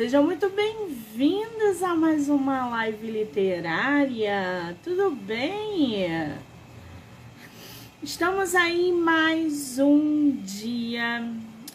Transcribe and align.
Sejam 0.00 0.24
muito 0.24 0.48
bem-vindos 0.48 1.82
a 1.82 1.94
mais 1.94 2.30
uma 2.30 2.66
live 2.70 3.10
literária. 3.10 4.74
Tudo 4.82 5.10
bem? 5.10 6.06
Estamos 8.02 8.54
aí 8.54 8.92
mais 8.92 9.78
um 9.78 10.30
dia 10.36 11.30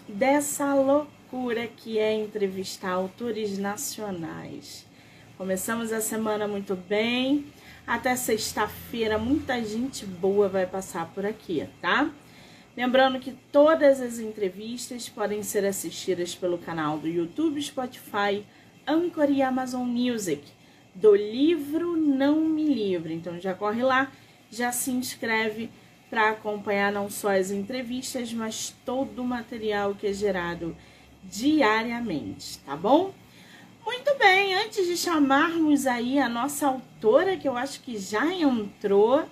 dessa 0.07 0.73
loucura 0.73 1.67
que 1.67 1.99
é 1.99 2.15
entrevistar 2.15 2.93
autores 2.93 3.59
nacionais. 3.59 4.87
Começamos 5.37 5.93
a 5.93 6.01
semana 6.01 6.47
muito 6.47 6.75
bem. 6.75 7.45
Até 7.85 8.15
sexta-feira, 8.15 9.19
muita 9.19 9.63
gente 9.63 10.03
boa 10.03 10.49
vai 10.49 10.65
passar 10.65 11.11
por 11.13 11.27
aqui, 11.27 11.69
tá? 11.79 12.09
Lembrando 12.75 13.21
que 13.21 13.31
todas 13.53 14.01
as 14.01 14.19
entrevistas 14.19 15.07
podem 15.07 15.41
ser 15.41 15.65
assistidas 15.65 16.35
pelo 16.35 16.57
canal 16.57 16.97
do 16.97 17.07
YouTube, 17.07 17.61
Spotify, 17.61 18.45
Anchor 18.85 19.31
e 19.31 19.41
Amazon 19.41 19.87
Music, 19.87 20.43
do 20.93 21.15
livro 21.15 21.95
Não 21.95 22.41
Me 22.41 22.65
Livre. 22.65 23.13
Então 23.13 23.39
já 23.39 23.53
corre 23.53 23.81
lá, 23.81 24.11
já 24.51 24.73
se 24.73 24.91
inscreve 24.91 25.69
para 26.09 26.31
acompanhar 26.31 26.91
não 26.91 27.09
só 27.09 27.29
as 27.29 27.49
entrevistas, 27.49 28.33
mas 28.33 28.75
todo 28.85 29.21
o 29.21 29.25
material 29.25 29.95
que 29.95 30.07
é 30.07 30.13
gerado 30.13 30.75
diariamente, 31.23 32.59
tá 32.59 32.75
bom? 32.75 33.13
Muito 33.85 34.17
bem, 34.17 34.53
antes 34.55 34.85
de 34.85 34.97
chamarmos 34.97 35.87
aí 35.87 36.19
a 36.19 36.27
nossa 36.27 36.67
autora, 36.67 37.37
que 37.37 37.47
eu 37.47 37.55
acho 37.55 37.79
que 37.81 37.97
já 37.97 38.33
entrou, 38.33 39.23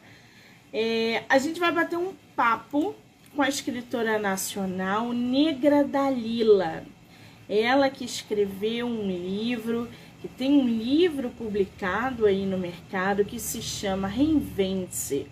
é, 0.72 1.24
a 1.28 1.38
gente 1.38 1.60
vai 1.60 1.72
bater 1.72 1.98
um 1.98 2.14
papo 2.36 2.96
com 3.36 3.42
a 3.42 3.50
escritora 3.50 4.20
nacional 4.20 5.12
Negra 5.12 5.84
Dalila. 5.84 6.84
Ela 7.50 7.90
que 7.90 8.06
escreveu 8.06 8.86
um 8.86 9.08
livro, 9.08 9.90
que 10.22 10.28
tem 10.28 10.52
um 10.52 10.68
livro 10.68 11.30
publicado 11.32 12.26
aí 12.26 12.46
no 12.46 12.58
mercado 12.58 13.26
que 13.26 13.40
se 13.40 13.62
chama 13.62 14.08
Reinvente-se, 14.08 15.28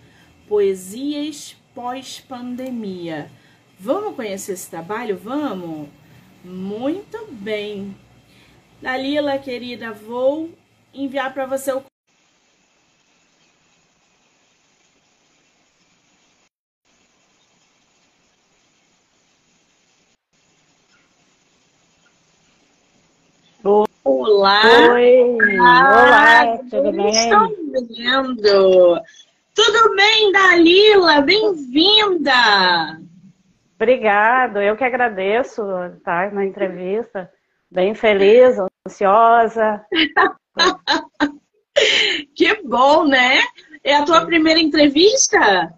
Poesias 0.48 1.56
pós-pandemia. 1.74 3.30
Vamos 3.78 4.14
conhecer 4.14 4.52
esse 4.52 4.68
trabalho? 4.68 5.16
Vamos? 5.16 5.88
Muito 6.44 7.26
bem. 7.30 7.96
Dalila, 8.80 9.38
querida, 9.38 9.92
vou 9.92 10.50
enviar 10.92 11.32
para 11.32 11.46
você 11.46 11.72
o 11.72 11.82
Olá! 23.64 24.60
Oi! 24.94 25.38
Olá, 25.60 26.58
tudo 26.68 26.90
bem? 26.90 27.10
Estão 27.10 27.48
vendo? 27.72 29.00
Tudo 29.54 29.94
bem, 29.94 30.32
Dalila? 30.32 31.20
Bem-vinda! 31.20 33.00
Obrigado, 33.76 34.60
eu 34.60 34.76
que 34.76 34.82
agradeço 34.82 35.62
estar 35.62 36.28
tá, 36.28 36.34
na 36.34 36.44
entrevista. 36.44 37.30
Bem 37.70 37.94
feliz, 37.94 38.56
ansiosa. 38.84 39.86
que 42.34 42.62
bom, 42.64 43.06
né? 43.06 43.38
É 43.84 43.94
a 43.94 44.04
tua 44.04 44.26
primeira 44.26 44.58
entrevista? 44.58 45.72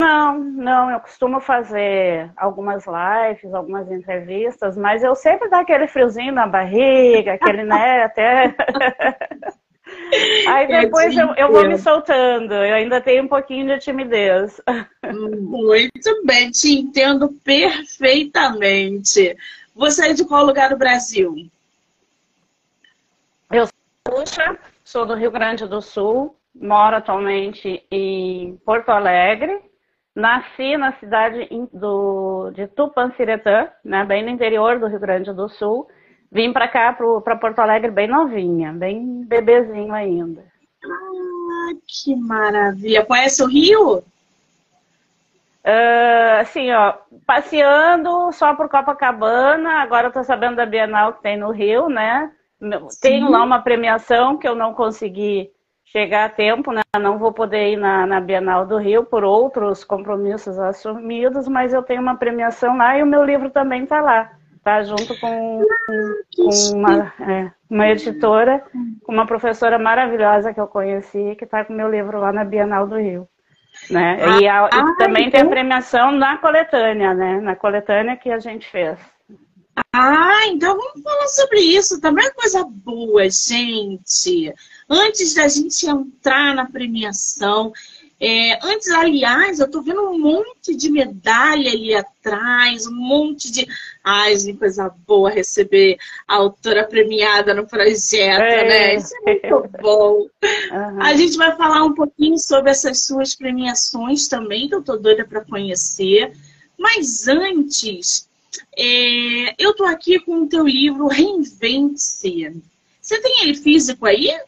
Não, 0.00 0.38
não, 0.38 0.90
eu 0.90 1.00
costumo 1.00 1.40
fazer 1.40 2.30
algumas 2.36 2.84
lives, 2.86 3.54
algumas 3.54 3.90
entrevistas, 3.90 4.76
mas 4.76 5.02
eu 5.02 5.14
sempre 5.14 5.48
dá 5.48 5.60
aquele 5.60 5.86
friozinho 5.86 6.32
na 6.32 6.46
barriga, 6.46 7.34
aquele, 7.34 7.62
né, 7.64 8.04
até. 8.04 8.54
Aí 10.48 10.66
depois 10.66 11.16
eu, 11.16 11.34
eu, 11.34 11.52
vou 11.52 11.66
me 11.68 11.78
soltando, 11.78 12.54
eu 12.54 12.74
ainda 12.74 13.00
tenho 13.00 13.24
um 13.24 13.28
pouquinho 13.28 13.66
de 13.66 13.78
timidez. 13.78 14.60
Muito 15.12 16.24
bem, 16.24 16.50
te 16.50 16.80
entendo 16.80 17.28
perfeitamente. 17.44 19.36
Você 19.74 20.10
é 20.10 20.12
de 20.12 20.24
qual 20.24 20.44
lugar 20.44 20.70
do 20.70 20.76
Brasil? 20.76 21.34
Eu 23.50 23.66
sou 23.66 24.64
sou 24.84 25.06
do 25.06 25.14
Rio 25.14 25.30
Grande 25.30 25.66
do 25.66 25.80
Sul, 25.80 26.36
moro 26.54 26.96
atualmente 26.96 27.84
em 27.90 28.56
Porto 28.64 28.90
Alegre, 28.90 29.60
Nasci 30.14 30.76
na 30.76 30.92
cidade 30.92 31.48
do, 31.72 32.50
de 32.52 32.68
Tupanciretã, 32.68 33.68
né, 33.84 34.04
bem 34.04 34.22
no 34.22 34.30
interior 34.30 34.78
do 34.78 34.86
Rio 34.86 35.00
Grande 35.00 35.32
do 35.32 35.48
Sul. 35.48 35.88
Vim 36.30 36.52
para 36.52 36.68
cá, 36.68 36.96
para 37.24 37.36
Porto 37.36 37.58
Alegre, 37.58 37.90
bem 37.90 38.06
novinha, 38.06 38.72
bem 38.72 39.24
bebezinho 39.24 39.92
ainda. 39.92 40.44
Ah, 40.84 41.72
que 41.86 42.14
maravilha! 42.14 43.04
Conhece 43.04 43.42
o 43.42 43.46
Rio? 43.46 44.04
Uh, 45.66 46.40
assim, 46.40 46.70
ó, 46.72 46.94
passeando 47.26 48.30
só 48.32 48.54
por 48.54 48.68
Copacabana, 48.68 49.80
agora 49.80 50.08
eu 50.08 50.12
tô 50.12 50.22
sabendo 50.22 50.56
da 50.56 50.66
Bienal 50.66 51.14
que 51.14 51.22
tem 51.22 51.38
no 51.38 51.50
Rio, 51.50 51.88
né? 51.88 52.30
Sim. 52.60 52.98
Tenho 53.00 53.30
lá 53.30 53.42
uma 53.42 53.62
premiação 53.62 54.36
que 54.36 54.46
eu 54.46 54.54
não 54.54 54.74
consegui 54.74 55.50
chegar 55.94 56.24
a 56.24 56.28
tempo, 56.28 56.72
né? 56.72 56.82
Não 57.00 57.18
vou 57.18 57.32
poder 57.32 57.72
ir 57.72 57.76
na, 57.76 58.04
na, 58.04 58.20
Bienal 58.20 58.66
do 58.66 58.76
Rio 58.76 59.04
por 59.04 59.22
outros 59.22 59.84
compromissos 59.84 60.58
assumidos, 60.58 61.46
mas 61.46 61.72
eu 61.72 61.84
tenho 61.84 62.02
uma 62.02 62.16
premiação 62.16 62.76
lá 62.76 62.98
e 62.98 63.02
o 63.02 63.06
meu 63.06 63.22
livro 63.22 63.48
também 63.50 63.84
está 63.84 64.00
lá. 64.00 64.32
Tá 64.64 64.82
junto 64.82 65.18
com, 65.20 65.62
com 66.36 66.48
uma, 66.74 67.12
é, 67.20 67.50
uma 67.70 67.86
editora, 67.88 68.64
com 69.04 69.12
uma 69.12 69.26
professora 69.26 69.78
maravilhosa 69.78 70.54
que 70.54 70.60
eu 70.60 70.66
conheci, 70.66 71.36
que 71.38 71.44
está 71.44 71.64
com 71.64 71.72
o 71.72 71.76
meu 71.76 71.88
livro 71.88 72.18
lá 72.18 72.32
na 72.32 72.44
Bienal 72.44 72.86
do 72.86 72.96
Rio. 72.96 73.28
Né? 73.90 74.18
Ah, 74.20 74.40
e, 74.40 74.48
a, 74.48 74.66
e 74.66 74.96
também 74.96 75.30
tem 75.30 75.40
a 75.40 75.44
então 75.44 75.50
premiação 75.50 76.12
na 76.12 76.38
coletânea, 76.38 77.12
né? 77.12 77.40
Na 77.40 77.54
coletânea 77.54 78.16
que 78.16 78.30
a 78.30 78.38
gente 78.38 78.68
fez. 78.68 78.98
Ah, 79.92 80.46
então 80.48 80.76
vamos 80.76 81.02
falar 81.02 81.28
sobre 81.28 81.60
isso. 81.60 82.00
Também 82.00 82.26
é 82.26 82.30
coisa 82.30 82.64
boa, 82.64 83.28
gente. 83.28 84.52
Antes 84.88 85.34
da 85.34 85.48
gente 85.48 85.86
entrar 85.86 86.54
na 86.54 86.66
premiação, 86.66 87.72
é, 88.20 88.58
antes, 88.64 88.88
aliás, 88.90 89.58
eu 89.58 89.70
tô 89.70 89.82
vendo 89.82 90.00
um 90.00 90.18
monte 90.18 90.74
de 90.74 90.90
medalha 90.90 91.70
ali 91.70 91.94
atrás, 91.94 92.86
um 92.86 92.94
monte 92.94 93.50
de. 93.50 93.66
Ai, 94.02 94.36
gente, 94.38 94.58
coisa 94.58 94.88
boa 95.06 95.30
receber 95.30 95.98
a 96.26 96.36
autora 96.36 96.84
premiada 96.84 97.52
no 97.52 97.66
projeto, 97.66 98.40
é. 98.40 98.68
né? 98.68 98.94
Isso 98.94 99.12
é 99.26 99.30
muito 99.30 99.68
bom. 99.80 100.20
Uhum. 100.20 101.02
A 101.02 101.14
gente 101.14 101.36
vai 101.36 101.56
falar 101.56 101.84
um 101.84 101.94
pouquinho 101.94 102.38
sobre 102.38 102.70
essas 102.70 103.04
suas 103.04 103.34
premiações 103.34 104.28
também, 104.28 104.68
que 104.68 104.74
eu 104.74 104.82
tô 104.82 104.96
doida 104.96 105.26
para 105.26 105.44
conhecer. 105.44 106.32
Mas 106.78 107.26
antes, 107.26 108.28
é, 108.76 109.54
eu 109.58 109.74
tô 109.74 109.84
aqui 109.84 110.18
com 110.18 110.42
o 110.42 110.48
teu 110.48 110.66
livro 110.66 111.06
Reinvente-se. 111.06 112.62
Você 113.00 113.20
tem 113.20 113.42
ele 113.42 113.54
físico 113.54 114.06
aí? 114.06 114.38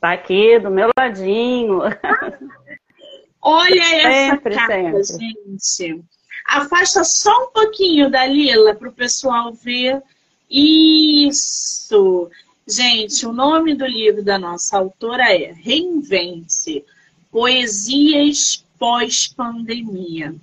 Tá 0.00 0.12
aqui 0.12 0.58
do 0.58 0.70
meu 0.70 0.90
ladinho. 0.96 1.80
Olha 3.40 3.94
essa 3.96 4.36
sempre, 4.36 4.54
capa, 4.54 5.04
sempre. 5.04 5.36
gente. 5.36 6.04
Afasta 6.46 7.04
só 7.04 7.44
um 7.44 7.50
pouquinho 7.50 8.10
da 8.10 8.26
Lila 8.26 8.74
para 8.74 8.88
o 8.88 8.92
pessoal 8.92 9.52
ver. 9.52 10.02
Isso! 10.50 12.30
Gente, 12.66 13.26
o 13.26 13.32
nome 13.32 13.74
do 13.74 13.86
livro 13.86 14.22
da 14.22 14.38
nossa 14.38 14.78
autora 14.78 15.34
é 15.34 15.52
Reinvente 15.52 16.84
Poesias 17.30 18.64
pós-pandemia. 18.78 20.34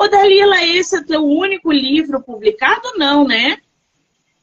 Ô, 0.00 0.08
Dalila, 0.08 0.64
esse 0.64 0.96
é 0.96 1.04
teu 1.04 1.22
único 1.22 1.70
livro 1.70 2.22
publicado? 2.22 2.90
Não, 2.96 3.22
né? 3.22 3.58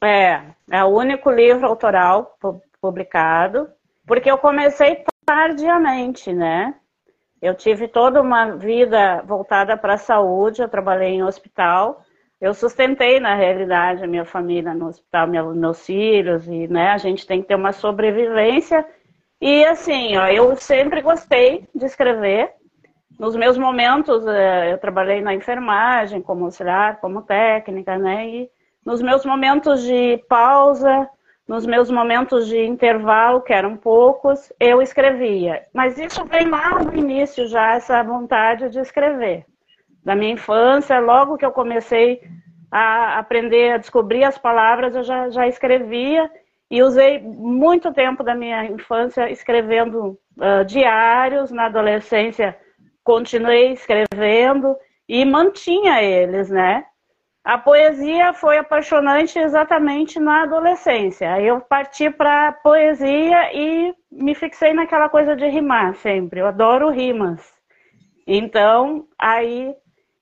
É, 0.00 0.40
é 0.70 0.84
o 0.84 0.86
único 0.86 1.32
livro 1.32 1.66
autoral 1.66 2.38
publicado. 2.80 3.68
Porque 4.06 4.30
eu 4.30 4.38
comecei 4.38 5.02
tardiamente, 5.26 6.32
né? 6.32 6.76
Eu 7.42 7.56
tive 7.56 7.88
toda 7.88 8.22
uma 8.22 8.52
vida 8.52 9.20
voltada 9.22 9.76
para 9.76 9.94
a 9.94 9.98
saúde, 9.98 10.62
eu 10.62 10.68
trabalhei 10.68 11.08
em 11.08 11.24
hospital. 11.24 12.04
Eu 12.40 12.54
sustentei, 12.54 13.18
na 13.18 13.34
realidade, 13.34 14.04
a 14.04 14.06
minha 14.06 14.24
família 14.24 14.72
no 14.72 14.86
hospital, 14.86 15.26
meus 15.26 15.84
filhos, 15.84 16.46
e 16.46 16.68
né, 16.68 16.90
a 16.90 16.98
gente 16.98 17.26
tem 17.26 17.42
que 17.42 17.48
ter 17.48 17.56
uma 17.56 17.72
sobrevivência. 17.72 18.86
E 19.40 19.64
assim, 19.64 20.16
ó, 20.18 20.28
eu 20.28 20.54
sempre 20.54 21.02
gostei 21.02 21.66
de 21.74 21.84
escrever. 21.84 22.54
Nos 23.18 23.34
meus 23.34 23.58
momentos, 23.58 24.24
eh, 24.26 24.72
eu 24.72 24.78
trabalhei 24.78 25.20
na 25.20 25.34
enfermagem, 25.34 26.22
como 26.22 26.44
auxiliar, 26.44 27.00
como 27.00 27.22
técnica, 27.22 27.98
né? 27.98 28.28
E 28.28 28.50
nos 28.86 29.02
meus 29.02 29.24
momentos 29.26 29.82
de 29.82 30.18
pausa, 30.28 31.08
nos 31.46 31.66
meus 31.66 31.90
momentos 31.90 32.46
de 32.46 32.64
intervalo, 32.64 33.40
que 33.40 33.52
eram 33.52 33.76
poucos, 33.76 34.52
eu 34.60 34.80
escrevia. 34.80 35.64
Mas 35.74 35.98
isso 35.98 36.24
vem 36.26 36.48
lá 36.48 36.78
no 36.78 36.94
início 36.94 37.48
já, 37.48 37.74
essa 37.74 38.02
vontade 38.04 38.70
de 38.70 38.78
escrever. 38.78 39.44
Da 40.04 40.14
minha 40.14 40.34
infância, 40.34 41.00
logo 41.00 41.36
que 41.36 41.44
eu 41.44 41.50
comecei 41.50 42.20
a 42.70 43.18
aprender 43.18 43.72
a 43.72 43.78
descobrir 43.78 44.22
as 44.22 44.38
palavras, 44.38 44.94
eu 44.94 45.02
já, 45.02 45.28
já 45.28 45.48
escrevia 45.48 46.30
e 46.70 46.82
usei 46.82 47.18
muito 47.18 47.92
tempo 47.92 48.22
da 48.22 48.34
minha 48.34 48.64
infância 48.66 49.28
escrevendo 49.28 50.18
uh, 50.36 50.64
diários. 50.66 51.50
Na 51.50 51.66
adolescência, 51.66 52.56
continuei 53.08 53.72
escrevendo 53.72 54.76
e 55.08 55.24
mantinha 55.24 56.02
eles, 56.02 56.50
né? 56.50 56.84
A 57.42 57.56
poesia 57.56 58.34
foi 58.34 58.58
apaixonante 58.58 59.38
exatamente 59.38 60.20
na 60.20 60.42
adolescência. 60.42 61.32
Aí 61.32 61.46
eu 61.46 61.58
parti 61.58 62.10
para 62.10 62.52
poesia 62.52 63.50
e 63.54 63.94
me 64.12 64.34
fixei 64.34 64.74
naquela 64.74 65.08
coisa 65.08 65.34
de 65.34 65.48
rimar 65.48 65.94
sempre. 65.94 66.40
Eu 66.40 66.48
adoro 66.48 66.90
rimas. 66.90 67.40
Então, 68.26 69.06
aí. 69.18 69.74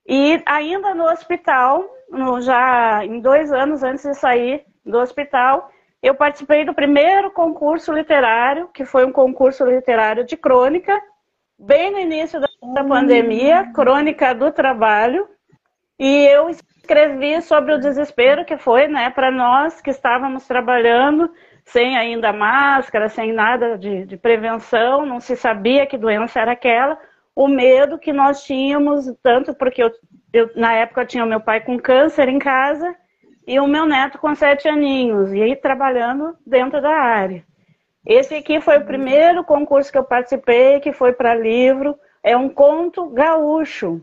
E 0.07 0.41
ainda 0.47 0.95
no 0.95 1.11
hospital, 1.11 1.85
no, 2.09 2.41
já 2.41 3.05
em 3.05 3.19
dois 3.19 3.51
anos 3.51 3.83
antes 3.83 4.05
de 4.05 4.15
sair 4.15 4.65
do 4.85 4.99
hospital, 4.99 5.73
eu 6.01 6.15
participei 6.15 6.65
do 6.65 6.73
primeiro 6.73 7.33
concurso 7.33 7.93
literário, 7.93 8.69
que 8.73 8.85
foi 8.85 9.05
um 9.05 9.11
concurso 9.11 9.65
literário 9.65 10.25
de 10.25 10.37
crônica, 10.37 10.97
bem 11.59 11.91
no 11.91 11.99
início 11.99 12.41
da, 12.41 12.85
pandemia, 12.85 13.71
crônica 13.73 14.35
do 14.35 14.51
trabalho. 14.53 15.29
E 15.99 16.27
eu 16.27 16.51
escrevi 16.51 17.41
sobre 17.41 17.75
o 17.75 17.81
desespero 17.81 18.45
que 18.45 18.59
foi, 18.59 18.87
né, 18.87 19.11
para 19.11 19.31
nós 19.31 19.81
que 19.81 19.91
estávamos 19.91 20.47
trabalhando 20.47 21.31
sem 21.65 21.97
ainda 21.97 22.33
máscara, 22.33 23.09
sem 23.09 23.33
nada 23.33 23.77
de, 23.77 24.05
de, 24.05 24.17
prevenção, 24.17 25.05
não 25.05 25.19
se 25.19 25.35
sabia 25.35 25.87
que 25.87 25.99
doença 25.99 26.41
era 26.41 26.53
aquela, 26.53 26.97
o 27.35 27.49
medo 27.49 27.99
que 27.99 28.13
nós 28.13 28.45
tínhamos, 28.45 29.13
tanto 29.23 29.53
porque 29.53 29.83
eu, 29.83 29.91
eu 30.33 30.51
na 30.55 30.73
época 30.75 31.01
eu 31.01 31.07
tinha 31.07 31.27
meu 31.27 31.41
pai 31.41 31.61
com 31.61 31.77
câncer 31.79 32.29
em 32.29 32.39
casa 32.39 32.95
e 33.47 33.59
o 33.59 33.67
meu 33.67 33.85
neto 33.85 34.19
com 34.19 34.35
sete 34.35 34.69
aninhos, 34.69 35.33
e 35.33 35.43
aí 35.43 35.57
trabalhando 35.57 36.37
dentro 36.47 36.81
da 36.81 36.91
área. 36.91 37.45
Esse 38.07 38.37
aqui 38.37 38.61
foi 38.61 38.79
o 38.79 38.87
primeiro 38.87 39.43
concurso 39.45 39.91
que 39.91 39.99
eu 39.99 40.05
participei, 40.05 40.81
que 40.81 40.93
foi 40.93 41.13
para 41.13 41.35
livro, 41.35 41.99
é 42.23 42.37
um 42.37 42.49
conto 42.49 43.09
gaúcho, 43.11 44.01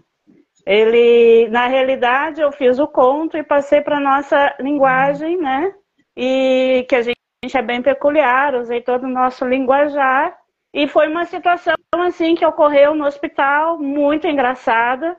ele, 0.65 1.49
na 1.49 1.67
realidade, 1.67 2.41
eu 2.41 2.51
fiz 2.51 2.79
o 2.79 2.87
conto 2.87 3.37
e 3.37 3.43
passei 3.43 3.81
para 3.81 3.99
nossa 3.99 4.55
linguagem, 4.59 5.37
né? 5.37 5.73
E 6.15 6.85
que 6.87 6.95
a 6.95 7.01
gente 7.01 7.17
é 7.53 7.61
bem 7.61 7.81
peculiar, 7.81 8.55
usei 8.55 8.81
todo 8.81 9.03
o 9.03 9.09
nosso 9.09 9.45
linguajar. 9.45 10.37
E 10.73 10.87
foi 10.87 11.07
uma 11.07 11.25
situação 11.25 11.75
assim 11.99 12.33
que 12.33 12.45
ocorreu 12.45 12.95
no 12.95 13.05
hospital, 13.05 13.77
muito 13.77 14.25
engraçada. 14.25 15.17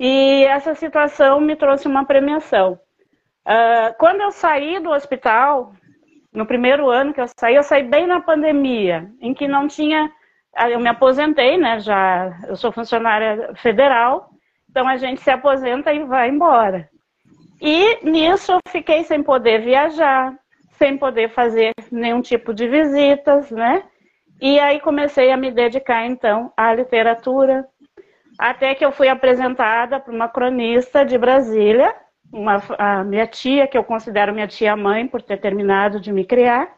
E 0.00 0.44
essa 0.44 0.74
situação 0.74 1.40
me 1.40 1.54
trouxe 1.54 1.86
uma 1.86 2.04
premiação. 2.04 2.78
Uh, 3.46 3.94
quando 3.98 4.22
eu 4.22 4.32
saí 4.32 4.80
do 4.80 4.90
hospital, 4.90 5.72
no 6.34 6.44
primeiro 6.44 6.90
ano 6.90 7.14
que 7.14 7.20
eu 7.20 7.26
saí, 7.38 7.54
eu 7.54 7.62
saí 7.62 7.82
bem 7.84 8.06
na 8.06 8.20
pandemia, 8.20 9.10
em 9.20 9.32
que 9.32 9.48
não 9.48 9.68
tinha. 9.68 10.10
Eu 10.68 10.78
me 10.78 10.88
aposentei, 10.88 11.56
né? 11.56 11.80
Já 11.80 12.36
eu 12.48 12.56
sou 12.56 12.70
funcionária 12.70 13.54
federal 13.56 14.34
então 14.74 14.88
a 14.88 14.96
gente 14.96 15.20
se 15.20 15.30
aposenta 15.30 15.92
e 15.92 16.02
vai 16.02 16.28
embora. 16.28 16.90
E 17.62 18.04
nisso 18.04 18.50
eu 18.50 18.58
fiquei 18.68 19.04
sem 19.04 19.22
poder 19.22 19.62
viajar, 19.62 20.36
sem 20.72 20.98
poder 20.98 21.30
fazer 21.30 21.70
nenhum 21.92 22.20
tipo 22.20 22.52
de 22.52 22.66
visitas, 22.66 23.52
né? 23.52 23.84
E 24.40 24.58
aí 24.58 24.80
comecei 24.80 25.30
a 25.30 25.36
me 25.36 25.52
dedicar 25.52 26.04
então 26.04 26.52
à 26.56 26.74
literatura, 26.74 27.64
até 28.36 28.74
que 28.74 28.84
eu 28.84 28.90
fui 28.90 29.06
apresentada 29.06 30.00
por 30.00 30.12
uma 30.12 30.28
cronista 30.28 31.04
de 31.04 31.16
Brasília, 31.16 31.94
uma, 32.34 32.60
a 32.78 33.04
minha 33.04 33.26
tia, 33.26 33.68
que 33.68 33.78
eu 33.78 33.84
considero 33.84 34.34
minha 34.34 34.48
tia-mãe 34.48 35.06
por 35.06 35.22
ter 35.22 35.38
terminado 35.38 36.00
de 36.00 36.12
me 36.12 36.24
criar. 36.24 36.68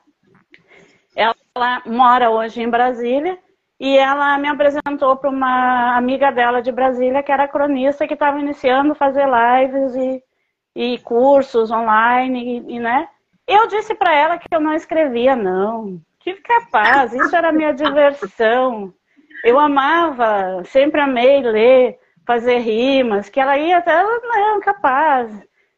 Ela 1.17 1.83
mora 1.87 2.31
hoje 2.31 2.61
em 2.61 2.69
Brasília 2.69 3.39
e 3.81 3.97
ela 3.97 4.37
me 4.39 4.49
apresentou 4.49 5.17
para 5.17 5.31
uma 5.31 5.97
amiga 5.97 6.31
dela 6.31 6.61
de 6.61 6.71
Brasília, 6.71 7.23
que 7.23 7.33
era 7.33 7.49
cronista, 7.49 8.07
que 8.07 8.15
estava 8.15 8.39
iniciando 8.39 8.95
fazer 8.95 9.27
lives 9.27 9.95
e, 9.97 10.23
e 10.75 10.99
cursos 10.99 11.71
online, 11.71 12.63
e, 12.69 12.77
e 12.77 12.79
né? 12.79 13.09
Eu 13.47 13.67
disse 13.67 13.95
para 13.95 14.15
ela 14.15 14.39
que 14.39 14.49
eu 14.51 14.61
não 14.61 14.75
escrevia, 14.75 15.35
não. 15.35 16.01
Tive 16.21 16.41
capaz, 16.41 17.15
isso 17.15 17.35
era 17.35 17.53
minha 17.53 17.73
diversão. 17.73 18.93
Eu 19.45 19.59
amava, 19.59 20.63
sempre 20.65 21.01
amei 21.01 21.41
ler, 21.41 21.99
fazer 22.27 22.59
rimas, 22.59 23.29
que 23.29 23.41
ela 23.41 23.57
ia 23.57 23.79
até, 23.79 24.03
não, 24.03 24.61
capaz. 24.61 25.31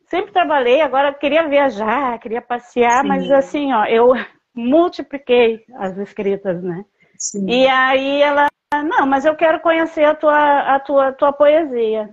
Sempre 0.07 0.33
trabalhei, 0.33 0.81
agora 0.81 1.13
queria 1.13 1.47
viajar, 1.47 2.19
queria 2.19 2.41
passear, 2.41 3.03
Sim. 3.03 3.09
mas 3.09 3.31
assim, 3.31 3.73
ó, 3.73 3.85
eu 3.85 4.13
multipliquei 4.55 5.65
as 5.77 5.97
escritas, 5.99 6.63
né? 6.63 6.85
Sim. 7.19 7.49
E 7.49 7.69
aí 7.69 8.23
ela, 8.23 8.49
não, 8.75 9.07
mas 9.07 9.25
eu 9.25 9.37
quero 9.37 9.61
conhecer 9.61 10.05
a 10.05 10.15
tua, 10.15 10.75
a 10.75 10.81
tua, 10.81 11.13
tua 11.13 11.33
poesia. 11.33 12.09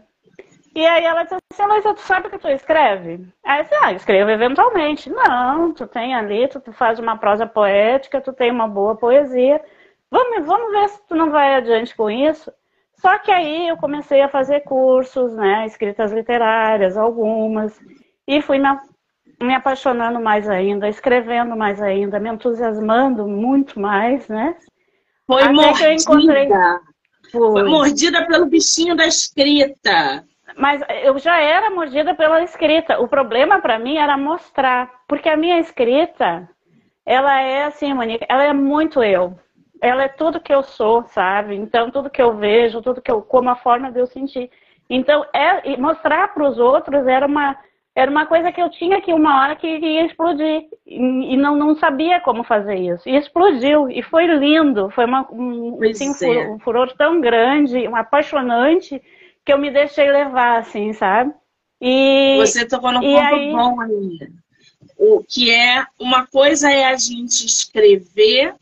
E 0.76 0.86
aí 0.86 1.06
ela 1.06 1.24
disse 1.24 1.36
assim, 1.54 1.66
mas 1.68 1.84
tu 1.84 2.02
sabe 2.02 2.30
que 2.30 2.38
tu 2.38 2.50
escreve? 2.50 3.26
Aí 3.46 3.60
eu 3.60 3.64
disse, 3.64 3.76
ah, 3.76 3.94
escrevo 3.94 4.30
eventualmente. 4.30 5.10
Não, 5.10 5.72
tu 5.74 5.88
tem 5.88 6.14
ali, 6.14 6.50
tu, 6.50 6.60
tu 6.60 6.74
faz 6.74 7.00
uma 7.00 7.18
prosa 7.18 7.48
poética, 7.48 8.20
tu 8.20 8.34
tem 8.34 8.52
uma 8.52 8.68
boa 8.68 8.94
poesia. 8.98 9.62
Vamos, 10.12 10.46
vamos 10.46 10.72
ver 10.72 10.90
se 10.90 11.08
tu 11.08 11.16
não 11.16 11.32
vai 11.32 11.56
adiante 11.56 11.96
com 11.96 12.10
isso. 12.10 12.52
Só 12.98 13.18
que 13.20 13.32
aí 13.32 13.68
eu 13.68 13.78
comecei 13.78 14.22
a 14.22 14.30
fazer 14.30 14.62
cursos, 14.62 15.34
né, 15.36 15.66
escritas 15.66 16.12
literárias, 16.12 16.98
algumas, 16.98 17.80
e 18.28 18.42
fui 18.42 18.58
me, 18.58 19.54
apaixonando 19.54 20.20
mais 20.20 20.50
ainda, 20.50 20.88
escrevendo 20.88 21.56
mais 21.56 21.82
ainda, 21.82 22.20
me 22.20 22.30
entusiasmando 22.30 23.28
muito 23.28 23.80
mais, 23.80 24.28
né? 24.28 24.56
Foi 25.28 25.44
Até 25.44 25.54
mordida. 25.54 25.94
Encontrei... 25.94 26.50
Foi 27.32 27.64
mordida 27.64 28.26
pelo 28.28 28.46
bichinho 28.46 28.96
da 28.96 29.06
escrita. 29.06 30.24
Mas 30.58 30.82
eu 31.04 31.18
já 31.18 31.40
era 31.40 31.70
mordida 31.70 32.16
pela 32.16 32.44
escrita. 32.44 33.00
O 33.00 33.08
problema 33.08 33.60
para 33.60 33.78
mim 33.78 33.98
era 33.98 34.18
mostrar, 34.18 34.90
porque 35.08 35.28
a 35.28 35.36
minha 35.36 35.60
escrita, 35.60 36.48
ela 37.06 37.42
é 37.42 37.66
assim, 37.66 37.94
Monique, 37.94 38.26
ela 38.30 38.44
é 38.44 38.54
muito 38.54 39.04
eu. 39.04 39.38
Ela 39.82 40.04
é 40.04 40.08
tudo 40.08 40.42
que 40.42 40.54
eu 40.54 40.64
sou, 40.64 41.04
sabe? 41.08 41.56
Então 41.56 41.92
tudo 41.92 42.10
que 42.10 42.22
eu 42.22 42.36
vejo, 42.36 42.82
tudo 42.82 43.02
que 43.02 43.12
eu 43.12 43.22
como 43.22 43.50
a 43.50 43.56
forma 43.56 43.92
de 43.92 44.00
eu 44.00 44.08
sentir. 44.08 44.50
Então 44.90 45.26
é 45.34 45.76
mostrar 45.78 46.34
para 46.34 46.48
os 46.48 46.58
outros 46.58 47.08
era 47.08 47.26
uma 47.26 47.58
era 47.96 48.12
uma 48.12 48.26
coisa 48.26 48.52
que 48.52 48.62
eu 48.62 48.70
tinha 48.70 49.02
que 49.02 49.14
uma 49.14 49.42
hora 49.42 49.56
que 49.56 49.66
ia 49.66 50.06
explodir 50.06 50.66
e 50.86 51.38
não, 51.38 51.56
não 51.56 51.76
sabia 51.78 52.20
como 52.20 52.44
fazer 52.44 52.76
isso. 52.76 53.08
E 53.08 53.16
explodiu 53.16 53.90
e 53.90 54.04
foi 54.04 54.28
lindo, 54.28 54.90
foi 54.90 55.06
uma, 55.06 55.26
um, 55.32 55.80
assim, 55.82 56.10
um, 56.10 56.14
furor, 56.14 56.36
é. 56.36 56.50
um 56.50 56.60
furor 56.60 56.94
tão 56.98 57.22
grande, 57.22 57.88
um 57.88 57.96
apaixonante 57.96 59.02
que 59.46 59.54
eu 59.54 59.58
me 59.58 59.72
deixei 59.72 60.12
levar, 60.12 60.60
assim, 60.60 60.92
sabe? 60.92 61.34
E, 61.80 62.36
Você 62.40 62.68
tocou 62.68 62.92
no 62.92 63.00
ponto 63.00 63.18
aí... 63.18 63.52
bom 63.52 63.80
ainda. 63.80 64.28
O 64.98 65.24
que 65.24 65.52
é 65.52 65.86
uma 65.98 66.28
coisa 66.28 66.70
é 66.70 66.86
a 66.86 66.96
gente 66.98 67.46
escrever 67.46 68.56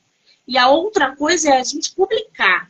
e 0.47 0.57
a 0.57 0.69
outra 0.69 1.15
coisa 1.15 1.49
é 1.49 1.59
a 1.59 1.63
gente 1.63 1.93
publicar. 1.93 2.69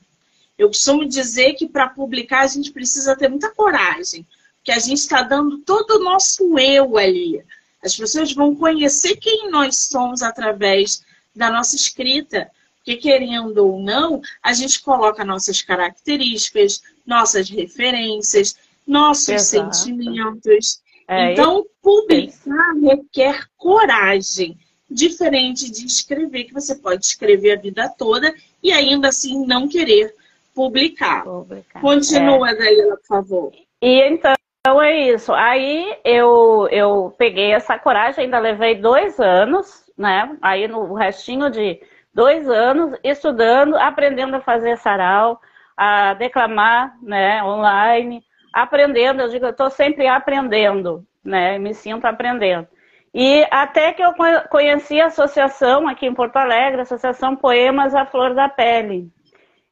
Eu 0.58 0.68
costumo 0.68 1.06
dizer 1.06 1.54
que 1.54 1.68
para 1.68 1.90
publicar 1.90 2.42
a 2.42 2.48
gente 2.48 2.72
precisa 2.72 3.16
ter 3.16 3.28
muita 3.28 3.52
coragem 3.52 4.26
que 4.64 4.72
a 4.72 4.80
gente 4.80 5.00
está 5.00 5.22
dando 5.22 5.60
todo 5.60 5.98
o 5.98 6.04
nosso 6.04 6.58
eu 6.58 6.98
ali. 6.98 7.44
As 7.84 7.96
pessoas 7.96 8.32
vão 8.34 8.56
conhecer 8.56 9.18
quem 9.18 9.50
nós 9.52 9.78
somos 9.78 10.22
através 10.22 11.04
da 11.36 11.52
nossa 11.52 11.76
escrita, 11.76 12.50
porque 12.78 12.96
querendo 12.96 13.58
ou 13.58 13.82
não, 13.82 14.22
a 14.42 14.54
gente 14.54 14.82
coloca 14.82 15.26
nossas 15.26 15.62
características, 15.62 16.82
nossas 17.06 17.50
referências, 17.50 18.56
nossos 18.88 19.30
Exato. 19.30 19.76
sentimentos. 19.76 20.82
É, 21.08 21.34
então, 21.34 21.66
publicar 21.82 22.74
requer 22.82 23.46
coragem, 23.58 24.58
diferente 24.94 25.72
de 25.72 25.86
escrever, 25.86 26.46
que 26.46 26.54
você 26.54 26.76
pode 26.76 27.06
escrever 27.06 27.58
a 27.58 27.62
vida 27.62 27.94
toda 27.98 28.34
e 28.62 28.72
ainda 28.72 29.10
assim 29.10 29.46
não 29.46 29.68
querer 29.68 30.14
publicar. 30.54 31.24
publicar. 31.24 31.82
Continua, 31.82 32.52
é. 32.52 32.56
Dalila, 32.56 32.98
por 32.98 33.06
favor. 33.06 33.52
E 33.82 34.02
então, 34.02 34.36
é 34.82 35.10
isso. 35.10 35.34
Aí 35.34 35.98
eu, 36.06 36.68
eu 36.72 37.14
peguei 37.18 37.52
essa 37.52 37.78
coragem, 37.78 38.26
ainda 38.26 38.40
levei 38.40 38.76
dois 38.76 39.20
anos, 39.20 39.84
né? 39.98 40.38
Aí 40.42 40.68
no 40.68 40.94
restinho 40.94 41.50
de 41.50 41.82
dois 42.14 42.48
anos, 42.48 42.98
estudando, 43.04 43.76
aprendendo 43.76 44.36
a 44.36 44.42
fazer 44.42 44.78
sarau, 44.78 45.42
a 45.76 46.14
declamar, 46.14 46.96
né, 47.02 47.44
online, 47.44 48.24
aprendendo, 48.54 49.22
eu 49.22 49.30
digo, 49.30 49.46
eu 49.46 49.52
estou 49.52 49.70
sempre 49.70 50.08
aprendendo, 50.08 51.04
né? 51.24 51.58
Me 51.58 51.74
sinto 51.74 52.06
aprendendo. 52.06 52.68
E 53.14 53.46
até 53.52 53.94
que 53.94 54.02
eu 54.02 54.14
conheci 54.50 55.00
a 55.00 55.06
associação 55.06 55.88
aqui 55.88 56.08
em 56.08 56.14
Porto 56.14 56.38
Alegre, 56.38 56.80
a 56.80 56.84
Associação 56.84 57.36
Poemas 57.36 57.94
à 57.94 58.06
Flor 58.06 58.34
da 58.34 58.50
Pele. 58.50 59.12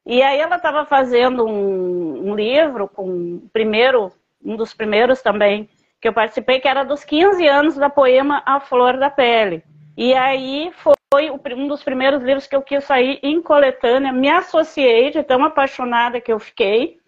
E 0.06 0.22
aí 0.22 0.38
ela 0.38 0.56
estava 0.56 0.84
fazendo 0.84 1.44
um, 1.44 2.30
um 2.30 2.34
livro 2.34 2.88
com 2.88 3.40
primeiro 3.52 4.12
um 4.44 4.56
dos 4.56 4.74
primeiros 4.74 5.22
também 5.22 5.68
que 6.00 6.08
eu 6.08 6.12
participei, 6.12 6.58
que 6.58 6.66
era 6.66 6.82
dos 6.82 7.04
15 7.04 7.46
anos 7.46 7.76
da 7.76 7.88
poema 7.88 8.42
A 8.44 8.58
Flor 8.58 8.98
da 8.98 9.08
Pele. 9.08 9.62
E 9.96 10.12
aí 10.14 10.72
foi 10.74 11.30
um 11.30 11.68
dos 11.68 11.84
primeiros 11.84 12.22
livros 12.22 12.46
que 12.46 12.56
eu 12.56 12.62
quis 12.62 12.82
sair 12.82 13.20
em 13.22 13.40
coletânea. 13.40 14.12
Me 14.12 14.28
associei 14.28 15.10
de 15.10 15.22
tão 15.22 15.44
apaixonada 15.44 16.20
que 16.20 16.32
eu 16.32 16.40
fiquei. 16.40 16.98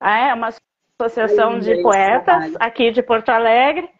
É 0.00 0.32
uma 0.32 0.48
associação 0.98 1.58
de 1.58 1.82
poetas 1.82 2.54
aqui 2.58 2.90
de 2.90 3.02
Porto 3.02 3.28
Alegre. 3.28 3.90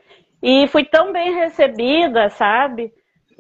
E 0.42 0.66
fui 0.68 0.84
tão 0.84 1.12
bem 1.12 1.34
recebida, 1.34 2.30
sabe? 2.30 2.92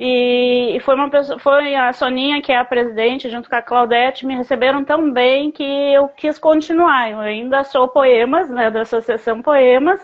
E 0.02 0.80
foi 0.82 0.94
uma 0.94 1.10
pessoa, 1.10 1.38
foi 1.38 1.74
a 1.74 1.92
Soninha, 1.92 2.40
que 2.40 2.50
é 2.50 2.56
a 2.56 2.64
presidente, 2.64 3.28
junto 3.28 3.50
com 3.50 3.56
a 3.56 3.60
Claudete, 3.60 4.24
me 4.24 4.34
receberam 4.34 4.82
tão 4.82 5.12
bem 5.12 5.50
que 5.50 5.62
eu 5.62 6.08
quis 6.08 6.38
continuar. 6.38 7.10
Eu 7.10 7.20
ainda 7.20 7.64
sou 7.64 7.86
poemas, 7.86 8.48
né, 8.48 8.70
da 8.70 8.80
Associação 8.80 9.42
Poemas, 9.42 10.00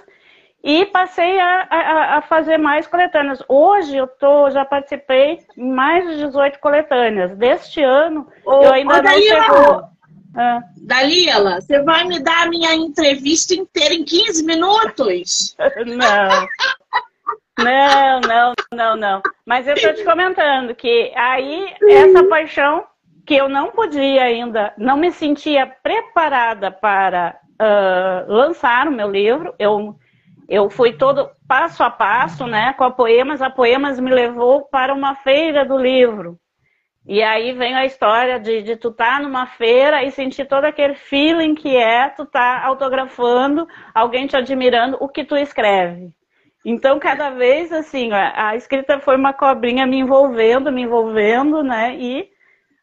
e 0.63 0.85
passei 0.85 1.41
a, 1.41 1.67
a, 1.71 2.19
a, 2.19 2.23
fazer 2.23 2.59
mais 2.59 2.87
coletâneas. 2.87 3.43
Hoje 3.49 3.97
eu 3.97 4.07
tô, 4.07 4.51
já 4.51 4.67
participei 4.67 5.39
em 5.57 5.73
mais 5.73 6.07
de 6.11 6.27
18 6.27 6.59
coletâneas. 6.59 7.35
Deste 7.35 7.83
ano, 7.83 8.27
ô, 8.45 8.65
eu 8.65 8.73
ainda 8.75 8.99
ô, 8.99 9.03
não 9.03 9.13
chegou. 9.13 9.83
Ah. 10.37 10.61
Dalila, 10.83 11.61
você 11.63 11.81
vai 11.83 12.05
me 12.05 12.19
dar 12.19 12.43
a 12.43 12.51
minha 12.51 12.75
entrevista 12.75 13.55
inteira 13.55 13.95
em 13.95 14.05
15 14.05 14.45
minutos? 14.45 15.57
Não. 15.87 16.47
Não, 17.59 18.21
não, 18.21 18.55
não, 18.73 18.97
não. 18.97 19.23
Mas 19.45 19.67
eu 19.67 19.75
estou 19.75 19.95
te 19.95 20.05
comentando 20.05 20.75
que 20.75 21.13
aí 21.15 21.75
essa 21.83 22.25
paixão 22.25 22.85
que 23.27 23.35
eu 23.35 23.49
não 23.49 23.73
podia 23.73 24.23
ainda, 24.23 24.73
não 24.79 24.97
me 24.97 25.11
sentia 25.11 25.67
preparada 25.67 26.71
para 26.71 27.37
uh, 27.61 28.33
lançar 28.33 28.87
o 28.87 28.93
meu 28.93 29.11
livro. 29.11 29.55
Eu, 29.59 29.97
eu 30.49 30.71
fui 30.71 30.93
todo 30.93 31.31
passo 31.49 31.83
a 31.83 31.91
passo, 31.91 32.47
né, 32.47 32.73
com 32.75 32.85
a 32.85 32.91
Poemas. 32.91 33.43
A 33.43 33.51
Poemas 33.51 33.99
me 33.99 34.13
levou 34.13 34.67
para 34.67 34.95
uma 34.95 35.17
feira 35.17 35.65
do 35.65 35.77
livro. 35.77 36.39
E 37.09 37.23
aí 37.23 37.53
vem 37.53 37.75
a 37.75 37.85
história 37.85 38.39
de, 38.39 38.63
de 38.63 38.77
tu 38.77 38.89
estar 38.89 39.17
tá 39.17 39.23
numa 39.23 39.47
feira 39.47 40.03
e 40.05 40.11
sentir 40.11 40.45
todo 40.45 40.65
aquele 40.65 40.95
feeling 40.95 41.55
que 41.55 41.77
é 41.77 42.09
tu 42.09 42.25
estar 42.25 42.61
tá 42.61 42.67
autografando, 42.67 43.67
alguém 43.95 44.27
te 44.27 44.37
admirando 44.37 44.97
o 45.01 45.09
que 45.09 45.25
tu 45.25 45.37
escreve. 45.37 46.13
Então, 46.69 46.99
cada 46.99 47.31
vez, 47.31 47.71
assim, 47.73 48.11
a 48.13 48.57
escrita 48.57 48.99
foi 48.99 49.15
uma 49.15 49.33
cobrinha 49.33 49.87
me 49.87 49.99
envolvendo, 49.99 50.73
me 50.73 50.83
envolvendo, 50.83 51.63
né? 51.63 51.95
E 51.97 52.29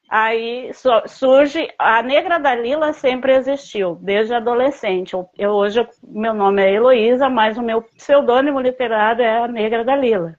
aí 0.09 0.71
surge. 1.05 1.67
A 1.77 2.01
Negra 2.01 2.39
Dalila 2.39 2.93
sempre 2.93 3.35
existiu, 3.35 3.95
desde 4.01 4.33
adolescente. 4.33 5.17
Eu, 5.37 5.51
hoje, 5.51 5.85
meu 6.01 6.33
nome 6.33 6.63
é 6.63 6.71
Heloísa, 6.71 7.27
mas 7.27 7.57
o 7.57 7.61
meu 7.61 7.81
pseudônimo 7.81 8.61
literário 8.61 9.21
é 9.21 9.39
a 9.39 9.49
Negra 9.49 9.83
Dalila. 9.83 10.33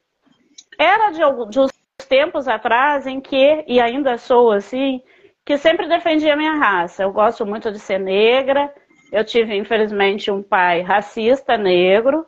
Era 0.78 1.10
de, 1.10 1.20
de 1.50 1.60
uns 1.60 1.70
tempos 2.08 2.48
atrás 2.48 3.06
em 3.06 3.20
que, 3.20 3.62
e 3.68 3.78
ainda 3.78 4.16
sou 4.16 4.52
assim, 4.52 5.02
que 5.44 5.58
sempre 5.58 5.86
defendi 5.86 6.30
a 6.30 6.36
minha 6.36 6.54
raça. 6.54 7.02
Eu 7.02 7.12
gosto 7.12 7.44
muito 7.44 7.70
de 7.70 7.78
ser 7.78 7.98
negra. 7.98 8.72
Eu 9.12 9.22
tive, 9.22 9.54
infelizmente, 9.54 10.30
um 10.30 10.42
pai 10.42 10.80
racista 10.80 11.58
negro 11.58 12.24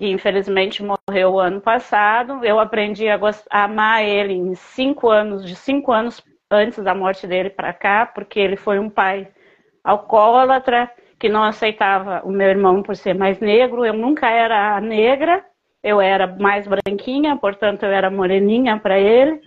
que 0.00 0.08
infelizmente 0.08 0.82
morreu 0.82 1.38
ano 1.38 1.60
passado. 1.60 2.42
Eu 2.42 2.58
aprendi 2.58 3.06
a, 3.06 3.20
a 3.50 3.64
amar 3.64 4.02
ele 4.02 4.32
em 4.32 4.54
cinco 4.54 5.10
anos, 5.10 5.44
de 5.44 5.54
cinco 5.54 5.92
anos 5.92 6.24
antes 6.50 6.82
da 6.82 6.94
morte 6.94 7.26
dele 7.26 7.50
para 7.50 7.70
cá, 7.74 8.06
porque 8.06 8.40
ele 8.40 8.56
foi 8.56 8.78
um 8.78 8.88
pai 8.88 9.28
alcoólatra 9.84 10.90
que 11.18 11.28
não 11.28 11.44
aceitava 11.44 12.22
o 12.24 12.30
meu 12.30 12.48
irmão 12.48 12.82
por 12.82 12.96
ser 12.96 13.14
mais 13.14 13.40
negro. 13.40 13.84
Eu 13.84 13.92
nunca 13.92 14.30
era 14.30 14.80
negra, 14.80 15.44
eu 15.82 16.00
era 16.00 16.26
mais 16.26 16.66
branquinha, 16.66 17.36
portanto 17.36 17.82
eu 17.82 17.92
era 17.92 18.10
moreninha 18.10 18.78
para 18.78 18.98
ele. 18.98 19.38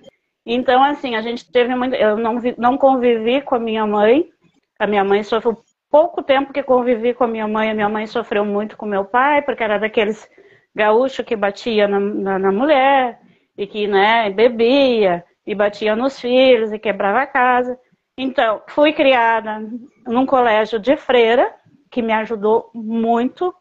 Então, 0.45 0.83
assim, 0.83 1.15
a 1.15 1.21
gente 1.21 1.51
teve 1.51 1.73
muito. 1.75 1.95
Eu 1.95 2.15
não, 2.15 2.39
vi, 2.39 2.53
não 2.59 2.77
convivi 2.77 3.41
com 3.41 3.55
a 3.55 3.59
minha 3.59 3.87
mãe. 3.87 4.29
A 4.77 4.85
minha 4.85 5.03
mãe 5.03 5.23
sofreu 5.23 5.63
pouco 5.93 6.23
tempo 6.23 6.51
que 6.51 6.63
convivi 6.63 7.13
com 7.13 7.25
a 7.25 7.27
minha 7.27 7.47
mãe. 7.47 7.69
A 7.69 7.75
minha 7.75 7.87
mãe 7.87 8.07
sofreu 8.07 8.43
muito 8.43 8.75
com 8.75 8.83
meu 8.83 9.05
pai, 9.05 9.43
porque 9.43 9.63
era 9.63 9.77
daqueles 9.77 10.27
gaúcho 10.73 11.23
que 11.23 11.35
batia 11.35 11.87
na, 11.87 11.99
na, 11.99 12.39
na 12.39 12.51
mulher 12.51 13.19
e 13.55 13.67
que 13.67 13.85
né, 13.85 14.31
bebia 14.31 15.23
e 15.45 15.53
batia 15.53 15.95
nos 15.95 16.19
filhos 16.19 16.73
e 16.73 16.79
quebrava 16.79 17.21
a 17.21 17.27
casa. 17.27 17.77
Então, 18.17 18.63
fui 18.69 18.91
criada 18.91 19.61
num 20.07 20.25
colégio 20.25 20.79
de 20.79 20.97
freira, 20.97 21.53
que 21.91 22.01
me 22.01 22.11
ajudou 22.11 22.71
muito, 22.73 23.53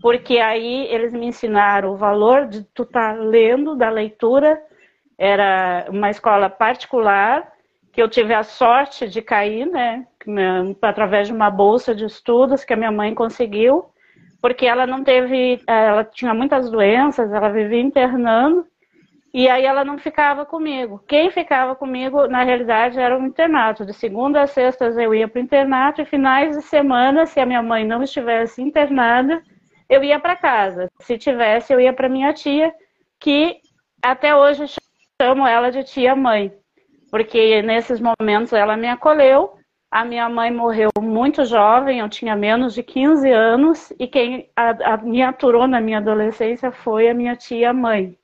porque 0.00 0.38
aí 0.38 0.86
eles 0.86 1.12
me 1.12 1.26
ensinaram 1.26 1.92
o 1.92 1.96
valor 1.96 2.46
de 2.46 2.62
tu 2.72 2.84
estar 2.84 3.14
tá 3.14 3.20
lendo, 3.20 3.76
da 3.76 3.90
leitura. 3.90 4.58
Era 5.18 5.84
uma 5.90 6.08
escola 6.08 6.48
particular, 6.48 7.52
que 7.92 8.00
eu 8.00 8.08
tive 8.08 8.32
a 8.32 8.42
sorte 8.42 9.06
de 9.06 9.20
cair, 9.20 9.66
né, 9.66 10.06
através 10.82 11.28
de 11.28 11.32
uma 11.32 11.50
bolsa 11.50 11.94
de 11.94 12.04
estudos 12.04 12.64
que 12.64 12.72
a 12.72 12.76
minha 12.76 12.92
mãe 12.92 13.14
conseguiu 13.14 13.90
porque 14.46 14.64
ela 14.64 14.86
não 14.86 15.02
teve, 15.02 15.60
ela 15.66 16.04
tinha 16.04 16.32
muitas 16.32 16.70
doenças, 16.70 17.32
ela 17.32 17.48
vivia 17.48 17.80
internando, 17.80 18.64
e 19.34 19.48
aí 19.48 19.64
ela 19.64 19.84
não 19.84 19.98
ficava 19.98 20.46
comigo. 20.46 21.02
Quem 21.08 21.32
ficava 21.32 21.74
comigo, 21.74 22.28
na 22.28 22.44
realidade, 22.44 22.96
era 22.96 23.18
um 23.18 23.26
internato. 23.26 23.84
De 23.84 23.92
segunda 23.92 24.42
a 24.42 24.46
sextas 24.46 24.96
eu 24.96 25.12
ia 25.12 25.26
para 25.26 25.40
o 25.40 25.42
internato, 25.42 26.00
e 26.00 26.04
finais 26.04 26.56
de 26.56 26.62
semana, 26.62 27.26
se 27.26 27.40
a 27.40 27.44
minha 27.44 27.60
mãe 27.60 27.84
não 27.84 28.04
estivesse 28.04 28.62
internada, 28.62 29.42
eu 29.90 30.04
ia 30.04 30.20
para 30.20 30.36
casa. 30.36 30.88
Se 31.00 31.18
tivesse, 31.18 31.72
eu 31.72 31.80
ia 31.80 31.92
para 31.92 32.08
minha 32.08 32.32
tia, 32.32 32.72
que 33.18 33.56
até 34.00 34.34
hoje 34.34 34.66
chamo 35.20 35.44
ela 35.44 35.70
de 35.70 35.82
tia-mãe, 35.82 36.52
porque 37.10 37.62
nesses 37.62 38.00
momentos 38.00 38.52
ela 38.52 38.76
me 38.76 38.88
acolheu 38.88 39.55
a 39.90 40.04
minha 40.04 40.28
mãe 40.28 40.50
morreu 40.50 40.90
muito 41.00 41.44
jovem, 41.44 42.00
eu 42.00 42.08
tinha 42.08 42.36
menos 42.36 42.74
de 42.74 42.82
15 42.82 43.30
anos, 43.30 43.92
e 43.98 44.06
quem 44.06 44.50
a, 44.54 44.94
a 44.94 44.96
me 44.98 45.22
aturou 45.22 45.66
na 45.66 45.80
minha 45.80 45.98
adolescência 45.98 46.70
foi 46.70 47.08
a 47.08 47.14
minha 47.14 47.36
tia-mãe. 47.36 48.16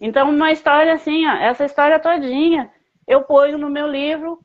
Então, 0.00 0.30
uma 0.30 0.52
história 0.52 0.94
assim, 0.94 1.26
ó, 1.26 1.32
essa 1.32 1.64
história 1.64 1.98
todinha, 1.98 2.70
eu 3.06 3.22
ponho 3.22 3.58
no 3.58 3.70
meu 3.70 3.86
livro 3.86 4.40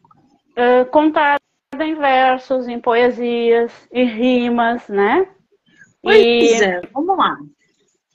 uh, 0.57 0.85
contada 0.91 1.39
em 1.79 1.95
versos, 1.95 2.67
em 2.67 2.79
poesias, 2.79 3.71
em 3.91 4.05
rimas, 4.05 4.87
né? 4.87 5.27
Pois 6.01 6.17
e... 6.61 6.63
é, 6.63 6.81
vamos 6.93 7.17
lá. 7.17 7.37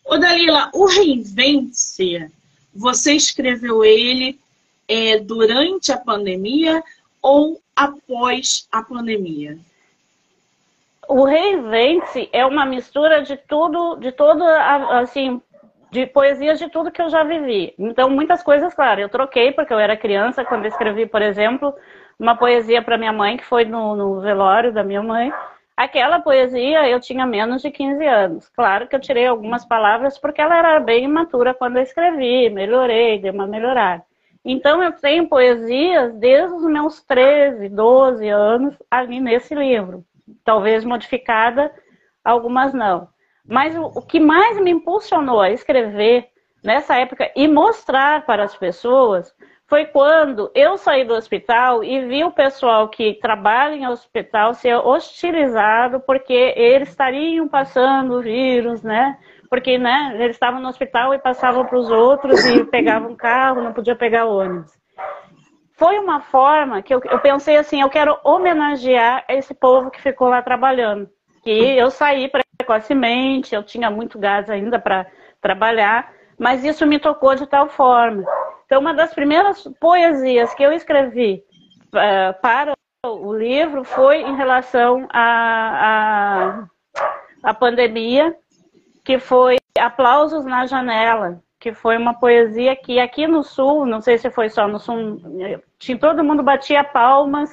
Ô 0.04 0.18
Dalila, 0.18 0.70
o 0.74 0.86
Reinvente, 0.86 2.28
você 2.74 3.14
escreveu 3.14 3.84
ele 3.84 4.38
é, 4.88 5.18
durante 5.18 5.92
a 5.92 5.96
pandemia 5.96 6.82
ou 7.20 7.61
após 7.76 8.68
a 8.70 8.82
pandemia? 8.82 9.58
O 11.08 11.24
Reinvente 11.24 12.28
é 12.32 12.46
uma 12.46 12.64
mistura 12.64 13.22
de 13.22 13.36
tudo, 13.36 13.96
de 13.96 14.12
todo, 14.12 14.44
assim, 14.44 15.42
de 15.90 16.06
poesias 16.06 16.58
de 16.58 16.70
tudo 16.70 16.90
que 16.90 17.02
eu 17.02 17.10
já 17.10 17.22
vivi. 17.22 17.74
Então, 17.78 18.08
muitas 18.08 18.42
coisas, 18.42 18.72
claro, 18.72 19.00
eu 19.00 19.08
troquei 19.08 19.52
porque 19.52 19.74
eu 19.74 19.78
era 19.78 19.96
criança 19.96 20.44
quando 20.44 20.64
escrevi, 20.64 21.06
por 21.06 21.20
exemplo, 21.20 21.74
uma 22.18 22.36
poesia 22.36 22.80
para 22.80 22.96
minha 22.96 23.12
mãe, 23.12 23.36
que 23.36 23.44
foi 23.44 23.64
no, 23.64 23.94
no, 23.94 24.20
velório 24.20 24.72
da 24.72 24.82
minha 24.82 25.02
mãe. 25.02 25.32
Aquela 25.76 26.20
poesia 26.20 26.88
eu 26.88 27.00
tinha 27.00 27.26
menos 27.26 27.60
de 27.60 27.70
15 27.70 28.06
anos. 28.06 28.48
Claro 28.48 28.86
que 28.88 28.96
eu 28.96 29.00
tirei 29.00 29.26
algumas 29.26 29.64
palavras 29.64 30.16
porque 30.18 30.40
ela 30.40 30.56
era 30.56 30.80
bem 30.80 31.04
imatura 31.04 31.52
quando 31.52 31.76
eu 31.76 31.82
escrevi, 31.82 32.48
melhorei, 32.48 33.18
dei 33.18 33.30
uma 33.30 33.46
melhorada. 33.46 34.02
Então, 34.44 34.82
eu 34.82 34.92
tenho 34.92 35.28
poesias 35.28 36.14
desde 36.14 36.54
os 36.54 36.64
meus 36.64 37.02
13, 37.02 37.68
12 37.68 38.28
anos 38.28 38.74
ali 38.90 39.20
nesse 39.20 39.54
livro. 39.54 40.04
Talvez 40.44 40.84
modificada, 40.84 41.72
algumas 42.24 42.72
não. 42.72 43.08
Mas 43.44 43.76
o, 43.76 44.02
que 44.02 44.20
mais 44.20 44.60
me 44.60 44.70
impulsionou 44.70 45.40
a 45.40 45.50
escrever 45.50 46.28
nessa 46.62 46.96
época 46.96 47.30
e 47.34 47.48
mostrar 47.48 48.24
para 48.24 48.44
as 48.44 48.56
pessoas 48.56 49.34
foi 49.66 49.86
quando 49.86 50.50
eu 50.54 50.76
saí 50.76 51.04
do 51.04 51.14
hospital 51.14 51.82
e 51.82 52.04
vi 52.06 52.22
o 52.24 52.30
pessoal 52.30 52.88
que 52.88 53.14
trabalha 53.14 53.74
em 53.74 53.88
hospital 53.88 54.54
ser 54.54 54.76
hostilizado 54.76 55.98
porque 56.00 56.52
eles 56.56 56.90
estariam 56.90 57.48
passando 57.48 58.18
o 58.18 58.22
vírus, 58.22 58.82
né? 58.82 59.18
Porque 59.52 59.76
né, 59.76 60.12
eles 60.14 60.36
estavam 60.36 60.62
no 60.62 60.68
hospital 60.70 61.12
e 61.12 61.18
passavam 61.18 61.66
para 61.66 61.78
os 61.78 61.90
outros 61.90 62.42
e 62.46 62.64
pegavam 62.64 63.14
carro, 63.14 63.60
não 63.60 63.74
podia 63.74 63.94
pegar 63.94 64.24
ônibus. 64.24 64.72
Foi 65.74 65.98
uma 65.98 66.22
forma 66.22 66.80
que 66.80 66.94
eu, 66.94 67.02
eu 67.04 67.18
pensei 67.18 67.58
assim, 67.58 67.82
eu 67.82 67.90
quero 67.90 68.18
homenagear 68.24 69.26
esse 69.28 69.52
povo 69.52 69.90
que 69.90 70.00
ficou 70.00 70.30
lá 70.30 70.40
trabalhando. 70.40 71.06
Que 71.44 71.50
eu 71.76 71.90
saí 71.90 72.30
precocemente, 72.58 73.54
eu 73.54 73.62
tinha 73.62 73.90
muito 73.90 74.18
gás 74.18 74.48
ainda 74.48 74.78
para 74.78 75.06
trabalhar, 75.38 76.10
mas 76.38 76.64
isso 76.64 76.86
me 76.86 76.98
tocou 76.98 77.34
de 77.34 77.46
tal 77.46 77.68
forma. 77.68 78.24
Então, 78.64 78.80
uma 78.80 78.94
das 78.94 79.12
primeiras 79.12 79.68
poesias 79.78 80.54
que 80.54 80.62
eu 80.62 80.72
escrevi 80.72 81.44
uh, 81.88 82.40
para 82.40 82.72
o 83.04 83.34
livro 83.34 83.84
foi 83.84 84.22
em 84.22 84.34
relação 84.34 85.06
à 85.12 85.20
a, 85.20 86.64
a, 87.44 87.50
a 87.50 87.52
pandemia 87.52 88.34
que 89.04 89.18
foi 89.18 89.56
Aplausos 89.78 90.44
na 90.44 90.66
Janela, 90.66 91.42
que 91.58 91.72
foi 91.72 91.96
uma 91.96 92.14
poesia 92.14 92.76
que 92.76 93.00
aqui 93.00 93.26
no 93.26 93.42
Sul, 93.42 93.86
não 93.86 94.00
sei 94.00 94.18
se 94.18 94.30
foi 94.30 94.48
só 94.48 94.68
no 94.68 94.78
Sul, 94.78 95.20
tinha, 95.78 95.98
todo 95.98 96.24
mundo 96.24 96.42
batia 96.42 96.84
palmas 96.84 97.50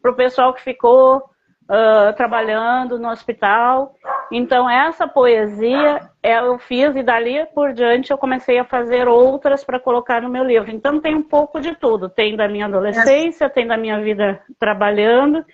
para 0.00 0.10
o 0.10 0.16
pessoal 0.16 0.52
que 0.52 0.62
ficou 0.62 1.18
uh, 1.18 2.12
trabalhando 2.16 2.98
no 2.98 3.08
hospital. 3.08 3.94
Então, 4.30 4.68
essa 4.68 5.06
poesia 5.06 6.10
eu 6.22 6.58
fiz 6.58 6.94
e 6.96 7.02
dali 7.02 7.46
por 7.54 7.72
diante 7.72 8.10
eu 8.10 8.18
comecei 8.18 8.58
a 8.58 8.64
fazer 8.64 9.08
outras 9.08 9.64
para 9.64 9.80
colocar 9.80 10.20
no 10.20 10.28
meu 10.28 10.44
livro. 10.44 10.70
Então, 10.70 11.00
tem 11.00 11.14
um 11.14 11.22
pouco 11.22 11.60
de 11.60 11.74
tudo. 11.74 12.08
Tem 12.08 12.36
da 12.36 12.48
minha 12.48 12.66
adolescência, 12.66 13.48
tem 13.48 13.66
da 13.66 13.76
minha 13.76 14.00
vida 14.00 14.42
trabalhando 14.58 15.44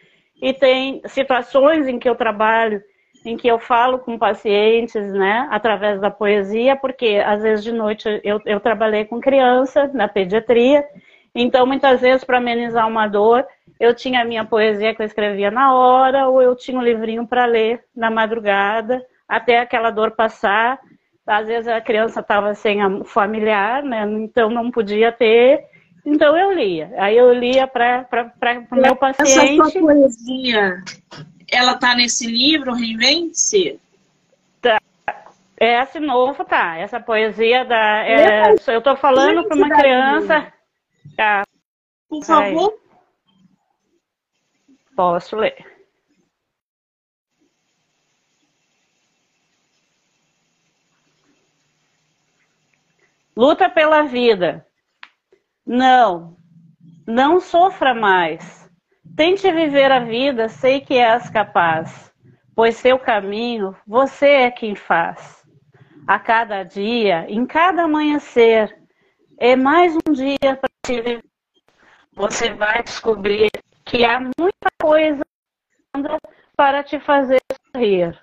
e 0.41 0.53
tem 0.53 1.03
situações 1.07 1.87
em 1.87 1.99
que 1.99 2.09
eu 2.09 2.15
trabalho 2.15 2.83
em 3.25 3.37
que 3.37 3.49
eu 3.49 3.59
falo 3.59 3.99
com 3.99 4.19
pacientes, 4.19 5.13
né, 5.13 5.49
através 5.51 6.01
da 6.01 6.11
poesia, 6.11 6.77
porque 6.77 7.23
às 7.25 7.43
vezes 7.43 7.65
de 7.65 7.73
noite 7.73 8.21
eu, 8.25 8.41
eu 8.45 8.61
trabalhei 8.61 9.05
com 9.05 9.21
criança 9.21 9.91
na 9.93 10.09
pediatria, 10.09 10.85
então 11.35 11.67
muitas 11.67 12.01
vezes 12.01 12.25
para 12.25 12.39
amenizar 12.39 12.87
uma 12.89 13.07
dor, 13.07 13.47
eu 13.79 13.95
tinha 13.95 14.23
a 14.23 14.25
minha 14.25 14.45
poesia 14.45 14.95
que 14.95 15.03
eu 15.03 15.07
escrevia 15.07 15.51
na 15.51 15.75
hora, 15.75 16.29
ou 16.29 16.43
eu 16.43 16.57
tinha 16.57 16.79
um 16.79 16.83
livrinho 16.83 17.27
para 17.27 17.47
ler 17.47 17.85
na 17.95 18.11
madrugada, 18.11 19.05
até 19.29 19.61
aquela 19.61 19.91
dor 19.91 20.13
passar. 20.13 20.81
Às 21.25 21.47
vezes 21.47 21.69
a 21.69 21.81
criança 21.81 22.21
estava 22.21 22.55
sem 22.55 22.81
familiar, 23.05 23.83
né, 23.83 24.05
então 24.11 24.49
não 24.49 24.71
podia 24.71 25.13
ter, 25.13 25.63
então 26.05 26.37
eu 26.37 26.51
lia. 26.53 26.91
Aí 26.97 27.17
eu 27.17 27.33
lia 27.33 27.67
para 27.67 28.07
o 28.73 28.77
meu 28.77 28.97
paciente. 28.97 29.61
Essa 29.61 29.71
sua 29.71 29.81
poesia 29.81 30.83
ela 31.51 31.77
tá 31.77 31.95
nesse 31.95 32.27
livro, 32.27 32.73
Reinvente-se? 32.73 33.81
Tá. 34.61 34.81
Esse 35.59 35.99
novo 35.99 36.45
tá. 36.45 36.77
Essa 36.77 37.01
poesia 37.01 37.65
da. 37.65 38.05
É, 38.05 38.55
eu 38.69 38.83
tô 38.83 38.97
falando 38.97 39.47
para 39.47 39.57
uma 39.57 39.71
criança. 39.71 40.53
Tá. 41.17 41.45
Por 42.09 42.25
favor. 42.25 42.73
Aí. 42.73 42.89
Posso 44.95 45.37
ler. 45.37 45.65
Luta 53.37 53.71
pela 53.71 54.03
vida. 54.03 54.67
Não, 55.65 56.37
não 57.07 57.39
sofra 57.39 57.95
mais. 57.95 58.68
Tente 59.19 59.51
viver 59.51 59.91
a 59.91 59.99
vida, 59.99 60.49
sei 60.49 60.81
que 60.81 60.97
és 60.97 61.29
capaz, 61.29 62.15
pois 62.55 62.77
seu 62.77 63.01
caminho 63.01 63.77
você 63.85 64.29
é 64.29 64.51
quem 64.53 64.77
faz. 64.77 65.45
A 66.07 66.21
cada 66.21 66.63
dia, 66.63 67.27
em 67.29 67.45
cada 67.45 67.83
amanhecer, 67.83 68.81
é 69.37 69.57
mais 69.57 69.97
um 69.97 70.13
dia 70.13 70.39
para 70.39 70.71
te 70.87 71.01
viver. 71.03 71.25
Você 72.13 72.53
vai 72.55 72.81
descobrir 72.85 73.51
que 73.85 74.05
há 74.05 74.21
muita 74.21 74.71
coisa 74.81 75.25
para 76.57 76.85
te 76.85 77.01
fazer 77.01 77.41
sorrir. 77.75 78.17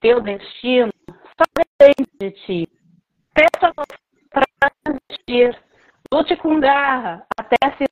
Teu 0.00 0.20
destino 0.20 0.92
só 1.06 1.44
depende 1.54 2.10
de 2.18 2.30
ti. 2.32 2.68
Peça 3.32 3.72
para 4.28 4.72
existir. 4.88 5.56
Lute 6.12 6.34
com 6.34 6.58
garra 6.58 7.24
até 7.38 7.56
se 7.78 7.84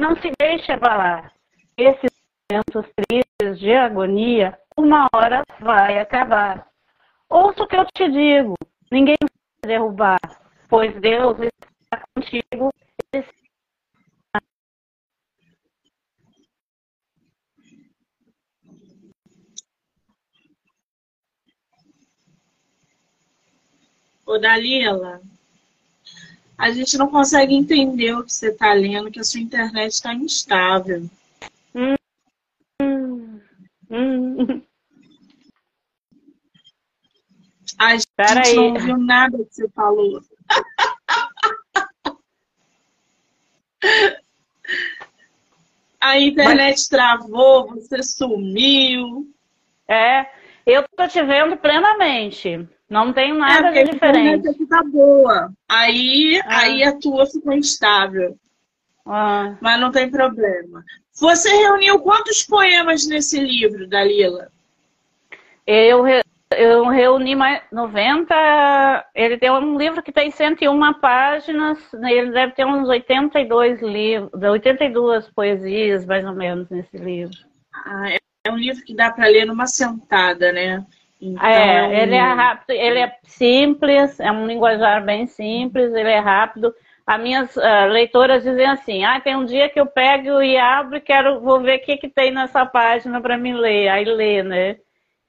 não 0.00 0.16
se 0.16 0.32
deixe 0.40 0.72
abalar. 0.72 1.32
Esses 1.76 2.10
momentos 2.50 2.90
tristes 2.96 3.60
de 3.60 3.72
agonia, 3.72 4.58
uma 4.76 5.06
hora 5.14 5.44
vai 5.60 6.00
acabar. 6.00 6.66
Ouça 7.28 7.62
o 7.62 7.68
que 7.68 7.76
eu 7.76 7.84
te 7.94 8.10
digo. 8.10 8.54
Ninguém 8.90 9.16
vai 9.20 9.70
derrubar, 9.70 10.18
pois 10.68 10.98
Deus 11.00 11.38
está 11.38 12.02
contigo. 12.16 12.70
Ô 24.26 24.38
Dalila, 24.38 25.20
a 26.60 26.70
gente 26.72 26.98
não 26.98 27.08
consegue 27.08 27.54
entender 27.54 28.12
o 28.12 28.22
que 28.22 28.30
você 28.30 28.50
está 28.50 28.74
lendo, 28.74 29.10
que 29.10 29.18
a 29.18 29.24
sua 29.24 29.40
internet 29.40 29.92
está 29.92 30.12
instável. 30.12 31.08
Hum, 31.74 31.94
hum, 33.90 34.62
A 37.78 37.94
gente 37.94 38.06
Pera 38.14 38.34
não 38.34 38.42
aí. 38.42 38.58
ouviu 38.58 38.98
nada 38.98 39.38
que 39.38 39.54
você 39.54 39.66
falou. 39.70 40.20
A 45.98 46.18
internet 46.20 46.76
Mas... 46.76 46.88
travou, 46.88 47.68
você 47.68 48.02
sumiu. 48.02 49.32
É, 49.88 50.30
eu 50.66 50.86
tô 50.94 51.08
te 51.08 51.22
vendo 51.22 51.56
plenamente. 51.56 52.68
Não 52.90 53.12
tem 53.12 53.32
nada 53.32 53.68
é, 53.68 53.84
de 53.84 53.92
diferente. 53.92 54.48
A 54.48 54.66
tá 54.66 54.82
boa. 54.82 55.52
Aí, 55.68 56.40
ah. 56.44 56.58
aí 56.58 56.82
a 56.82 56.98
tua 56.98 57.24
ficou 57.24 57.52
instável. 57.52 58.36
Ah. 59.06 59.56
Mas 59.60 59.80
não 59.80 59.92
tem 59.92 60.10
problema. 60.10 60.84
Você 61.20 61.48
reuniu 61.50 62.00
quantos 62.00 62.42
poemas 62.42 63.06
nesse 63.06 63.38
livro, 63.38 63.86
Dalila? 63.86 64.50
Eu, 65.64 66.04
eu 66.56 66.88
reuni 66.88 67.36
mais 67.36 67.62
90. 67.70 69.06
Ele 69.14 69.38
tem 69.38 69.52
um 69.52 69.78
livro 69.78 70.02
que 70.02 70.10
tem 70.10 70.32
101 70.32 70.94
páginas. 70.94 71.78
Ele 71.94 72.32
deve 72.32 72.54
ter 72.54 72.66
uns 72.66 72.88
82 72.88 73.80
livros, 73.80 74.30
82 74.42 75.28
poesias, 75.28 76.04
mais 76.04 76.24
ou 76.24 76.34
menos, 76.34 76.68
nesse 76.68 76.96
livro. 76.96 77.38
Ah, 77.72 78.16
é 78.44 78.50
um 78.50 78.56
livro 78.56 78.82
que 78.82 78.96
dá 78.96 79.12
para 79.12 79.28
ler 79.28 79.44
numa 79.44 79.68
sentada, 79.68 80.50
né? 80.50 80.84
Então... 81.20 81.46
É, 81.46 82.02
ele 82.02 82.14
é 82.14 82.32
rápido, 82.32 82.70
ele 82.70 82.98
é 82.98 83.14
simples, 83.24 84.18
é 84.20 84.32
um 84.32 84.46
linguajar 84.46 85.04
bem 85.04 85.26
simples, 85.26 85.92
ele 85.92 86.08
é 86.08 86.18
rápido. 86.18 86.74
As 87.06 87.20
minhas 87.20 87.56
uh, 87.56 87.88
leitoras 87.88 88.42
dizem 88.42 88.66
assim, 88.66 89.04
ah, 89.04 89.20
tem 89.20 89.36
um 89.36 89.44
dia 89.44 89.68
que 89.68 89.80
eu 89.80 89.86
pego 89.86 90.40
e 90.42 90.56
abro 90.56 90.96
e 90.96 91.00
quero, 91.00 91.40
vou 91.40 91.60
ver 91.60 91.78
o 91.78 91.82
que, 91.82 91.96
que 91.96 92.08
tem 92.08 92.30
nessa 92.30 92.64
página 92.64 93.20
para 93.20 93.36
me 93.36 93.52
ler, 93.52 93.88
aí 93.88 94.04
lê, 94.04 94.42
né? 94.42 94.76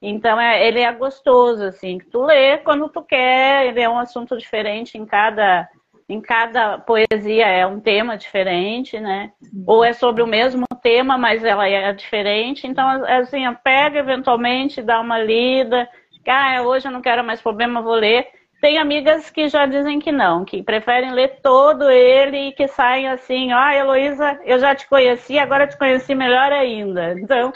Então, 0.01 0.39
é, 0.39 0.67
ele 0.67 0.79
é 0.79 0.91
gostoso, 0.91 1.63
assim, 1.63 1.99
tu 2.11 2.23
lê 2.23 2.57
quando 2.59 2.89
tu 2.89 3.03
quer, 3.03 3.67
ele 3.67 3.81
é 3.81 3.89
um 3.89 3.99
assunto 3.99 4.37
diferente 4.37 4.97
em 4.97 5.05
cada, 5.05 5.67
em 6.11 6.21
cada 6.21 6.77
poesia, 6.77 7.47
é 7.47 7.65
um 7.65 7.79
tema 7.79 8.17
diferente, 8.17 8.99
né? 8.99 9.31
Ou 9.65 9.83
é 9.83 9.93
sobre 9.93 10.21
o 10.21 10.27
mesmo 10.27 10.65
tema, 10.81 11.17
mas 11.17 11.43
ela 11.43 11.67
é 11.67 11.93
diferente. 11.93 12.67
Então, 12.67 12.87
assim, 13.05 13.41
pega 13.63 13.99
eventualmente, 13.99 14.81
dá 14.81 14.99
uma 14.99 15.19
lida. 15.19 15.87
Ah, 16.27 16.61
hoje 16.61 16.87
eu 16.87 16.91
não 16.91 17.01
quero 17.01 17.23
mais 17.23 17.41
problema, 17.41 17.81
vou 17.81 17.95
ler. 17.95 18.27
Tem 18.61 18.77
amigas 18.77 19.31
que 19.31 19.47
já 19.47 19.65
dizem 19.65 19.99
que 19.99 20.11
não, 20.11 20.45
que 20.45 20.61
preferem 20.61 21.13
ler 21.13 21.39
todo 21.41 21.89
ele 21.89 22.49
e 22.49 22.51
que 22.51 22.67
saem 22.67 23.07
assim, 23.07 23.51
ah, 23.51 23.75
Heloísa, 23.75 24.39
eu 24.45 24.59
já 24.59 24.75
te 24.75 24.87
conheci, 24.87 25.39
agora 25.39 25.65
te 25.65 25.75
conheci 25.77 26.13
melhor 26.13 26.51
ainda. 26.51 27.19
Então, 27.19 27.51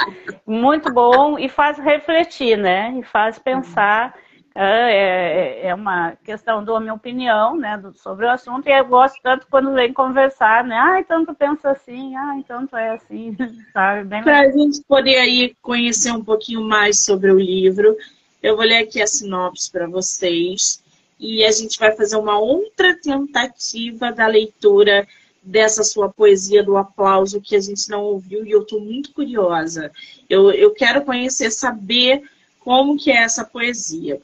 muito 0.48 0.92
bom 0.92 1.38
e 1.38 1.48
faz 1.48 1.78
refletir, 1.78 2.58
né? 2.58 2.96
E 2.98 3.04
faz 3.04 3.38
pensar 3.38 4.16
é, 4.58 5.66
é, 5.66 5.68
é 5.68 5.76
uma 5.76 6.14
questão 6.24 6.64
da 6.64 6.80
minha 6.80 6.94
opinião 6.94 7.58
né, 7.58 7.82
sobre 7.96 8.26
o 8.26 8.32
assunto, 8.32 8.68
e 8.70 8.72
eu 8.72 8.86
gosto 8.86 9.20
tanto 9.22 9.46
quando 9.52 9.74
vem 9.74 9.92
conversar, 9.92 10.64
né? 10.64 10.78
Ah, 10.78 11.04
tanto 11.06 11.34
pensa 11.34 11.72
assim, 11.72 12.16
ah, 12.16 12.40
tanto 12.48 12.78
é 12.78 12.92
assim, 12.92 13.36
sabe? 13.74 14.08
Para 14.24 14.40
a 14.40 14.52
gente 14.52 14.82
poder 14.88 15.18
aí 15.18 15.54
conhecer 15.62 16.12
um 16.12 16.24
pouquinho 16.24 16.62
mais 16.62 17.04
sobre 17.04 17.32
o 17.32 17.38
livro, 17.38 17.98
eu 18.42 18.56
vou 18.56 18.64
ler 18.64 18.84
aqui 18.84 19.02
a 19.02 19.08
sinopse 19.08 19.70
para 19.70 19.88
vocês 19.88 20.82
e 21.20 21.44
a 21.44 21.52
gente 21.52 21.78
vai 21.78 21.94
fazer 21.94 22.16
uma 22.16 22.40
outra 22.40 22.96
tentativa 22.96 24.12
da 24.12 24.26
leitura 24.26 25.06
dessa 25.44 25.84
sua 25.84 26.10
poesia 26.10 26.64
do 26.64 26.78
aplauso 26.78 27.42
que 27.42 27.58
a 27.58 27.60
gente 27.60 27.90
não 27.90 28.04
ouviu 28.04 28.46
e 28.46 28.52
eu 28.52 28.62
estou 28.62 28.80
muito 28.80 29.12
curiosa. 29.12 29.92
Eu, 30.30 30.52
eu 30.52 30.72
quero 30.74 31.04
conhecer, 31.04 31.52
saber 31.52 32.24
como 32.62 32.98
que 32.98 33.12
é 33.12 33.18
essa 33.18 33.44
poesia. 33.44 34.22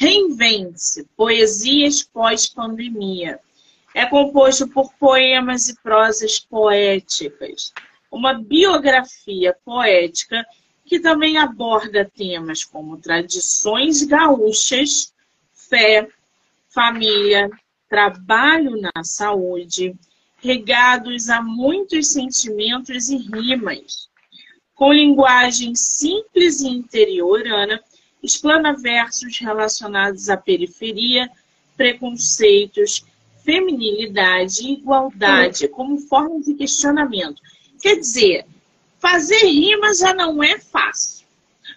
Reinvente-se, 0.00 1.08
Poesias 1.16 2.04
pós-pandemia. 2.04 3.40
É 3.92 4.06
composto 4.06 4.68
por 4.68 4.92
poemas 4.94 5.68
e 5.68 5.74
prosas 5.82 6.38
poéticas. 6.38 7.72
Uma 8.08 8.34
biografia 8.34 9.56
poética 9.64 10.46
que 10.86 11.00
também 11.00 11.36
aborda 11.36 12.08
temas 12.16 12.62
como 12.62 12.96
tradições 12.96 14.04
gaúchas, 14.04 15.12
fé, 15.52 16.08
família, 16.68 17.50
trabalho 17.88 18.80
na 18.80 19.02
saúde, 19.02 19.96
regados 20.36 21.28
a 21.28 21.42
muitos 21.42 22.06
sentimentos 22.06 23.08
e 23.08 23.16
rimas. 23.16 24.08
Com 24.76 24.92
linguagem 24.92 25.74
simples 25.74 26.60
e 26.60 26.68
interiorana, 26.68 27.82
os 28.22 28.36
planaversos 28.36 29.38
relacionados 29.38 30.28
à 30.28 30.36
periferia, 30.36 31.30
preconceitos, 31.76 33.04
feminilidade 33.44 34.62
e 34.62 34.72
igualdade 34.72 35.68
como 35.68 35.98
forma 35.98 36.40
de 36.40 36.54
questionamento. 36.54 37.40
Quer 37.80 37.96
dizer, 37.96 38.44
fazer 38.98 39.44
rima 39.46 39.94
já 39.94 40.12
não 40.12 40.42
é 40.42 40.58
fácil. 40.58 41.26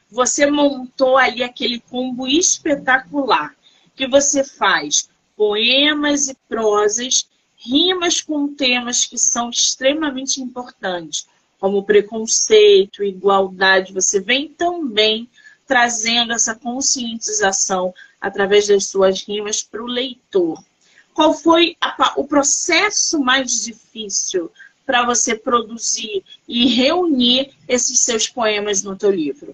Você 0.10 0.50
montou 0.50 1.18
ali 1.18 1.44
aquele 1.44 1.80
combo 1.80 2.28
espetacular 2.28 3.56
que 3.96 4.08
você 4.08 4.44
faz 4.44 5.10
poemas 5.38 6.28
e 6.28 6.36
prosas, 6.50 7.28
rimas 7.56 8.20
com 8.20 8.54
temas 8.54 9.06
que 9.06 9.18
são 9.18 9.50
extremamente 9.50 10.42
importantes, 10.42 11.28
como 11.60 11.84
preconceito, 11.84 13.04
igualdade. 13.04 13.94
Você 13.94 14.20
vem 14.20 14.50
também 14.50 15.30
trazendo 15.72 16.34
essa 16.34 16.54
conscientização 16.54 17.94
através 18.20 18.68
das 18.68 18.88
suas 18.88 19.24
rimas 19.24 19.64
para 19.64 19.82
o 19.82 19.88
leitor. 19.88 20.62
Qual 21.14 21.34
foi 21.34 21.78
a, 21.80 22.12
o 22.18 22.28
processo 22.28 23.22
mais 23.22 23.64
difícil 23.64 24.52
para 24.86 25.06
você 25.06 25.34
produzir 25.34 26.26
e 26.46 26.68
reunir 26.68 27.54
esses 27.70 28.02
seus 28.02 28.28
poemas 28.28 28.84
no 28.84 28.98
teu 28.98 29.12
livro? 29.12 29.54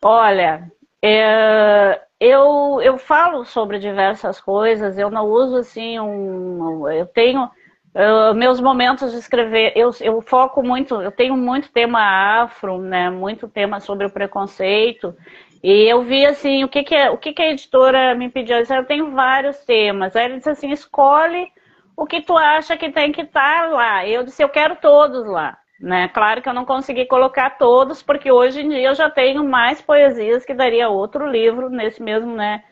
Olha, 0.00 0.70
é, 1.02 2.00
eu, 2.20 2.80
eu 2.80 2.98
falo 2.98 3.44
sobre 3.44 3.80
diversas 3.80 4.40
coisas, 4.40 4.96
eu 4.96 5.10
não 5.10 5.26
uso 5.26 5.56
assim 5.56 5.98
um. 5.98 6.88
Eu 6.88 7.06
tenho 7.06 7.50
uh, 7.96 8.34
meus 8.34 8.60
momentos 8.60 9.10
de 9.12 9.18
escrever, 9.18 9.72
eu, 9.74 9.90
eu 10.00 10.20
foco 10.20 10.62
muito, 10.62 11.00
eu 11.00 11.10
tenho 11.10 11.36
muito 11.36 11.70
tema 11.72 12.42
afro, 12.42 12.78
né? 12.78 13.10
Muito 13.10 13.48
tema 13.48 13.80
sobre 13.80 14.06
o 14.06 14.10
preconceito. 14.10 15.16
E 15.62 15.90
eu 15.90 16.02
vi 16.02 16.24
assim, 16.24 16.62
o 16.62 16.68
que, 16.68 16.84
que, 16.84 16.94
é, 16.94 17.10
o 17.10 17.16
que, 17.16 17.32
que 17.32 17.42
a 17.42 17.50
editora 17.50 18.14
me 18.14 18.28
pediu? 18.28 18.56
Eu 18.58 18.84
tenho 18.84 19.10
vários 19.10 19.58
temas. 19.64 20.14
Aí 20.14 20.26
ele 20.26 20.36
disse 20.36 20.50
assim, 20.50 20.70
escolhe 20.70 21.50
o 21.96 22.06
que 22.06 22.20
tu 22.20 22.36
acha 22.36 22.76
que 22.76 22.90
tem 22.90 23.10
que 23.10 23.22
estar 23.22 23.62
tá 23.62 23.68
lá. 23.68 24.06
Eu 24.06 24.22
disse, 24.22 24.42
eu 24.42 24.48
quero 24.48 24.76
todos 24.76 25.26
lá. 25.26 25.58
Né? 25.80 26.08
Claro 26.08 26.40
que 26.40 26.48
eu 26.48 26.54
não 26.54 26.64
consegui 26.64 27.04
colocar 27.06 27.58
todos, 27.58 28.02
porque 28.02 28.30
hoje 28.30 28.62
em 28.62 28.68
dia 28.68 28.88
eu 28.88 28.94
já 28.94 29.10
tenho 29.10 29.44
mais 29.44 29.80
poesias 29.80 30.44
que 30.44 30.54
daria 30.54 30.88
outro 30.88 31.26
livro 31.30 31.68
nesse 31.68 32.02
mesmo, 32.02 32.34
né, 32.34 32.64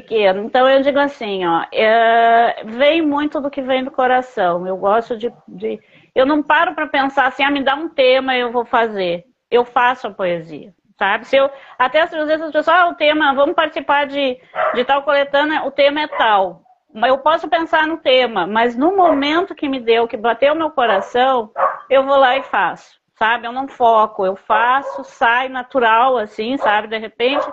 pequeno. 0.00 0.44
Então 0.44 0.68
eu 0.68 0.82
digo 0.82 0.98
assim, 0.98 1.46
ó, 1.46 1.64
é, 1.72 2.62
vem 2.64 3.00
muito 3.00 3.40
do 3.40 3.50
que 3.50 3.62
vem 3.62 3.82
do 3.82 3.90
coração. 3.90 4.66
Eu 4.66 4.76
gosto 4.76 5.16
de, 5.16 5.32
de 5.48 5.80
eu 6.14 6.26
não 6.26 6.42
paro 6.42 6.74
para 6.74 6.86
pensar 6.86 7.26
assim, 7.26 7.42
ah, 7.42 7.50
me 7.50 7.62
dá 7.62 7.74
um 7.74 7.88
tema 7.88 8.36
eu 8.36 8.52
vou 8.52 8.64
fazer. 8.64 9.24
Eu 9.50 9.64
faço 9.64 10.08
a 10.08 10.10
poesia, 10.10 10.74
sabe? 10.98 11.26
Se 11.26 11.36
eu 11.36 11.48
até 11.78 12.02
às 12.02 12.10
vezes 12.10 12.30
as 12.42 12.52
pessoas, 12.52 12.68
ah, 12.68 12.88
o 12.88 12.94
tema, 12.94 13.34
vamos 13.34 13.54
participar 13.54 14.06
de, 14.06 14.38
de 14.74 14.84
tal 14.84 15.02
coletânea, 15.02 15.64
o 15.64 15.70
tema 15.70 16.02
é 16.02 16.08
tal 16.08 16.62
eu 17.04 17.18
posso 17.18 17.46
pensar 17.48 17.86
no 17.86 17.98
tema, 17.98 18.46
mas 18.46 18.74
no 18.74 18.96
momento 18.96 19.54
que 19.54 19.68
me 19.68 19.78
deu, 19.78 20.08
que 20.08 20.16
bateu 20.16 20.54
meu 20.54 20.70
coração, 20.70 21.50
eu 21.90 22.02
vou 22.04 22.16
lá 22.16 22.38
e 22.38 22.42
faço, 22.44 22.98
sabe? 23.18 23.46
Eu 23.46 23.52
não 23.52 23.68
foco, 23.68 24.24
eu 24.24 24.34
faço, 24.34 25.04
sai 25.04 25.50
natural, 25.50 26.16
assim, 26.16 26.56
sabe? 26.56 26.88
De 26.88 26.96
repente, 26.96 27.44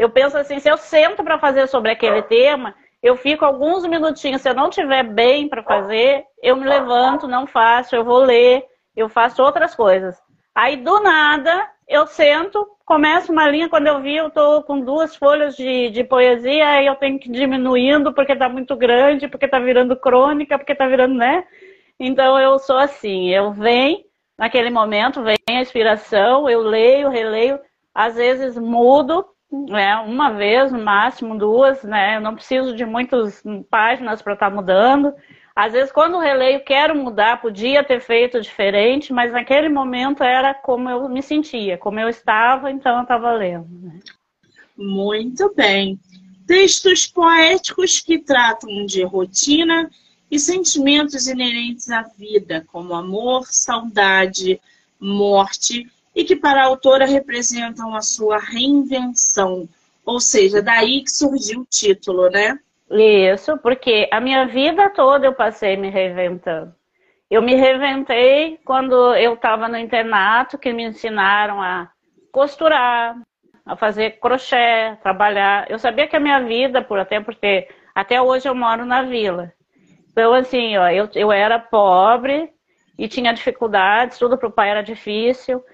eu 0.00 0.08
penso 0.08 0.38
assim, 0.38 0.58
se 0.58 0.66
eu 0.66 0.78
sento 0.78 1.22
para 1.22 1.38
fazer 1.38 1.66
sobre 1.66 1.90
aquele 1.90 2.22
tema, 2.22 2.74
eu 3.02 3.16
fico 3.16 3.44
alguns 3.44 3.86
minutinhos, 3.86 4.40
se 4.40 4.48
eu 4.48 4.54
não 4.54 4.70
tiver 4.70 5.02
bem 5.02 5.46
para 5.46 5.62
fazer, 5.62 6.24
eu 6.42 6.56
me 6.56 6.66
levanto, 6.66 7.28
não 7.28 7.46
faço, 7.46 7.94
eu 7.94 8.02
vou 8.02 8.16
ler, 8.16 8.64
eu 8.96 9.10
faço 9.10 9.42
outras 9.42 9.74
coisas. 9.74 10.16
Aí, 10.54 10.78
do 10.78 11.00
nada, 11.00 11.68
eu 11.86 12.06
sento, 12.06 12.66
começo 12.86 13.30
uma 13.30 13.46
linha, 13.46 13.68
quando 13.68 13.88
eu 13.88 14.00
vi, 14.00 14.16
eu 14.16 14.28
estou 14.28 14.62
com 14.62 14.80
duas 14.80 15.14
folhas 15.14 15.54
de, 15.54 15.90
de 15.90 16.02
poesia, 16.02 16.66
aí 16.66 16.86
eu 16.86 16.96
tenho 16.96 17.18
que 17.18 17.28
ir 17.28 17.32
diminuindo 17.32 18.14
porque 18.14 18.32
está 18.32 18.48
muito 18.48 18.74
grande, 18.76 19.28
porque 19.28 19.44
está 19.44 19.58
virando 19.58 19.94
crônica, 19.96 20.56
porque 20.56 20.72
está 20.72 20.88
virando, 20.88 21.14
né? 21.14 21.44
Então 21.98 22.40
eu 22.40 22.58
sou 22.58 22.78
assim, 22.78 23.28
eu 23.28 23.52
venho, 23.52 23.98
naquele 24.38 24.70
momento, 24.70 25.22
vem 25.22 25.36
a 25.46 25.60
inspiração, 25.60 26.48
eu 26.48 26.62
leio, 26.62 27.10
releio, 27.10 27.60
às 27.94 28.14
vezes 28.16 28.56
mudo, 28.56 29.26
né? 29.50 29.96
Uma 29.96 30.30
vez, 30.30 30.70
no 30.70 30.78
máximo 30.78 31.36
duas, 31.36 31.82
né? 31.82 32.16
Eu 32.16 32.20
não 32.20 32.34
preciso 32.34 32.74
de 32.74 32.84
muitas 32.84 33.42
páginas 33.68 34.22
para 34.22 34.34
estar 34.34 34.50
tá 34.50 34.54
mudando. 34.54 35.12
Às 35.54 35.72
vezes, 35.72 35.92
quando 35.92 36.18
releio, 36.18 36.64
quero 36.64 36.94
mudar, 36.94 37.40
podia 37.40 37.82
ter 37.82 38.00
feito 38.00 38.40
diferente, 38.40 39.12
mas 39.12 39.32
naquele 39.32 39.68
momento 39.68 40.22
era 40.22 40.54
como 40.54 40.88
eu 40.88 41.08
me 41.08 41.22
sentia, 41.22 41.76
como 41.76 41.98
eu 41.98 42.08
estava, 42.08 42.70
então 42.70 42.96
eu 42.96 43.02
estava 43.02 43.32
lendo. 43.32 43.68
Né? 43.68 43.98
Muito 44.76 45.52
bem. 45.54 45.98
Textos 46.46 47.06
poéticos 47.06 48.00
que 48.00 48.18
tratam 48.18 48.86
de 48.86 49.02
rotina 49.02 49.90
e 50.30 50.38
sentimentos 50.38 51.26
inerentes 51.26 51.90
à 51.90 52.02
vida, 52.02 52.64
como 52.68 52.94
amor, 52.94 53.46
saudade, 53.46 54.60
morte, 54.98 55.90
e 56.14 56.24
que 56.24 56.36
para 56.36 56.62
a 56.62 56.66
autora 56.66 57.06
representam 57.06 57.94
a 57.94 58.02
sua 58.02 58.38
reinvenção. 58.38 59.68
Ou 60.04 60.20
seja, 60.20 60.62
daí 60.62 61.02
que 61.02 61.10
surgiu 61.10 61.60
o 61.60 61.66
título, 61.66 62.28
né? 62.30 62.58
Isso, 62.90 63.56
porque 63.58 64.08
a 64.10 64.20
minha 64.20 64.46
vida 64.46 64.90
toda 64.90 65.26
eu 65.26 65.34
passei 65.34 65.76
me 65.76 65.88
reinventando. 65.88 66.74
Eu 67.30 67.40
me 67.40 67.54
reinventei 67.54 68.58
quando 68.64 69.14
eu 69.14 69.34
estava 69.34 69.68
no 69.68 69.78
internato, 69.78 70.58
que 70.58 70.72
me 70.72 70.82
ensinaram 70.82 71.62
a 71.62 71.88
costurar, 72.32 73.16
a 73.64 73.76
fazer 73.76 74.18
crochê, 74.18 74.96
trabalhar. 75.00 75.70
Eu 75.70 75.78
sabia 75.78 76.08
que 76.08 76.16
a 76.16 76.20
minha 76.20 76.40
vida, 76.40 76.82
por 76.82 76.98
até 76.98 77.20
porque 77.20 77.68
até 77.94 78.20
hoje 78.20 78.48
eu 78.48 78.54
moro 78.54 78.84
na 78.84 79.02
vila. 79.02 79.52
Então, 80.10 80.34
assim, 80.34 80.76
ó, 80.76 80.88
eu, 80.88 81.08
eu 81.14 81.30
era 81.30 81.60
pobre 81.60 82.50
e 82.98 83.06
tinha 83.06 83.32
dificuldades, 83.32 84.18
tudo 84.18 84.36
para 84.36 84.48
o 84.48 84.52
pai 84.52 84.70
era 84.70 84.82
difícil, 84.82 85.64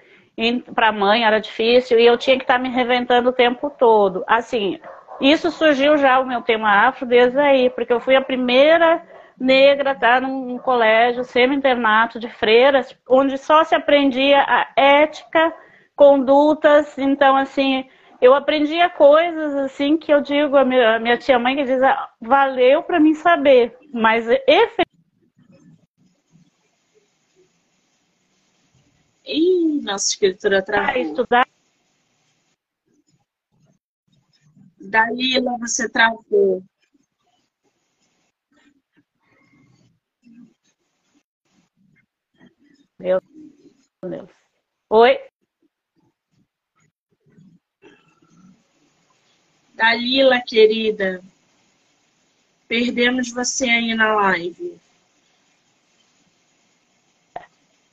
para 0.73 0.89
a 0.89 0.91
mãe 0.91 1.23
era 1.25 1.39
difícil, 1.39 1.99
e 1.99 2.05
eu 2.05 2.17
tinha 2.17 2.37
que 2.37 2.43
estar 2.43 2.55
tá 2.55 2.59
me 2.59 2.69
reinventando 2.69 3.29
o 3.29 3.33
tempo 3.33 3.69
todo. 3.69 4.23
Assim, 4.27 4.79
isso 5.19 5.49
surgiu 5.49 5.97
já 5.97 6.19
o 6.19 6.27
meu 6.27 6.41
tema 6.41 6.87
afro 6.87 7.05
desde 7.05 7.39
aí, 7.39 7.69
porque 7.71 7.91
eu 7.91 7.99
fui 7.99 8.15
a 8.15 8.21
primeira 8.21 9.01
negra 9.39 9.91
estar 9.91 10.21
num 10.21 10.57
colégio 10.59 11.23
semi-internato 11.23 12.19
de 12.19 12.29
freiras, 12.29 12.95
onde 13.07 13.37
só 13.37 13.63
se 13.63 13.75
aprendia 13.75 14.41
a 14.41 14.67
ética, 14.75 15.53
condutas, 15.95 16.97
então 16.97 17.35
assim, 17.35 17.87
eu 18.21 18.33
aprendia 18.33 18.89
coisas 18.89 19.55
assim 19.55 19.97
que 19.97 20.11
eu 20.11 20.21
digo 20.21 20.57
a 20.57 20.65
minha, 20.65 20.95
a 20.95 20.99
minha 20.99 21.17
tia 21.17 21.37
mãe 21.39 21.55
que 21.55 21.63
diz, 21.63 21.81
ah, 21.81 22.09
valeu 22.21 22.83
para 22.83 22.99
mim 22.99 23.13
saber, 23.13 23.75
mas 23.93 24.27
efetivamente 24.27 24.86
Ih, 29.27 29.81
nossa 29.81 30.09
escritura 30.09 30.63
travou. 30.63 31.01
Estudar 31.01 31.47
Dalila, 34.79 35.57
você 35.59 35.89
travou. 35.89 36.63
Meu 42.97 43.21
Deus. 44.01 44.29
Oi? 44.89 45.19
Dalila, 49.75 50.41
querida, 50.41 51.21
perdemos 52.67 53.31
você 53.31 53.69
aí 53.69 53.93
na 53.93 54.15
live. 54.15 54.79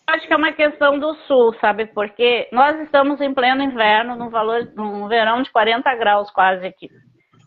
Acho 0.07 0.27
que 0.27 0.33
é 0.33 0.37
uma 0.37 0.53
questão 0.53 0.99
do 0.99 1.15
sul, 1.27 1.55
sabe? 1.61 1.87
Porque 1.87 2.49
nós 2.53 2.79
estamos 2.81 3.21
em 3.21 3.33
pleno 3.33 3.63
inverno, 3.63 4.17
num, 4.17 4.29
valor, 4.29 4.69
num 4.75 5.09
verão 5.09 5.43
de 5.43 5.51
40 5.51 5.95
graus 5.95 6.31
quase 6.31 6.67
aqui. 6.67 6.91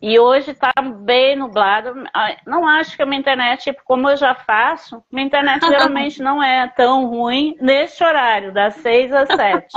E 0.02 0.20
hoje 0.20 0.52
está 0.52 0.72
bem 0.82 1.36
nublado. 1.36 2.04
Ah, 2.14 2.36
não 2.46 2.68
acho 2.68 2.96
que 2.96 3.02
a 3.02 3.06
minha 3.06 3.20
internet, 3.20 3.64
tipo, 3.64 3.82
como 3.84 4.10
eu 4.10 4.16
já 4.16 4.36
faço, 4.36 5.04
minha 5.12 5.26
internet 5.26 5.66
geralmente 5.66 6.22
não 6.22 6.42
é 6.42 6.68
tão 6.68 7.08
ruim 7.08 7.56
neste 7.60 8.04
horário, 8.04 8.54
das 8.54 8.76
6 8.76 9.12
às 9.14 9.28
7. 9.28 9.68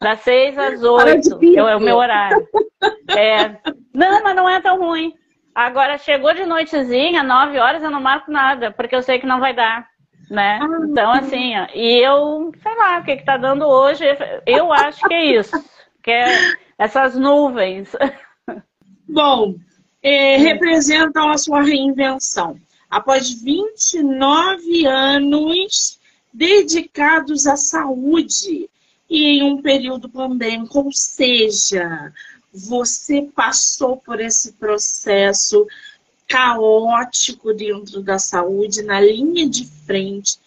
Das 0.00 0.20
6 0.20 0.58
às 0.58 0.82
8 0.82 1.38
é 1.58 1.76
o 1.76 1.80
meu 1.80 1.96
horário. 1.96 2.46
É. 3.08 3.48
Não, 3.92 4.22
mas 4.22 4.34
não 4.34 4.48
é 4.48 4.60
tão 4.60 4.78
ruim. 4.78 5.14
Agora, 5.54 5.98
chegou 5.98 6.32
de 6.32 6.46
noitezinha, 6.46 7.22
9 7.22 7.58
horas, 7.58 7.82
eu 7.82 7.90
não 7.90 8.00
marco 8.00 8.30
nada, 8.30 8.70
porque 8.70 8.96
eu 8.96 9.02
sei 9.02 9.18
que 9.18 9.26
não 9.26 9.38
vai 9.38 9.52
dar 9.52 9.86
né? 10.32 10.58
Ah, 10.62 10.86
então, 10.88 11.12
assim, 11.12 11.54
ó, 11.58 11.66
e 11.74 11.98
eu, 11.98 12.50
sei 12.62 12.74
lá, 12.74 12.98
o 12.98 13.04
que 13.04 13.12
está 13.12 13.36
dando 13.36 13.66
hoje, 13.66 14.02
eu 14.46 14.72
acho 14.72 15.06
que 15.06 15.12
é 15.12 15.38
isso, 15.38 15.62
que 16.02 16.10
é 16.10 16.56
essas 16.78 17.14
nuvens. 17.14 17.90
Bom, 19.06 19.56
é, 20.02 20.38
representam 20.38 21.30
a 21.30 21.36
sua 21.36 21.62
reinvenção. 21.62 22.56
Após 22.88 23.30
29 23.42 24.86
anos 24.86 26.00
dedicados 26.32 27.46
à 27.46 27.56
saúde 27.56 28.70
e 29.10 29.38
em 29.38 29.42
um 29.42 29.60
período 29.60 30.08
pandêmico, 30.08 30.78
ou 30.78 30.92
seja, 30.92 32.10
você 32.50 33.28
passou 33.34 33.98
por 33.98 34.18
esse 34.18 34.54
processo 34.54 35.66
caótico 36.32 37.52
dentro 37.52 38.02
da 38.02 38.18
saúde, 38.18 38.80
na 38.80 38.98
linha 38.98 39.46
de 39.46 39.66
frente, 39.66 40.38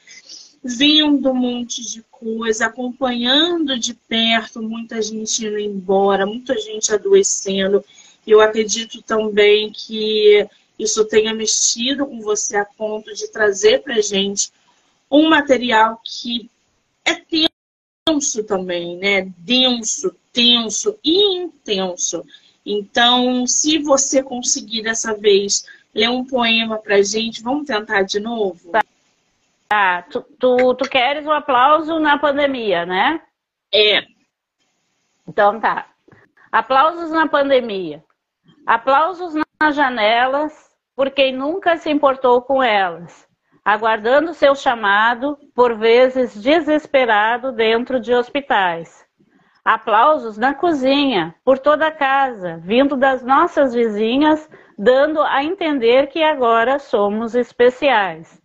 vendo 0.64 1.30
um 1.30 1.36
monte 1.36 1.86
de 1.88 2.02
coisa, 2.10 2.66
acompanhando 2.66 3.78
de 3.78 3.94
perto 3.94 4.64
muita 4.64 5.00
gente 5.00 5.46
indo 5.46 5.60
embora, 5.60 6.26
muita 6.26 6.58
gente 6.58 6.92
adoecendo. 6.92 7.86
Eu 8.26 8.42
acredito 8.42 9.00
também 9.04 9.72
que 9.72 10.50
isso 10.80 11.06
tenha 11.06 11.36
mexido 11.36 12.08
com 12.08 12.20
você 12.20 12.58
a 12.58 12.66
ponto 12.66 13.14
de 13.14 13.28
trazer 13.28 13.84
para 13.84 14.02
gente 14.02 14.52
um 15.10 15.30
material 15.30 16.02
que 16.04 16.50
é 17.06 17.14
tenso 17.14 18.44
também, 18.44 18.98
né? 18.98 19.32
Denso, 19.38 20.16
tenso 20.34 20.98
e 21.04 21.44
intenso. 21.44 22.26
Então, 22.66 23.46
se 23.46 23.78
você 23.78 24.24
conseguir 24.24 24.82
dessa 24.82 25.14
vez 25.14 25.64
ler 25.96 26.10
um 26.10 26.26
poema 26.26 26.78
pra 26.78 27.02
gente, 27.02 27.42
vamos 27.42 27.66
tentar 27.66 28.04
de 28.04 28.20
novo? 28.20 28.72
Tá, 29.70 30.02
tu, 30.04 30.22
tu, 30.38 30.76
tu 30.76 30.90
queres 30.90 31.26
o 31.26 31.30
um 31.30 31.32
aplauso 31.32 32.00
na 32.00 32.20
pandemia, 32.20 32.86
né? 32.86 33.22
É. 33.74 34.04
Então 35.28 35.60
tá. 35.60 35.88
Aplausos 36.52 37.10
na 37.12 37.28
pandemia. 37.28 38.04
Aplausos 38.66 39.34
nas 39.62 39.76
janelas 39.76 40.66
por 40.96 41.12
quem 41.12 41.34
nunca 41.34 41.78
se 41.78 41.90
importou 41.90 42.42
com 42.42 42.64
elas, 42.64 43.28
aguardando 43.64 44.34
seu 44.34 44.56
chamado, 44.56 45.38
por 45.54 45.78
vezes 45.78 46.42
desesperado 46.42 47.52
dentro 47.52 48.00
de 48.00 48.14
hospitais. 48.14 49.05
Aplausos 49.66 50.38
na 50.38 50.54
cozinha, 50.54 51.34
por 51.44 51.58
toda 51.58 51.88
a 51.88 51.92
casa, 51.92 52.60
vindo 52.62 52.96
das 52.96 53.24
nossas 53.24 53.74
vizinhas, 53.74 54.48
dando 54.78 55.20
a 55.24 55.44
entender 55.44 56.06
que 56.06 56.22
agora 56.22 56.78
somos 56.78 57.34
especiais. 57.34 58.40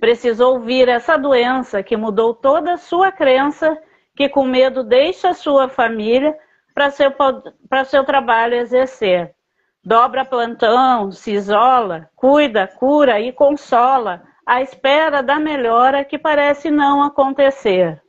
Precisou 0.00 0.54
ouvir 0.54 0.88
essa 0.88 1.16
doença 1.16 1.80
que 1.80 1.96
mudou 1.96 2.34
toda 2.34 2.72
a 2.72 2.76
sua 2.76 3.12
crença, 3.12 3.80
que 4.16 4.28
com 4.28 4.44
medo 4.44 4.82
deixa 4.82 5.32
sua 5.32 5.68
família 5.68 6.36
para 6.74 6.90
seu, 6.90 7.14
seu 7.86 8.02
trabalho 8.02 8.54
exercer. 8.54 9.32
Dobra 9.84 10.24
plantão, 10.24 11.12
se 11.12 11.34
isola, 11.34 12.10
cuida, 12.16 12.66
cura 12.66 13.20
e 13.20 13.30
consola, 13.30 14.24
à 14.44 14.60
espera 14.60 15.22
da 15.22 15.38
melhora 15.38 16.04
que 16.04 16.18
parece 16.18 16.68
não 16.68 17.00
acontecer 17.00 18.03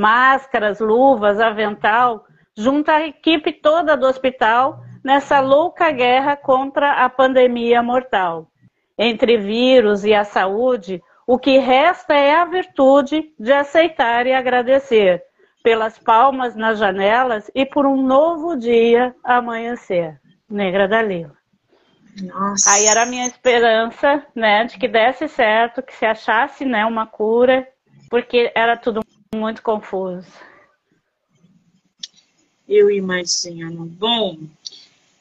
máscaras, 0.00 0.80
luvas, 0.80 1.38
avental, 1.38 2.24
junta 2.56 2.92
a 2.94 3.06
equipe 3.06 3.52
toda 3.52 3.98
do 3.98 4.06
hospital 4.06 4.80
nessa 5.04 5.40
louca 5.40 5.90
guerra 5.90 6.36
contra 6.36 7.04
a 7.04 7.08
pandemia 7.10 7.82
mortal. 7.82 8.50
Entre 8.98 9.36
vírus 9.36 10.02
e 10.02 10.14
a 10.14 10.24
saúde, 10.24 11.02
o 11.26 11.38
que 11.38 11.58
resta 11.58 12.14
é 12.14 12.34
a 12.34 12.46
virtude 12.46 13.30
de 13.38 13.52
aceitar 13.52 14.26
e 14.26 14.32
agradecer 14.32 15.22
pelas 15.62 15.98
palmas 15.98 16.56
nas 16.56 16.78
janelas 16.78 17.50
e 17.54 17.66
por 17.66 17.84
um 17.84 18.02
novo 18.02 18.56
dia 18.56 19.14
amanhecer. 19.22 20.18
Negra 20.48 20.88
Dalila. 20.88 21.36
Nossa. 22.22 22.72
Aí 22.72 22.86
era 22.86 23.02
a 23.02 23.06
minha 23.06 23.26
esperança, 23.26 24.24
né, 24.34 24.64
de 24.64 24.78
que 24.78 24.88
desse 24.88 25.28
certo, 25.28 25.82
que 25.82 25.94
se 25.94 26.06
achasse, 26.06 26.64
né, 26.64 26.86
uma 26.86 27.06
cura, 27.06 27.68
porque 28.08 28.50
era 28.54 28.78
tudo 28.78 29.00
muito 29.32 29.62
confuso. 29.62 30.26
Eu 32.68 32.90
imagino. 32.90 33.86
Bom, 33.86 34.36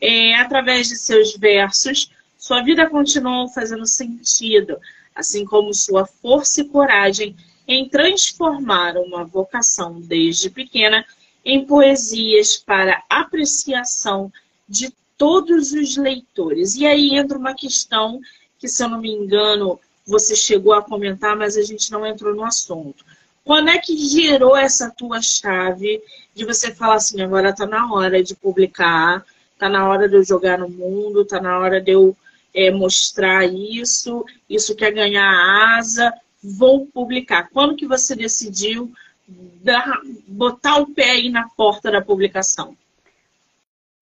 é, 0.02 0.34
através 0.34 0.88
de 0.88 0.96
seus 0.96 1.36
versos, 1.38 2.10
sua 2.36 2.64
vida 2.64 2.90
continuou 2.90 3.48
fazendo 3.50 3.86
sentido, 3.86 4.80
assim 5.14 5.46
como 5.46 5.72
sua 5.76 6.08
força 6.08 6.62
e 6.62 6.68
coragem 6.68 7.36
em 7.68 7.88
transformar 7.88 8.98
uma 8.98 9.24
vocação 9.24 10.02
desde 10.02 10.50
pequena 10.50 11.06
em 11.46 11.64
poesias 11.68 12.58
para 12.58 13.04
apreciação 13.08 14.34
de 14.68 14.92
todos 15.16 15.72
os 15.72 15.98
leitores. 15.98 16.76
E 16.76 16.88
aí 16.88 17.16
entra 17.16 17.38
uma 17.38 17.54
questão 17.54 18.20
que, 18.58 18.68
se 18.68 18.84
eu 18.84 18.90
não 18.90 19.00
me 19.00 19.12
engano, 19.12 19.80
você 20.04 20.36
chegou 20.36 20.74
a 20.74 20.82
comentar, 20.82 21.38
mas 21.38 21.56
a 21.56 21.62
gente 21.62 21.92
não 21.92 22.04
entrou 22.04 22.34
no 22.34 22.44
assunto. 22.44 23.06
Quando 23.50 23.70
é 23.70 23.80
que 23.80 23.98
gerou 23.98 24.56
essa 24.56 24.92
tua 24.92 25.24
chave 25.24 26.04
de 26.36 26.46
você 26.46 26.72
falar 26.72 26.98
assim, 26.98 27.20
agora 27.20 27.52
tá 27.52 27.66
na 27.66 27.92
hora 27.92 28.22
de 28.22 28.36
publicar, 28.36 29.26
tá 29.58 29.68
na 29.68 29.90
hora 29.90 30.08
de 30.08 30.18
eu 30.18 30.24
jogar 30.24 30.60
no 30.60 30.70
mundo, 30.70 31.26
tá 31.26 31.42
na 31.42 31.58
hora 31.58 31.82
de 31.82 31.90
eu 31.90 32.16
é, 32.54 32.70
mostrar 32.70 33.44
isso, 33.46 34.24
isso 34.48 34.76
quer 34.76 34.92
ganhar 34.92 35.28
asa, 35.76 36.14
vou 36.44 36.86
publicar. 36.86 37.50
Quando 37.52 37.76
que 37.76 37.88
você 37.88 38.16
decidiu 38.16 38.94
dar, 39.28 40.00
botar 40.28 40.78
o 40.78 40.94
pé 40.94 41.10
aí 41.10 41.30
na 41.32 41.50
porta 41.58 41.90
da 41.90 42.04
publicação? 42.04 42.78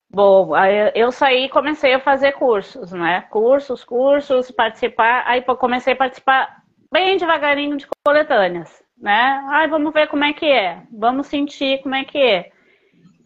Bom, 0.10 0.52
eu 0.94 1.10
saí 1.10 1.46
e 1.46 1.50
comecei 1.50 1.94
a 1.94 2.02
fazer 2.02 2.34
cursos, 2.34 2.92
né? 2.92 3.22
Cursos, 3.30 3.82
cursos, 3.86 4.52
participar. 4.52 5.24
Aí 5.26 5.42
comecei 5.42 5.94
a 5.94 5.96
participar 5.96 6.64
bem 6.92 7.16
devagarinho 7.16 7.78
de 7.78 7.88
coletâneas 8.06 8.86
né? 9.00 9.44
Ai, 9.50 9.68
vamos 9.68 9.94
ver 9.94 10.08
como 10.08 10.24
é 10.24 10.34
que 10.34 10.46
é, 10.46 10.82
vamos 10.92 11.28
sentir 11.28 11.82
como 11.82 11.96
é 11.96 12.04
que 12.04 12.18
é. 12.18 12.52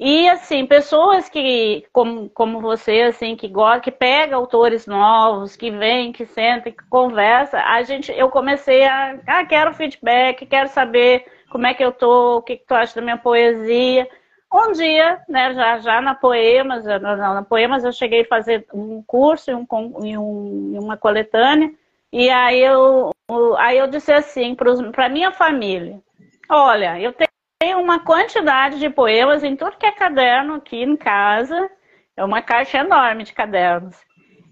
E 0.04 0.28
assim, 0.30 0.66
pessoas 0.66 1.30
que, 1.30 1.86
como, 1.94 2.28
como 2.32 2.60
você, 2.60 3.04
assim, 3.04 3.36
que 3.36 3.48
gosta, 3.48 3.82
que 3.82 3.92
pega 3.92 4.36
autores 4.36 4.88
novos, 4.88 5.56
que 5.56 5.70
vem, 5.70 6.12
que 6.12 6.26
senta, 6.26 6.72
que 6.72 6.84
conversa, 6.90 7.60
a 7.60 7.84
gente, 7.84 8.12
eu 8.12 8.28
comecei 8.32 8.84
a, 8.84 9.20
ah, 9.28 9.46
quero 9.46 9.76
feedback, 9.76 10.48
quero 10.48 10.70
saber 10.70 11.26
como 11.52 11.68
é 11.68 11.76
que 11.76 11.86
eu 11.86 11.92
tô, 11.92 12.38
o 12.38 12.42
que, 12.42 12.58
que 12.58 12.66
tu 12.66 12.74
acha 12.74 12.96
da 12.96 13.02
minha 13.02 13.18
poesia. 13.18 14.10
Um 14.52 14.72
dia, 14.72 15.22
né, 15.30 15.54
já, 15.54 15.78
já 15.78 16.02
na 16.02 16.16
Poemas, 16.16 16.84
na, 16.84 17.00
na 17.00 17.44
Poemas 17.44 17.84
eu 17.84 17.94
cheguei 17.94 18.22
a 18.22 18.28
fazer 18.28 18.66
um 18.74 19.04
curso 19.04 19.52
e 19.52 19.54
um, 19.54 19.68
um, 19.72 20.80
uma 20.80 20.98
coletânea, 20.98 21.72
e 22.12 22.30
aí 22.30 22.60
eu, 22.62 23.12
aí 23.58 23.78
eu 23.78 23.88
disse 23.88 24.12
assim 24.12 24.56
para 24.56 25.10
minha 25.10 25.32
família: 25.32 26.02
olha, 26.50 27.00
eu 27.00 27.14
tenho 27.60 27.80
uma 27.80 28.00
quantidade 28.00 28.80
de 28.80 28.90
poemas 28.90 29.44
em 29.44 29.56
tudo 29.56 29.78
que 29.78 29.86
é 29.86 29.92
caderno 29.92 30.56
aqui 30.56 30.82
em 30.84 30.98
casa. 30.98 31.70
É 32.18 32.24
uma 32.24 32.42
caixa 32.42 32.80
enorme 32.80 33.24
de 33.24 33.34
cadernos. 33.34 33.98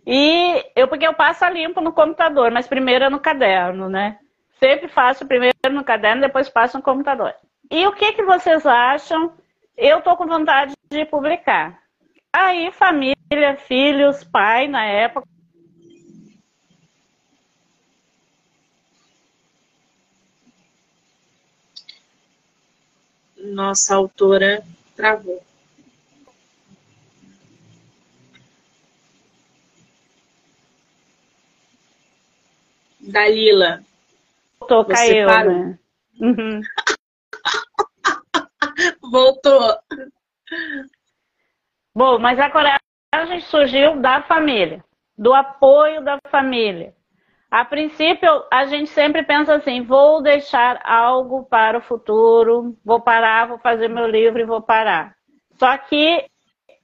E 0.05 0.63
eu, 0.75 0.87
porque 0.87 1.05
eu 1.05 1.13
passo 1.13 1.43
a 1.43 1.49
limpo 1.49 1.81
no 1.81 1.91
computador, 1.93 2.49
mas 2.51 2.67
primeiro 2.67 3.05
é 3.05 3.09
no 3.09 3.19
caderno, 3.19 3.89
né? 3.89 4.17
Sempre 4.59 4.87
faço 4.87 5.27
primeiro 5.27 5.55
no 5.71 5.83
caderno, 5.83 6.21
depois 6.21 6.49
passo 6.49 6.77
no 6.77 6.83
computador. 6.83 7.33
E 7.69 7.85
o 7.85 7.91
que, 7.93 8.13
que 8.13 8.23
vocês 8.23 8.65
acham? 8.65 9.33
Eu 9.77 10.01
tô 10.01 10.15
com 10.17 10.25
vontade 10.25 10.73
de 10.89 11.05
publicar. 11.05 11.79
Aí, 12.33 12.71
família, 12.71 13.55
filhos, 13.67 14.23
pai, 14.23 14.67
na 14.67 14.85
época, 14.85 15.27
nossa 23.39 23.95
autora 23.95 24.63
travou. 24.95 25.43
Dalila. 32.99 33.81
Voltou, 34.59 34.85
caiu, 34.85 35.25
parou. 35.25 35.53
né? 35.53 35.79
Uhum. 36.19 36.61
Voltou. 39.11 39.79
Bom, 41.95 42.19
mas 42.19 42.39
a 42.39 42.49
coragem 42.49 43.41
surgiu 43.41 43.99
da 44.01 44.21
família, 44.23 44.83
do 45.17 45.33
apoio 45.33 46.03
da 46.03 46.19
família. 46.29 46.93
A 47.51 47.65
princípio, 47.65 48.43
a 48.51 48.65
gente 48.65 48.91
sempre 48.91 49.23
pensa 49.23 49.55
assim: 49.55 49.81
vou 49.81 50.21
deixar 50.21 50.79
algo 50.83 51.43
para 51.45 51.79
o 51.79 51.81
futuro, 51.81 52.75
vou 52.85 53.01
parar, 53.01 53.47
vou 53.47 53.57
fazer 53.57 53.87
meu 53.87 54.05
livro 54.05 54.39
e 54.39 54.45
vou 54.45 54.61
parar. 54.61 55.15
Só 55.53 55.75
que, 55.77 56.25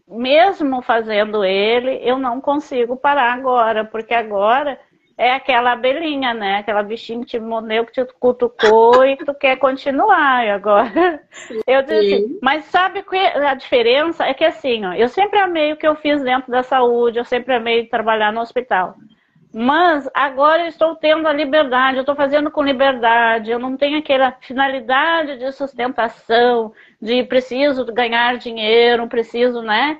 mesmo 0.08 0.82
fazendo 0.82 1.46
ele, 1.46 2.00
eu 2.04 2.18
não 2.18 2.42
consigo 2.42 2.98
parar 2.98 3.34
agora, 3.34 3.86
porque 3.86 4.14
agora 4.14 4.80
é 5.18 5.32
aquela 5.32 5.72
abelhinha, 5.72 6.34
né? 6.34 6.58
Aquela 6.58 6.84
bichinha 6.84 7.22
que 7.22 7.28
te 7.28 7.40
mordeu, 7.40 7.86
que 7.86 7.94
te 7.94 8.14
cutucou 8.20 9.06
e 9.06 9.16
que 9.16 9.24
tu 9.24 9.34
quer 9.34 9.58
continuar. 9.58 10.46
E 10.46 10.50
agora 10.50 11.22
eu 11.66 11.84
disse, 11.84 12.16
assim, 12.16 12.40
mas 12.42 12.66
sabe 12.66 13.04
que 13.04 13.16
a 13.16 13.54
diferença 13.54 14.26
é 14.26 14.34
que 14.34 14.44
assim, 14.44 14.84
ó, 14.84 14.94
eu 14.94 15.08
sempre 15.08 15.40
amei 15.40 15.72
o 15.72 15.78
que 15.78 15.88
eu 15.88 15.96
fiz 15.96 16.22
dentro 16.22 16.52
da 16.52 16.64
saúde, 16.64 17.20
eu 17.20 17.26
sempre 17.26 17.54
amei 17.54 17.86
trabalhar 17.86 18.34
no 18.34 18.42
hospital. 18.42 18.96
Mas 19.58 20.10
agora 20.14 20.64
eu 20.64 20.68
estou 20.68 20.98
tendo 20.98 21.30
a 21.30 21.32
liberdade, 21.32 21.96
eu 21.96 22.02
estou 22.02 22.14
fazendo 22.14 22.52
com 22.52 22.62
liberdade, 22.62 23.50
eu 23.50 23.58
não 23.58 23.78
tenho 23.78 23.98
aquela 24.00 24.34
finalidade 24.42 25.38
de 25.38 25.50
sustentação, 25.54 26.74
de 27.02 27.24
preciso 27.24 27.86
ganhar 27.86 28.38
dinheiro, 28.38 29.08
preciso, 29.08 29.62
né? 29.62 29.98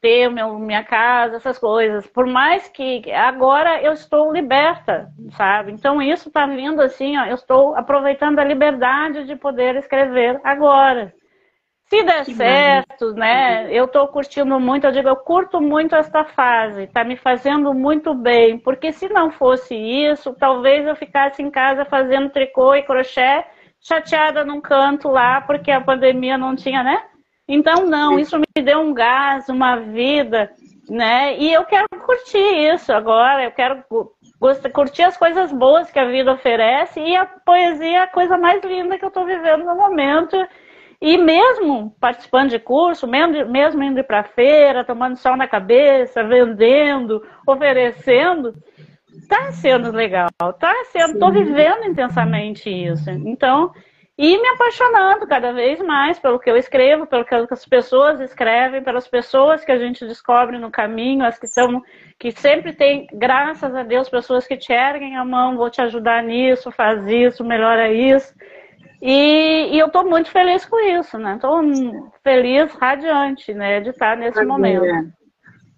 ter 0.00 0.28
meu, 0.28 0.58
minha 0.58 0.82
casa, 0.82 1.36
essas 1.36 1.56
coisas. 1.56 2.04
Por 2.08 2.26
mais 2.26 2.66
que 2.68 3.08
agora 3.12 3.80
eu 3.80 3.92
estou 3.92 4.32
liberta, 4.32 5.08
sabe? 5.36 5.70
Então 5.70 6.02
isso 6.02 6.26
está 6.26 6.44
vindo 6.44 6.82
assim, 6.82 7.16
ó, 7.16 7.26
eu 7.26 7.36
estou 7.36 7.76
aproveitando 7.76 8.40
a 8.40 8.44
liberdade 8.44 9.24
de 9.24 9.36
poder 9.36 9.76
escrever 9.76 10.40
agora. 10.42 11.14
Se 11.98 12.02
der 12.04 12.24
que 12.24 12.34
certo, 12.34 13.12
bom. 13.12 13.18
né? 13.18 13.68
Eu 13.70 13.84
estou 13.84 14.08
curtindo 14.08 14.58
muito, 14.58 14.86
eu 14.86 14.92
digo, 14.92 15.08
eu 15.08 15.16
curto 15.16 15.60
muito 15.60 15.94
esta 15.94 16.24
fase, 16.24 16.84
está 16.84 17.04
me 17.04 17.16
fazendo 17.16 17.72
muito 17.72 18.14
bem, 18.14 18.58
porque 18.58 18.92
se 18.92 19.08
não 19.08 19.30
fosse 19.30 19.74
isso, 19.74 20.34
talvez 20.34 20.86
eu 20.86 20.96
ficasse 20.96 21.42
em 21.42 21.50
casa 21.50 21.84
fazendo 21.84 22.30
tricô 22.30 22.74
e 22.74 22.82
crochê, 22.82 23.44
chateada 23.80 24.44
num 24.44 24.60
canto 24.60 25.08
lá, 25.08 25.40
porque 25.40 25.70
a 25.70 25.80
pandemia 25.80 26.38
não 26.38 26.56
tinha, 26.56 26.82
né? 26.82 27.02
Então, 27.46 27.86
não, 27.86 28.18
isso 28.18 28.38
me 28.38 28.62
deu 28.62 28.80
um 28.80 28.94
gás, 28.94 29.48
uma 29.48 29.76
vida, 29.76 30.50
né? 30.88 31.36
E 31.38 31.52
eu 31.52 31.64
quero 31.64 31.86
curtir 32.04 32.74
isso 32.74 32.92
agora, 32.92 33.44
eu 33.44 33.52
quero 33.52 33.84
curtir 34.72 35.02
as 35.02 35.16
coisas 35.16 35.52
boas 35.52 35.90
que 35.90 35.98
a 35.98 36.06
vida 36.06 36.32
oferece 36.32 37.00
e 37.00 37.14
a 37.14 37.26
poesia 37.26 37.98
é 37.98 38.00
a 38.00 38.06
coisa 38.06 38.38
mais 38.38 38.62
linda 38.64 38.98
que 38.98 39.04
eu 39.04 39.08
estou 39.08 39.26
vivendo 39.26 39.64
no 39.64 39.76
momento. 39.76 40.36
E 41.00 41.18
mesmo 41.18 41.94
participando 42.00 42.50
de 42.50 42.58
curso, 42.58 43.06
mesmo 43.06 43.82
indo 43.82 44.02
para 44.04 44.20
a 44.20 44.24
feira, 44.24 44.84
tomando 44.84 45.16
sol 45.16 45.36
na 45.36 45.46
cabeça, 45.46 46.22
vendendo, 46.24 47.22
oferecendo, 47.46 48.54
está 49.12 49.52
sendo 49.52 49.90
legal, 49.90 50.28
está 50.42 50.72
sendo, 50.86 51.14
estou 51.14 51.32
vivendo 51.32 51.84
intensamente 51.84 52.70
isso. 52.70 53.10
Então, 53.10 53.72
e 54.16 54.38
me 54.38 54.48
apaixonando 54.48 55.26
cada 55.26 55.52
vez 55.52 55.80
mais 55.80 56.20
pelo 56.20 56.38
que 56.38 56.48
eu 56.48 56.56
escrevo, 56.56 57.04
pelo 57.04 57.24
que 57.24 57.34
as 57.34 57.66
pessoas 57.66 58.20
escrevem, 58.20 58.82
pelas 58.82 59.08
pessoas 59.08 59.64
que 59.64 59.72
a 59.72 59.78
gente 59.78 60.06
descobre 60.06 60.56
no 60.56 60.70
caminho, 60.70 61.24
as 61.24 61.36
que 61.38 61.48
são 61.48 61.82
que 62.16 62.30
sempre 62.30 62.72
tem, 62.72 63.08
graças 63.12 63.74
a 63.74 63.82
Deus, 63.82 64.08
pessoas 64.08 64.46
que 64.46 64.56
te 64.56 64.72
erguem 64.72 65.16
a 65.16 65.24
mão, 65.24 65.56
vou 65.56 65.68
te 65.68 65.82
ajudar 65.82 66.22
nisso, 66.22 66.70
faz 66.70 67.04
isso, 67.08 67.44
melhora 67.44 67.92
isso. 67.92 68.32
E, 69.06 69.68
e 69.70 69.78
eu 69.78 69.88
estou 69.88 70.02
muito 70.02 70.30
feliz 70.30 70.64
com 70.64 70.80
isso, 70.80 71.18
né? 71.18 71.34
Estou 71.34 71.60
feliz, 72.22 72.72
radiante, 72.72 73.52
né, 73.52 73.78
de 73.82 73.90
estar 73.90 74.16
nesse 74.16 74.42
momento. 74.46 75.12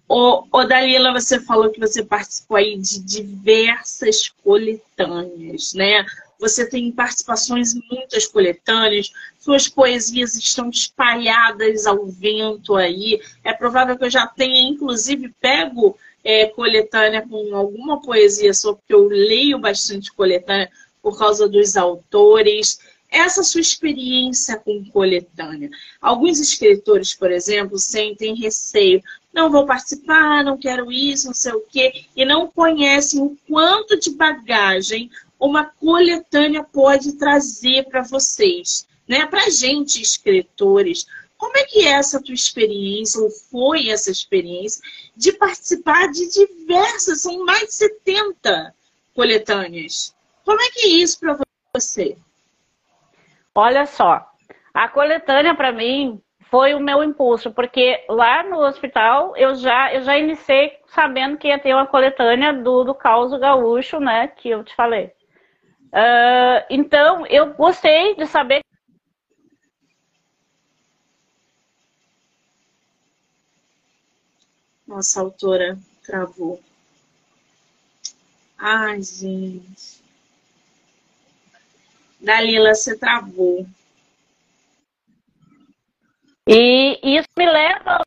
Ô, 0.07 0.45
ô, 0.49 0.63
Dalila, 0.63 1.11
você 1.11 1.37
falou 1.41 1.69
que 1.69 1.77
você 1.77 2.05
participou 2.05 2.55
aí 2.55 2.77
de 2.77 3.03
diversas 3.03 4.29
coletâneas, 4.29 5.73
né? 5.73 6.05
Você 6.39 6.69
tem 6.69 6.89
participações 6.89 7.75
em 7.75 7.81
muitas 7.91 8.25
coletâneas, 8.27 9.11
suas 9.37 9.67
poesias 9.67 10.37
estão 10.37 10.69
espalhadas 10.69 11.85
ao 11.85 12.05
vento 12.05 12.77
aí. 12.77 13.19
É 13.43 13.51
provável 13.51 13.97
que 13.97 14.05
eu 14.05 14.09
já 14.09 14.25
tenha, 14.25 14.69
inclusive, 14.69 15.35
pego 15.41 15.97
é, 16.23 16.45
coletânea 16.45 17.27
com 17.27 17.53
alguma 17.53 18.01
poesia 18.01 18.53
só, 18.53 18.71
porque 18.71 18.93
eu 18.93 19.05
leio 19.09 19.59
bastante 19.59 20.13
coletânea 20.13 20.69
por 21.01 21.17
causa 21.17 21.47
dos 21.47 21.75
autores. 21.75 22.79
Essa 23.09 23.41
sua 23.43 23.61
experiência 23.61 24.57
com 24.57 24.83
coletânea. 24.85 25.69
Alguns 26.01 26.39
escritores, 26.39 27.13
por 27.13 27.31
exemplo, 27.31 27.77
sentem 27.77 28.35
receio. 28.35 29.01
Não 29.33 29.49
vou 29.49 29.65
participar, 29.65 30.43
não 30.43 30.57
quero 30.57 30.91
isso, 30.91 31.27
não 31.27 31.33
sei 31.33 31.53
o 31.53 31.63
quê, 31.69 32.05
e 32.15 32.25
não 32.25 32.47
conhecem 32.47 33.21
o 33.21 33.37
quanto 33.47 33.97
de 33.97 34.11
bagagem 34.11 35.09
uma 35.39 35.65
coletânea 35.65 36.63
pode 36.63 37.13
trazer 37.13 37.85
para 37.85 38.01
vocês, 38.01 38.87
né? 39.07 39.25
Para 39.25 39.49
gente, 39.49 40.01
escritores. 40.01 41.05
Como 41.37 41.55
é 41.55 41.63
que 41.65 41.85
é 41.85 41.91
essa 41.91 42.21
tua 42.21 42.33
experiência, 42.33 43.21
ou 43.21 43.29
foi 43.29 43.89
essa 43.89 44.09
experiência, 44.09 44.81
de 45.15 45.31
participar 45.33 46.07
de 46.11 46.27
diversas, 46.29 47.21
são 47.21 47.45
mais 47.45 47.67
de 47.67 47.73
70 47.73 48.73
coletâneas. 49.13 50.15
Como 50.43 50.59
é 50.59 50.69
que 50.71 50.79
é 50.79 50.87
isso 50.87 51.19
para 51.19 51.39
você? 51.75 52.17
Olha 53.59 53.87
só, 53.87 54.23
a 54.71 54.87
coletânea 54.87 55.55
para 55.55 55.71
mim 55.71 56.21
foi 56.51 56.75
o 56.75 56.79
meu 56.79 57.03
impulso, 57.03 57.51
porque 57.51 58.05
lá 58.07 58.43
no 58.43 58.59
hospital 58.59 59.35
eu 59.35 59.55
já, 59.55 59.91
eu 59.91 60.03
já 60.03 60.15
iniciei 60.15 60.77
sabendo 60.85 61.37
que 61.39 61.47
ia 61.47 61.57
ter 61.57 61.73
uma 61.73 61.87
coletânea 61.87 62.53
do, 62.53 62.83
do 62.83 62.93
Caos 62.93 63.31
Gaúcho, 63.39 63.99
né, 63.99 64.27
que 64.27 64.47
eu 64.49 64.63
te 64.63 64.75
falei. 64.75 65.07
Uh, 65.87 66.61
então, 66.69 67.25
eu 67.27 67.53
gostei 67.55 68.15
de 68.15 68.27
saber. 68.27 68.61
Nossa, 74.87 75.21
autora 75.21 75.77
travou. 76.03 76.59
Ai, 78.59 79.01
gente. 79.01 79.96
Dalila, 82.19 82.73
você 82.73 82.97
travou. 82.97 83.65
E 86.47 86.99
isso 87.03 87.27
me 87.37 87.45
leva 87.45 88.01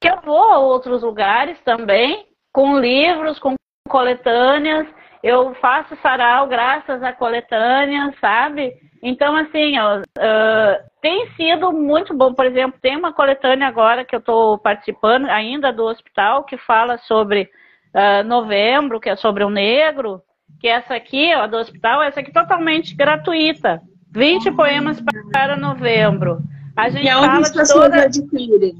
que 0.00 0.08
eu 0.08 0.20
vou 0.20 0.52
a 0.52 0.58
outros 0.58 1.02
lugares 1.02 1.58
também, 1.64 2.26
com 2.52 2.78
livros, 2.78 3.38
com 3.38 3.54
coletâneas, 3.88 4.86
eu 5.22 5.54
faço 5.54 5.96
sarau 6.02 6.48
graças 6.48 7.02
à 7.02 7.12
coletânea, 7.12 8.12
sabe? 8.20 8.74
Então, 9.02 9.36
assim, 9.36 9.78
ó, 9.78 9.98
uh, 9.98 10.90
tem 11.00 11.28
sido 11.34 11.72
muito 11.72 12.12
bom. 12.12 12.34
Por 12.34 12.44
exemplo, 12.44 12.78
tem 12.80 12.96
uma 12.96 13.12
coletânea 13.12 13.68
agora 13.68 14.04
que 14.04 14.14
eu 14.14 14.18
estou 14.18 14.58
participando, 14.58 15.26
ainda 15.26 15.72
do 15.72 15.84
hospital, 15.84 16.44
que 16.44 16.56
fala 16.56 16.98
sobre 16.98 17.48
uh, 17.94 18.24
novembro, 18.24 19.00
que 19.00 19.08
é 19.08 19.16
sobre 19.16 19.44
o 19.44 19.50
negro, 19.50 20.20
que 20.60 20.68
essa 20.68 20.94
aqui, 20.94 21.34
ó, 21.34 21.46
do 21.46 21.56
hospital, 21.56 22.02
essa 22.02 22.20
aqui 22.20 22.32
totalmente 22.32 22.94
gratuita. 22.94 23.82
20 24.10 24.52
poemas 24.52 25.02
para 25.32 25.56
novembro. 25.56 26.42
A 26.76 26.88
gente 26.88 27.06
e 27.06 27.10
fala 27.10 27.40
de 27.40 27.72
toda... 27.72 28.02
adquirem? 28.02 28.74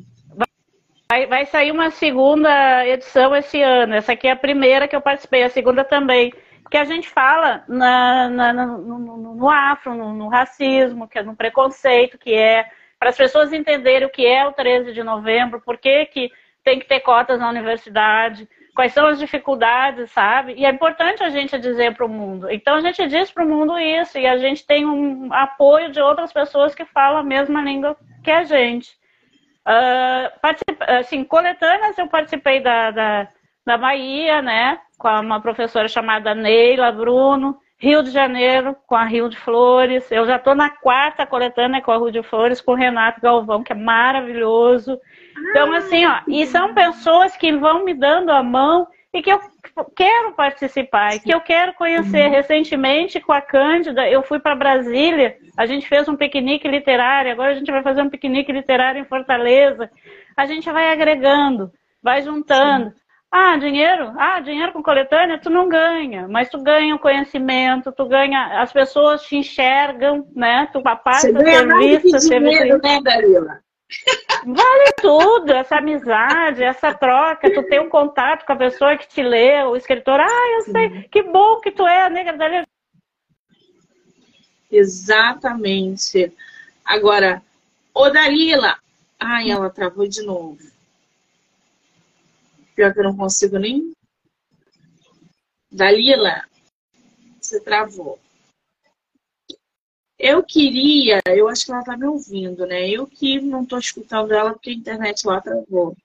Vai, 1.11 1.27
vai 1.27 1.47
sair 1.47 1.71
uma 1.71 1.91
segunda 1.91 2.87
edição 2.87 3.35
esse 3.37 3.61
ano. 3.61 3.95
Essa 3.95 4.13
aqui 4.13 4.29
é 4.29 4.31
a 4.31 4.37
primeira 4.37 4.89
que 4.89 4.97
eu 4.97 5.01
participei, 5.01 5.43
a 5.43 5.51
segunda 5.51 5.85
também. 5.85 6.33
Que 6.71 6.77
a 6.79 6.85
gente 6.85 7.09
fala 7.09 7.65
na, 7.69 8.31
na, 8.31 8.53
no, 8.55 8.99
no, 8.99 9.35
no, 9.35 9.51
afro, 9.51 9.95
no, 9.95 10.15
no, 10.15 10.29
racismo, 10.29 11.07
que 11.07 11.19
é 11.19 11.23
no 11.23 11.37
preconceito, 11.37 12.19
que 12.19 12.33
é 12.33 12.65
para 12.99 13.11
as 13.11 13.17
pessoas 13.17 13.53
entenderem 13.53 14.07
o 14.07 14.11
que 14.11 14.25
é 14.25 14.47
o 14.47 14.53
13 14.53 14.93
de 14.93 15.03
novembro, 15.03 15.61
por 15.61 15.77
que, 15.77 16.07
que 16.07 16.31
tem 16.65 16.79
que 16.79 16.87
ter 16.87 17.01
cotas 17.01 17.39
na 17.39 17.51
universidade, 17.51 18.49
quais 18.75 18.93
são 18.93 19.07
as 19.07 19.19
dificuldades, 19.19 20.11
sabe? 20.11 20.55
E 20.57 20.65
é 20.65 20.71
importante 20.71 21.23
a 21.23 21.31
gente 21.31 21.59
dizer 21.59 21.95
para 21.95 22.07
o 22.07 22.09
mundo. 22.09 22.51
Então 22.51 22.77
a 22.77 22.81
gente 22.81 23.07
diz 23.07 23.31
para 23.31 23.45
o 23.45 23.49
mundo 23.49 23.79
isso 23.79 24.19
e 24.19 24.27
a 24.27 24.39
gente 24.39 24.67
tem 24.67 24.87
um 24.87 25.33
apoio 25.33 25.91
de 25.91 26.01
outras 26.01 26.33
pessoas 26.33 26.75
que 26.75 26.85
falam 26.85 27.19
a 27.19 27.25
mesma 27.25 27.61
língua 27.63 27.97
que 28.23 28.31
a 28.31 28.45
gente. 28.45 28.91
Uh, 29.67 30.99
assim, 30.99 31.23
coletâneas 31.23 31.97
eu 31.97 32.09
participei 32.09 32.61
da, 32.61 32.91
da, 32.91 33.29
da 33.65 33.77
Bahia, 33.77 34.41
né? 34.43 34.81
Com 34.99 35.09
uma 35.09 35.41
professora 35.41 35.89
chamada 35.89 36.35
Neila 36.35 36.91
Bruno. 36.91 37.59
Rio 37.83 38.01
de 38.01 38.13
Janeiro, 38.13 38.77
com 38.87 38.95
a 38.95 39.05
Rio 39.05 39.29
de 39.29 39.37
Flores. 39.37 40.09
Eu 40.13 40.25
já 40.25 40.37
estou 40.37 40.55
na 40.55 40.71
quarta 40.71 41.27
coletânea 41.27 41.83
com 41.83 41.91
a 41.91 41.97
Rio 41.97 42.13
de 42.13 42.23
Flores, 42.23 42.61
com 42.61 42.73
o 42.73 42.77
Renato 42.77 43.21
Galvão, 43.21 43.65
que 43.65 43.73
é 43.73 43.75
maravilhoso. 43.75 45.01
Então, 45.37 45.73
assim, 45.73 46.07
ó, 46.07 46.21
e 46.29 46.47
são 46.47 46.75
pessoas 46.75 47.37
que 47.37 47.53
vão 47.53 47.85
me 47.85 47.95
dando 47.95 48.31
a 48.31 48.43
mão 48.43 48.87
e 49.13 49.23
que 49.23 49.31
eu 49.31 49.41
quero 49.95 50.33
participar, 50.33 51.19
que 51.19 51.33
eu 51.33 51.41
quero 51.41 51.75
conhecer. 51.75 52.29
Recentemente, 52.29 53.21
com 53.21 53.33
a 53.33 53.41
Cândida, 53.41 54.09
eu 54.09 54.23
fui 54.23 54.39
para 54.39 54.55
Brasília, 54.55 55.37
a 55.57 55.67
gente 55.67 55.87
fez 55.87 56.09
um 56.09 56.17
piquenique 56.17 56.67
literário, 56.67 57.33
agora 57.33 57.53
a 57.53 57.55
gente 57.55 57.71
vai 57.71 57.83
fazer 57.83 58.03
um 58.03 58.11
piquenique 58.11 58.53
literário 58.53 59.01
em 59.01 59.05
Fortaleza. 59.05 59.91
A 60.37 60.47
gente 60.47 60.71
vai 60.71 60.91
agregando, 60.91 61.71
vai 62.03 62.23
juntando. 62.23 62.91
Sim. 62.91 62.97
Ah, 63.31 63.57
dinheiro? 63.57 64.13
Ah, 64.19 64.41
dinheiro 64.41 64.73
com 64.73 64.83
coletânea 64.83 65.39
tu 65.39 65.49
não 65.49 65.67
ganha, 65.67 66.29
mas 66.29 66.51
tu 66.51 66.63
ganha 66.63 66.95
o 66.95 66.99
conhecimento, 66.99 67.91
tu 67.91 68.05
ganha, 68.07 68.61
as 68.61 68.71
pessoas 68.71 69.23
te 69.23 69.37
enxergam, 69.37 70.27
né? 70.37 70.69
Tu 70.71 70.83
passa 70.83 71.29
Você 71.29 71.33
ganha 71.33 71.59
serviço, 71.61 72.11
mais 72.11 72.29
que 72.29 72.41
dinheiro, 72.41 72.79
né, 72.83 73.01
Darila? 73.03 73.61
Vale 74.45 74.93
tudo, 75.01 75.53
essa 75.53 75.77
amizade, 75.77 76.65
essa 76.65 76.93
troca, 76.93 77.53
tu 77.53 77.63
tem 77.63 77.81
um 77.81 77.89
contato 77.89 78.45
com 78.45 78.53
a 78.53 78.57
pessoa 78.57 78.97
que 78.97 79.07
te 79.07 79.23
lê, 79.23 79.63
o 79.63 79.77
escritor, 79.77 80.19
ah, 80.21 80.51
eu 80.55 80.63
Sim. 80.63 80.73
sei, 80.73 81.03
que 81.05 81.23
bom 81.23 81.61
que 81.61 81.71
tu 81.71 81.87
é 81.87 82.03
a 82.03 82.11
negra 82.11 82.37
da 82.37 82.65
Exatamente. 84.71 86.33
Agora, 86.85 87.43
ô 87.95 88.09
Dalila, 88.09 88.79
ai, 89.21 89.51
ela 89.51 89.71
travou 89.71 90.09
de 90.09 90.23
novo. 90.23 90.59
Pior 92.75 92.93
que 92.93 93.01
eu 93.01 93.05
não 93.05 93.17
consigo 93.17 93.59
nem. 93.59 93.93
Dalila, 95.71 96.45
você 97.41 97.61
travou. 97.61 98.19
Eu 100.25 100.41
queria, 100.41 101.21
eu 101.27 101.49
acho 101.49 101.67
que 101.67 101.73
ela 101.73 101.83
tá 101.83 101.97
me 101.97 102.07
ouvindo, 102.07 102.65
né? 102.65 102.89
Eu 102.89 103.09
que 103.09 103.41
não 103.41 103.67
tô 103.67 103.77
escutando 103.77 104.33
ela 104.33 104.53
porque 104.53 104.71
a 104.71 104.73
internet 104.73 105.27
lá 105.27 105.41
travou. 105.41 105.97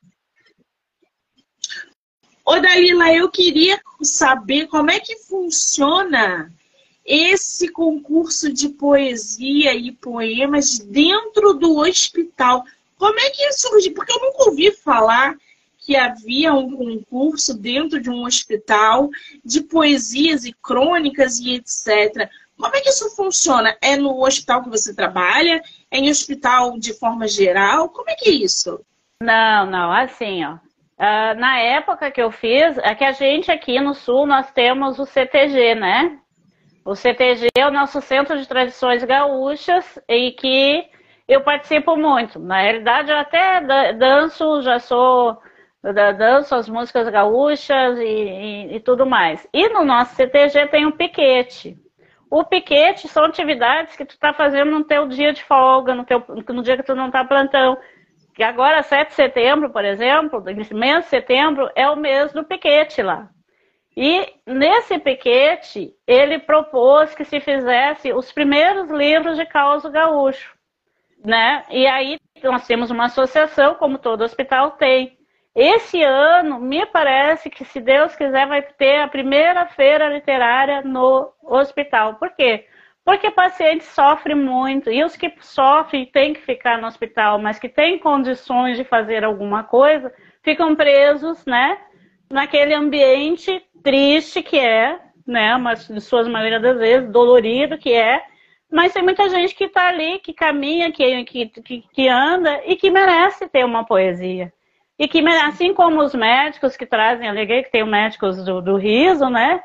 Ô, 2.44 2.60
Dalila, 2.60 3.14
eu 3.14 3.30
queria 3.30 3.80
saber 4.02 4.66
como 4.70 4.90
é 4.90 5.00
que 5.00 5.18
funciona 5.18 6.52
esse 7.06 7.68
concurso 7.68 8.52
de 8.52 8.70
poesia 8.70 9.76
e 9.76 9.92
poemas 9.92 10.80
dentro 10.80 11.54
do 11.54 11.78
hospital. 11.78 12.66
Como 12.98 13.20
é 13.20 13.30
que 13.30 13.54
surgiu? 13.54 13.94
Porque 13.94 14.14
eu 14.14 14.20
nunca 14.20 14.50
ouvi 14.50 14.72
falar 14.72 15.38
que 15.78 15.96
havia 15.96 16.56
um 16.56 16.76
concurso 16.76 17.54
dentro 17.54 18.02
de 18.02 18.10
um 18.10 18.26
hospital 18.26 19.12
de 19.46 19.62
poesias 19.62 20.44
e 20.44 20.54
crônicas 20.54 21.38
e 21.38 21.54
etc. 21.54 22.28
Como 22.60 22.76
é 22.76 22.82
que 22.82 22.90
isso 22.90 23.16
funciona? 23.16 23.78
É 23.82 23.96
no 23.96 24.24
hospital 24.24 24.64
que 24.64 24.70
você 24.70 24.96
trabalha? 24.96 25.62
É 25.92 25.98
em 25.98 26.10
hospital 26.10 26.78
de 26.78 26.94
forma 26.94 27.28
geral? 27.28 27.90
Como 27.90 28.10
é 28.10 28.16
que 28.16 28.30
é 28.30 28.34
isso? 28.34 28.84
Não, 29.22 29.66
não, 29.66 29.92
assim, 29.92 30.44
ó. 30.44 30.54
Uh, 30.54 31.40
na 31.40 31.60
época 31.60 32.10
que 32.10 32.22
eu 32.22 32.32
fiz, 32.32 32.78
é 32.80 32.96
que 32.96 33.04
a 33.04 33.12
gente 33.12 33.52
aqui 33.52 33.80
no 33.80 33.94
Sul, 33.94 34.26
nós 34.26 34.52
temos 34.52 34.98
o 34.98 35.06
CTG, 35.06 35.76
né? 35.76 36.18
O 36.84 36.96
CTG 36.96 37.50
é 37.56 37.68
o 37.68 37.72
nosso 37.72 38.02
Centro 38.02 38.40
de 38.40 38.48
Tradições 38.48 39.04
Gaúchas 39.04 40.00
e 40.10 40.32
que 40.32 40.90
eu 41.28 41.42
participo 41.42 41.96
muito. 41.96 42.40
Na 42.40 42.62
realidade, 42.62 43.12
eu 43.12 43.18
até 43.18 43.62
danço, 43.94 44.62
já 44.62 44.80
sou 44.80 45.38
danço 46.18 46.56
as 46.56 46.68
músicas 46.68 47.08
gaúchas 47.10 48.00
e, 48.00 48.04
e, 48.04 48.76
e, 48.76 48.80
tudo 48.80 49.06
mais. 49.06 49.48
E 49.54 49.70
no 49.70 49.84
nosso 49.86 50.16
CTG 50.16 50.68
tem 50.68 50.86
um 50.86 50.92
piquete. 50.92 51.78
O 52.30 52.44
piquete 52.44 53.08
são 53.08 53.26
atividades 53.26 53.96
que 53.96 54.06
tu 54.06 54.12
está 54.12 54.34
fazendo 54.34 54.72
no 54.72 54.84
teu 54.84 55.08
dia 55.08 55.32
de 55.32 55.44
folga, 55.44 55.96
no, 55.96 56.04
teu, 56.04 56.24
no 56.50 56.62
dia 56.62 56.76
que 56.76 56.84
tu 56.84 56.96
não 56.96 57.08
está 57.08 57.24
plantão. 57.24 57.78
Que 58.36 58.44
agora, 58.44 58.84
7 58.84 59.10
de 59.10 59.14
setembro, 59.16 59.70
por 59.70 59.84
exemplo, 59.84 60.44
mês 60.44 61.06
de 61.06 61.10
setembro, 61.10 61.70
é 61.76 61.90
o 61.90 61.96
mês 61.96 62.32
do 62.34 62.44
piquete 62.44 63.02
lá. 63.02 63.30
E 63.96 64.32
nesse 64.46 65.00
piquete, 65.00 65.92
ele 66.06 66.38
propôs 66.38 67.16
que 67.16 67.26
se 67.26 67.40
fizesse 67.40 68.14
os 68.14 68.32
primeiros 68.32 68.92
livros 68.92 69.38
de 69.38 69.46
causa 69.46 69.90
gaúcho. 69.90 70.56
Né? 71.26 71.64
E 71.72 71.88
aí 71.88 72.20
nós 72.44 72.68
temos 72.68 72.92
uma 72.92 73.06
associação, 73.06 73.74
como 73.74 73.98
todo 73.98 74.24
hospital 74.24 74.72
tem. 74.72 75.17
Esse 75.60 76.04
ano, 76.04 76.60
me 76.60 76.86
parece 76.86 77.50
que, 77.50 77.66
se 77.66 77.82
Deus 77.82 78.16
quiser, 78.16 78.46
vai 78.46 78.62
ter 78.62 78.98
a 78.98 79.08
primeira 79.08 79.66
feira 79.66 80.08
literária 80.08 80.84
no 80.84 81.34
hospital. 81.42 82.14
Por 82.14 82.30
quê? 82.36 82.68
Porque 83.04 83.32
pacientes 83.32 83.88
sofrem 83.88 84.36
muito. 84.36 84.92
E 84.92 85.04
os 85.04 85.18
que 85.18 85.34
sofrem 85.42 86.06
têm 86.06 86.36
que 86.36 86.42
ficar 86.42 86.80
no 86.80 86.86
hospital, 86.86 87.40
mas 87.40 87.58
que 87.58 87.68
têm 87.68 87.98
condições 87.98 88.78
de 88.78 88.84
fazer 88.84 89.24
alguma 89.24 89.64
coisa, 89.64 90.14
ficam 90.44 90.76
presos, 90.76 91.44
né? 91.44 91.80
Naquele 92.30 92.76
ambiente 92.76 93.66
triste 93.82 94.44
que 94.44 94.60
é, 94.60 95.00
né? 95.26 95.58
Mas 95.58 95.88
de 95.88 96.00
suas 96.00 96.28
maneiras 96.28 96.62
das 96.62 96.78
vezes, 96.78 97.10
dolorido 97.10 97.80
que 97.80 97.94
é. 97.94 98.22
Mas 98.72 98.94
tem 98.94 99.02
muita 99.02 99.28
gente 99.28 99.56
que 99.56 99.64
está 99.64 99.88
ali, 99.88 100.20
que 100.20 100.34
caminha, 100.34 100.92
que, 100.92 101.24
que, 101.24 101.82
que 101.92 102.08
anda 102.08 102.62
e 102.64 102.76
que 102.76 102.92
merece 102.92 103.50
ter 103.50 103.66
uma 103.66 103.84
poesia. 103.84 104.54
E 105.00 105.08
que, 105.08 105.20
assim 105.28 105.74
como 105.74 106.02
os 106.02 106.16
médicos 106.16 106.76
que 106.76 106.86
trazem, 106.86 107.28
aleguei 107.28 107.64
que 107.64 107.72
tem 107.72 107.86
médicos 107.86 108.44
do, 108.44 108.62
do 108.62 108.78
riso, 108.78 109.30
né? 109.30 109.62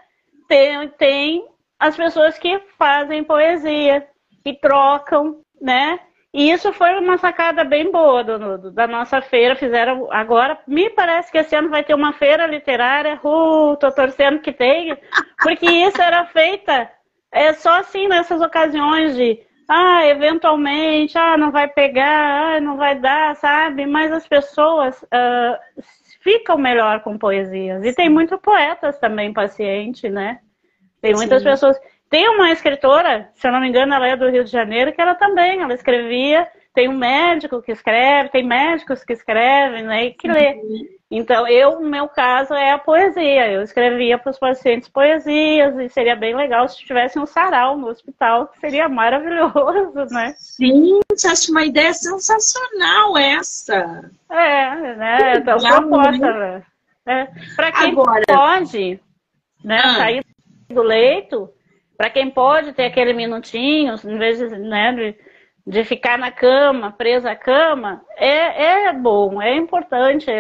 Tem, 0.49 0.89
tem 0.91 1.47
as 1.79 1.97
pessoas 1.97 2.39
que 2.39 2.59
fazem 2.79 3.25
poesia, 3.25 4.07
que 4.45 4.55
trocam, 4.55 5.41
né? 5.61 5.99
E 6.35 6.51
isso 6.51 6.73
foi 6.73 6.99
uma 6.99 7.19
sacada 7.19 7.63
bem 7.65 7.91
boa 7.91 8.25
do, 8.25 8.59
do, 8.59 8.71
da 8.71 8.87
nossa 8.87 9.21
feira. 9.21 9.55
Fizeram 9.55 10.11
agora, 10.11 10.59
me 10.67 10.91
parece 10.91 11.31
que 11.31 11.39
esse 11.39 11.55
ano 11.55 11.69
vai 11.69 11.85
ter 11.85 11.95
uma 11.95 12.13
feira 12.13 12.47
literária. 12.47 13.21
Uh, 13.23 13.77
tô 13.77 13.91
torcendo 13.93 14.41
que 14.41 14.53
tenha, 14.53 14.99
porque 15.43 15.67
isso 15.67 16.01
era 16.01 16.25
feita 16.27 16.91
é 17.33 17.55
só 17.55 17.81
assim 17.81 18.07
nessas 18.07 18.43
ocasiões 18.43 19.17
de 19.17 19.41
ah, 19.69 20.07
eventualmente, 20.07 21.17
ah, 21.17 21.37
não 21.37 21.51
vai 21.51 21.69
pegar, 21.69 22.57
ah, 22.57 22.61
não 22.61 22.77
vai 22.77 22.99
dar, 22.99 23.37
sabe? 23.37 23.87
Mas 23.87 24.13
as 24.13 24.27
pessoas 24.27 25.03
uh, 25.03 25.83
ficam 26.21 26.59
melhor 26.59 27.01
com 27.01 27.19
poesias. 27.19 27.85
E 27.85 27.95
tem 27.95 28.09
muitos 28.09 28.39
poetas 28.41 28.99
também 28.99 29.33
paciente, 29.33 30.09
né? 30.09 30.41
Tem 31.01 31.15
muitas 31.15 31.43
Sim. 31.43 31.49
pessoas. 31.49 31.81
Tem 32.09 32.29
uma 32.29 32.51
escritora, 32.51 33.31
se 33.35 33.47
eu 33.47 33.53
não 33.53 33.61
me 33.61 33.69
engano, 33.69 33.95
ela 33.95 34.07
é 34.07 34.17
do 34.17 34.29
Rio 34.29 34.45
de 34.45 34.51
Janeiro, 34.51 34.93
que 34.93 35.01
ela 35.01 35.15
também, 35.15 35.61
ela 35.61 35.75
escrevia. 35.75 36.47
Tem 36.75 36.89
um 36.89 36.97
médico 36.97 37.61
que 37.61 37.73
escreve, 37.73 38.31
tem 38.31 38.45
médicos 38.45 39.05
que 39.05 39.13
escrevem, 39.13 39.83
né? 39.83 40.05
E 40.07 40.15
que 40.15 40.29
lê. 40.29 40.55
Uhum. 40.55 40.87
Então, 41.15 41.47
eu, 41.47 41.79
no 41.79 41.91
meu 41.91 42.09
caso, 42.09 42.55
é 42.55 42.71
a 42.71 42.79
poesia. 42.79 43.53
Eu 43.53 43.61
escrevia 43.61 44.17
para 44.17 44.31
os 44.31 44.39
pacientes 44.39 44.89
poesias 44.89 45.79
e 45.79 45.87
seria 45.91 46.17
bem 46.17 46.35
legal 46.35 46.67
se 46.67 46.79
tivesse 46.79 47.19
um 47.19 47.27
sarau 47.27 47.77
no 47.77 47.89
hospital, 47.89 48.49
que 48.49 48.59
seria 48.59 48.89
maravilhoso, 48.89 50.07
né? 50.11 50.33
Sim, 50.39 51.01
acho 51.31 51.51
uma 51.51 51.67
ideia 51.67 51.93
sensacional 51.93 53.19
essa. 53.19 54.11
É, 54.31 54.95
né? 54.97 55.37
Então, 55.37 55.59
proposta, 55.59 56.33
né? 56.33 56.63
É. 57.05 57.29
Para 57.57 57.73
quem 57.73 57.91
Agora... 57.91 58.25
pode 58.27 59.01
né, 59.63 59.83
ah. 59.85 59.95
sair 59.97 60.25
do 60.71 60.83
leito, 60.83 61.51
para 61.95 62.09
quem 62.09 62.31
pode 62.31 62.73
ter 62.73 62.87
aquele 62.87 63.13
minutinho, 63.13 63.97
em 64.03 64.17
vez 64.17 64.39
de, 64.39 64.49
né, 64.49 64.93
de, 64.95 65.17
de 65.67 65.85
ficar 65.85 66.17
na 66.17 66.31
cama, 66.31 66.91
presa 66.91 67.33
à 67.33 67.37
cama, 67.37 68.03
é, 68.17 68.87
é 68.87 68.93
bom, 68.95 69.43
é 69.43 69.55
importante 69.55 70.31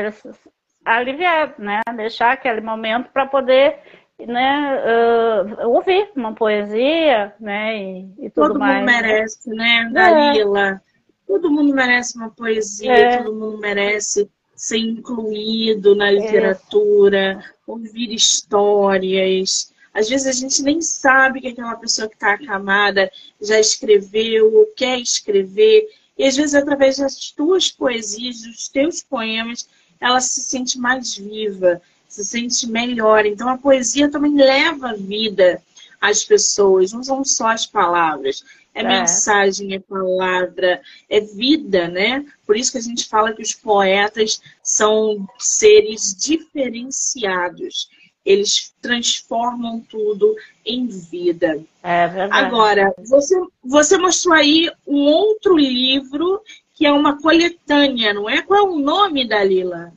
aliviar, 0.84 1.54
né? 1.58 1.80
Deixar 1.96 2.32
aquele 2.32 2.60
momento 2.60 3.10
para 3.12 3.26
poder 3.26 3.78
né, 4.26 4.82
uh, 4.84 5.68
ouvir 5.68 6.10
uma 6.14 6.34
poesia, 6.34 7.34
né? 7.40 7.76
E, 7.76 8.14
e 8.18 8.30
tudo 8.30 8.48
todo 8.48 8.58
mais. 8.58 8.80
mundo 8.80 8.86
merece, 8.86 9.50
né, 9.50 9.86
é. 9.88 9.92
Dalila? 9.92 10.68
É. 10.68 10.80
Todo 11.26 11.50
mundo 11.50 11.74
merece 11.74 12.16
uma 12.16 12.30
poesia, 12.30 12.92
é. 12.92 13.16
todo 13.18 13.34
mundo 13.34 13.58
merece 13.58 14.30
ser 14.54 14.78
incluído 14.78 15.94
na 15.94 16.10
literatura, 16.10 17.32
é. 17.32 17.40
ouvir 17.66 18.12
histórias. 18.12 19.72
Às 19.94 20.08
vezes 20.08 20.26
a 20.26 20.32
gente 20.32 20.62
nem 20.62 20.80
sabe 20.80 21.40
que 21.40 21.48
aquela 21.48 21.74
pessoa 21.76 22.08
que 22.08 22.14
está 22.14 22.34
acamada 22.34 23.10
já 23.40 23.58
escreveu 23.58 24.54
ou 24.54 24.66
quer 24.76 24.98
escrever. 24.98 25.86
E 26.16 26.24
às 26.24 26.36
vezes, 26.36 26.54
através 26.54 26.98
das 26.98 27.30
tuas 27.30 27.70
poesias, 27.70 28.42
dos 28.42 28.68
teus 28.68 29.02
poemas, 29.02 29.68
ela 30.02 30.20
se 30.20 30.42
sente 30.42 30.78
mais 30.78 31.16
viva, 31.16 31.80
se 32.08 32.24
sente 32.24 32.66
melhor. 32.66 33.24
Então 33.24 33.48
a 33.48 33.56
poesia 33.56 34.10
também 34.10 34.34
leva 34.34 34.94
vida 34.94 35.62
às 36.00 36.24
pessoas, 36.24 36.92
não 36.92 37.04
são 37.04 37.24
só 37.24 37.48
as 37.48 37.64
palavras. 37.64 38.44
É, 38.74 38.80
é, 38.80 38.84
mensagem, 38.84 39.74
é 39.74 39.78
palavra, 39.78 40.80
é 41.08 41.20
vida, 41.20 41.88
né? 41.88 42.24
Por 42.44 42.56
isso 42.56 42.72
que 42.72 42.78
a 42.78 42.82
gente 42.82 43.06
fala 43.06 43.32
que 43.32 43.42
os 43.42 43.52
poetas 43.54 44.40
são 44.62 45.24
seres 45.38 46.14
diferenciados. 46.16 47.88
Eles 48.24 48.72
transformam 48.80 49.80
tudo 49.80 50.34
em 50.64 50.86
vida. 50.86 51.62
É 51.82 52.08
verdade. 52.08 52.46
Agora, 52.46 52.94
você, 52.98 53.40
você 53.62 53.98
mostrou 53.98 54.34
aí 54.34 54.70
um 54.86 55.02
outro 55.02 55.56
livro 55.56 56.40
que 56.82 56.86
é 56.86 56.90
uma 56.90 57.16
coletânea, 57.16 58.12
não 58.12 58.28
é? 58.28 58.42
Qual 58.42 58.58
é 58.58 58.68
o 58.68 58.76
nome, 58.76 59.24
Dalila? 59.24 59.92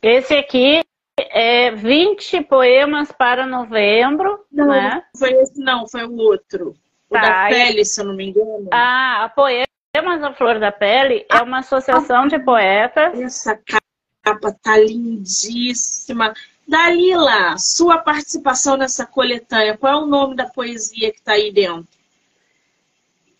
Esse 0.00 0.34
aqui 0.34 0.84
é 1.18 1.72
20 1.72 2.42
poemas 2.44 3.10
para 3.10 3.44
novembro, 3.44 4.46
não, 4.52 4.68
né? 4.68 5.02
Foi 5.18 5.32
esse 5.32 5.58
não, 5.58 5.88
foi 5.88 6.04
o 6.04 6.16
outro. 6.16 6.76
O 7.10 7.14
tá, 7.14 7.22
da 7.22 7.48
pele, 7.48 7.84
se 7.84 8.00
eu 8.00 8.04
não 8.04 8.14
me 8.14 8.28
engano. 8.28 8.68
Ah, 8.70 9.24
a 9.24 9.28
Poemas 9.30 10.20
da 10.20 10.32
Flor 10.32 10.60
da 10.60 10.70
Pele 10.70 11.26
é 11.28 11.42
uma 11.42 11.58
associação 11.58 12.28
de 12.28 12.38
poetas. 12.38 13.18
Essa 13.18 13.56
capa 13.56 14.56
tá 14.62 14.78
lindíssima. 14.78 16.32
Dalila, 16.68 17.58
sua 17.58 17.98
participação 17.98 18.76
nessa 18.76 19.04
coletânea, 19.04 19.76
qual 19.76 19.92
é 19.92 19.96
o 20.04 20.06
nome 20.06 20.36
da 20.36 20.46
poesia 20.46 21.10
que 21.10 21.18
está 21.18 21.32
aí 21.32 21.50
dentro? 21.50 21.97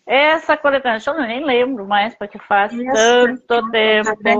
Essa 0.09 0.57
coletânea, 0.57 0.99
eu 1.05 1.21
nem 1.21 1.45
lembro 1.45 1.85
mais, 1.85 2.15
porque 2.15 2.39
faz 2.39 2.73
Essa 2.73 3.37
tanto 3.47 3.69
tempo. 3.69 4.15
Tá 4.23 4.31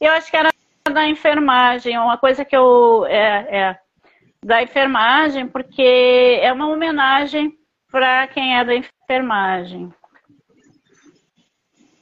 eu 0.00 0.12
acho 0.12 0.30
que 0.30 0.36
era 0.38 0.48
da 0.90 1.06
enfermagem, 1.06 1.98
uma 1.98 2.16
coisa 2.16 2.42
que 2.42 2.56
eu. 2.56 3.04
É, 3.04 3.46
é, 3.50 3.78
da 4.42 4.62
enfermagem, 4.62 5.46
porque 5.46 6.38
é 6.40 6.50
uma 6.50 6.68
homenagem 6.68 7.52
para 7.90 8.26
quem 8.28 8.56
é 8.56 8.64
da 8.64 8.74
enfermagem. 8.74 9.92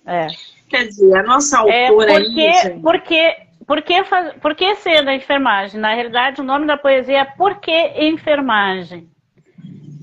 É. 0.07 0.29
Quer 0.69 0.87
dizer, 0.87 1.17
a 1.17 1.23
nossa 1.25 1.59
é, 1.69 1.89
autora 1.89 2.13
é 2.13 2.21
porque, 2.21 2.41
aí, 2.41 2.81
porque 2.81 3.37
por 3.67 3.83
que, 3.83 4.05
faz, 4.05 4.33
por 4.35 4.55
que 4.55 4.77
ser 4.77 5.05
da 5.05 5.15
enfermagem? 5.15 5.81
Na 5.81 5.93
realidade, 5.93 6.41
o 6.41 6.45
nome 6.45 6.67
da 6.67 6.77
poesia 6.77 7.19
é 7.19 7.25
Por 7.25 7.61
que 7.61 7.73
Enfermagem? 7.97 9.12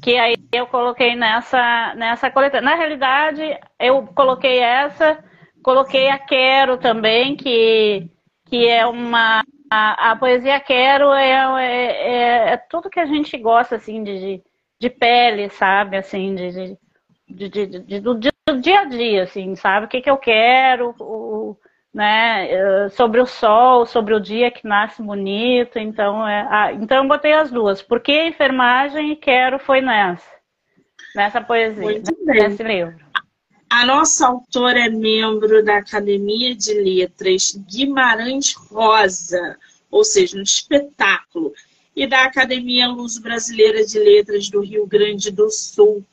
Que 0.01 0.17
aí 0.17 0.35
eu 0.51 0.67
coloquei 0.67 1.15
nessa, 1.15 1.93
nessa 1.95 2.31
coletânea. 2.31 2.69
Na 2.71 2.75
realidade, 2.75 3.41
eu 3.79 4.05
coloquei 4.07 4.59
essa, 4.59 5.23
coloquei 5.63 6.09
a 6.09 6.17
Quero 6.17 6.77
também, 6.77 7.35
que, 7.35 8.09
que 8.45 8.67
é 8.67 8.85
uma. 8.85 9.43
A, 9.71 10.11
a 10.11 10.15
poesia 10.15 10.59
Quero 10.59 11.11
é, 11.13 11.29
é, 11.29 11.85
é, 11.85 12.53
é, 12.53 12.57
tudo 12.57 12.89
que 12.89 12.99
a 12.99 13.05
gente 13.05 13.37
gosta, 13.37 13.75
assim, 13.75 14.03
de, 14.03 14.41
de 14.79 14.89
pele, 14.89 15.49
sabe? 15.49 15.97
Assim, 15.97 16.33
de, 16.33 16.77
de, 17.27 17.49
de, 17.49 17.79
de 17.81 17.99
do, 17.99 18.15
dia 18.59 18.79
a 18.79 18.85
dia, 18.85 19.23
assim, 19.23 19.55
sabe? 19.55 19.85
O 19.85 19.89
que, 19.89 20.01
que 20.01 20.09
eu 20.09 20.17
quero, 20.17 20.95
o, 20.99 21.55
né, 21.93 22.51
eh, 22.51 22.89
sobre 22.89 23.19
o 23.19 23.25
sol, 23.25 23.85
sobre 23.85 24.13
o 24.13 24.19
dia 24.19 24.51
que 24.51 24.67
nasce 24.67 25.01
bonito, 25.01 25.79
então 25.79 26.27
é, 26.27 26.47
ah, 26.49 26.73
então 26.73 27.03
eu 27.03 27.07
botei 27.07 27.33
as 27.33 27.49
duas, 27.49 27.81
porque 27.81 28.27
enfermagem 28.27 29.11
e 29.11 29.15
quero 29.15 29.57
foi 29.57 29.81
nessa, 29.81 30.29
nessa 31.15 31.41
poesia, 31.41 32.01
nesse 32.25 32.63
livro. 32.63 32.95
A 33.71 33.85
nossa 33.85 34.27
autora 34.27 34.85
é 34.85 34.89
membro 34.89 35.63
da 35.63 35.77
Academia 35.77 36.55
de 36.55 36.73
Letras 36.73 37.53
Guimarães 37.69 38.53
Rosa, 38.53 39.57
ou 39.91 40.03
seja, 40.03 40.37
um 40.37 40.41
espetáculo, 40.41 41.53
e 41.95 42.07
da 42.07 42.23
Academia 42.23 42.87
Luz 42.87 43.17
Brasileira 43.17 43.85
de 43.85 43.99
Letras 43.99 44.49
do 44.49 44.61
Rio 44.61 44.87
Grande 44.87 45.29
do 45.31 45.49
Sul, 45.51 46.03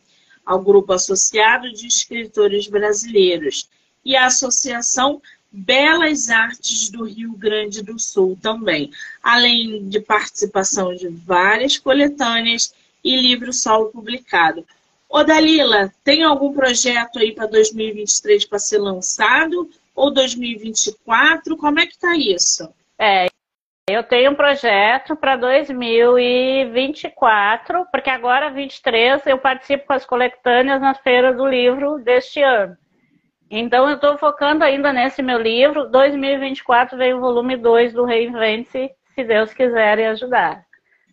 ao 0.44 0.60
grupo 0.62 0.92
associado 0.92 1.72
de 1.72 1.86
escritores 1.86 2.66
brasileiros, 2.66 3.68
e 4.04 4.14
a 4.14 4.26
Associação 4.26 5.20
Belas 5.56 6.28
Artes 6.28 6.90
do 6.90 7.04
Rio 7.04 7.32
Grande 7.32 7.82
do 7.82 7.98
Sul 7.98 8.38
também, 8.42 8.90
além 9.22 9.88
de 9.88 10.00
participação 10.00 10.94
de 10.94 11.08
várias 11.08 11.78
coletâneas 11.78 12.74
e 13.02 13.16
livro 13.16 13.54
solo 13.54 13.86
publicado. 13.86 14.66
Ô 15.08 15.24
Dalila, 15.24 15.90
tem 16.04 16.22
algum 16.22 16.52
projeto 16.52 17.18
aí 17.18 17.32
para 17.32 17.46
2023 17.46 18.44
para 18.44 18.58
ser 18.58 18.76
lançado? 18.78 19.70
Ou 19.94 20.10
2024? 20.10 21.56
Como 21.56 21.80
é 21.80 21.86
que 21.86 21.98
tá 21.98 22.14
isso? 22.14 22.68
É, 22.98 23.28
eu 23.88 24.02
tenho 24.02 24.32
um 24.32 24.34
projeto 24.34 25.16
para 25.16 25.36
2024, 25.36 27.86
porque 27.90 28.10
agora, 28.10 28.50
23, 28.50 29.26
eu 29.26 29.38
participo 29.38 29.86
com 29.86 29.94
as 29.94 30.04
coletâneas 30.04 30.82
na 30.82 30.92
Feira 30.92 31.32
do 31.32 31.46
Livro 31.46 31.98
deste 31.98 32.42
ano. 32.42 32.76
Então, 33.50 33.88
eu 33.88 33.94
estou 33.94 34.18
focando 34.18 34.64
ainda 34.64 34.92
nesse 34.92 35.22
meu 35.22 35.40
livro. 35.40 35.88
2024 35.88 36.96
vem 36.98 37.14
o 37.14 37.20
volume 37.20 37.56
2 37.56 37.92
do 37.92 38.04
Reinvente, 38.04 38.90
se 39.14 39.24
Deus 39.24 39.52
quiser 39.52 39.98
e 39.98 40.06
ajudar. 40.06 40.64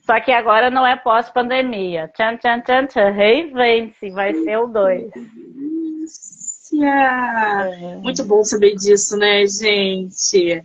Só 0.05 0.19
que 0.19 0.31
agora 0.31 0.69
não 0.69 0.86
é 0.86 0.95
pós-pandemia. 0.95 2.09
Tchan, 2.09 2.38
tchan, 2.38 2.61
tchan, 2.61 2.88
tchan. 2.88 3.09
Reinvente, 3.11 4.09
vai 4.09 4.34
ser 4.34 4.57
o 4.57 4.67
2. 4.67 5.11
É. 6.81 7.95
Muito 7.97 8.23
bom 8.25 8.43
saber 8.43 8.75
disso, 8.75 9.15
né, 9.15 9.45
gente? 9.45 10.63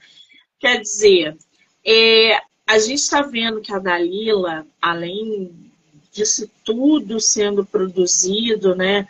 Quer 0.58 0.80
dizer, 0.80 1.36
é, 1.84 2.38
a 2.66 2.78
gente 2.78 3.00
está 3.00 3.22
vendo 3.22 3.60
que 3.60 3.72
a 3.72 3.78
Dalila, 3.78 4.66
além 4.80 5.52
disso 6.12 6.50
tudo 6.64 7.20
sendo 7.20 7.64
produzido, 7.64 8.74
né, 8.74 9.06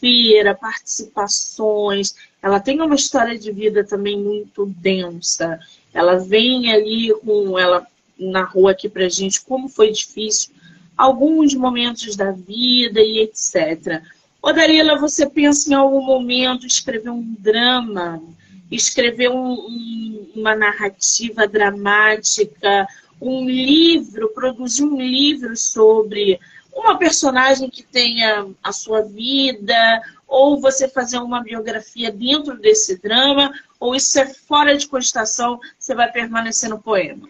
feira, 0.00 0.54
participações. 0.54 2.14
Ela 2.42 2.58
tem 2.58 2.80
uma 2.80 2.94
história 2.94 3.38
de 3.38 3.52
vida 3.52 3.84
também 3.84 4.18
muito 4.18 4.66
densa. 4.66 5.60
Ela 5.92 6.16
vem 6.16 6.72
ali 6.72 7.14
com 7.24 7.58
ela 7.58 7.86
narrou 8.18 8.68
aqui 8.68 8.88
pra 8.88 9.08
gente 9.08 9.40
como 9.42 9.68
foi 9.68 9.90
difícil 9.90 10.52
alguns 10.96 11.54
momentos 11.54 12.14
da 12.14 12.30
vida 12.30 13.00
e 13.00 13.20
etc. 13.20 14.02
Ô 14.42 14.52
Darila, 14.52 14.98
você 14.98 15.28
pensa 15.28 15.70
em 15.70 15.74
algum 15.74 16.04
momento 16.04 16.66
escrever 16.66 17.10
um 17.10 17.34
drama, 17.38 18.22
escrever 18.70 19.30
um, 19.30 19.52
um, 19.52 20.30
uma 20.36 20.54
narrativa 20.54 21.46
dramática, 21.48 22.86
um 23.20 23.48
livro, 23.48 24.28
produzir 24.34 24.84
um 24.84 25.00
livro 25.00 25.56
sobre 25.56 26.38
uma 26.72 26.98
personagem 26.98 27.68
que 27.68 27.82
tenha 27.82 28.46
a 28.62 28.72
sua 28.72 29.02
vida, 29.02 30.02
ou 30.26 30.60
você 30.60 30.88
fazer 30.88 31.18
uma 31.18 31.42
biografia 31.42 32.12
dentro 32.12 32.56
desse 32.58 33.00
drama, 33.00 33.52
ou 33.78 33.94
isso 33.94 34.18
é 34.20 34.26
fora 34.26 34.76
de 34.76 34.86
cogitação, 34.86 35.58
você 35.78 35.94
vai 35.94 36.10
permanecer 36.10 36.70
no 36.70 36.80
poema? 36.80 37.28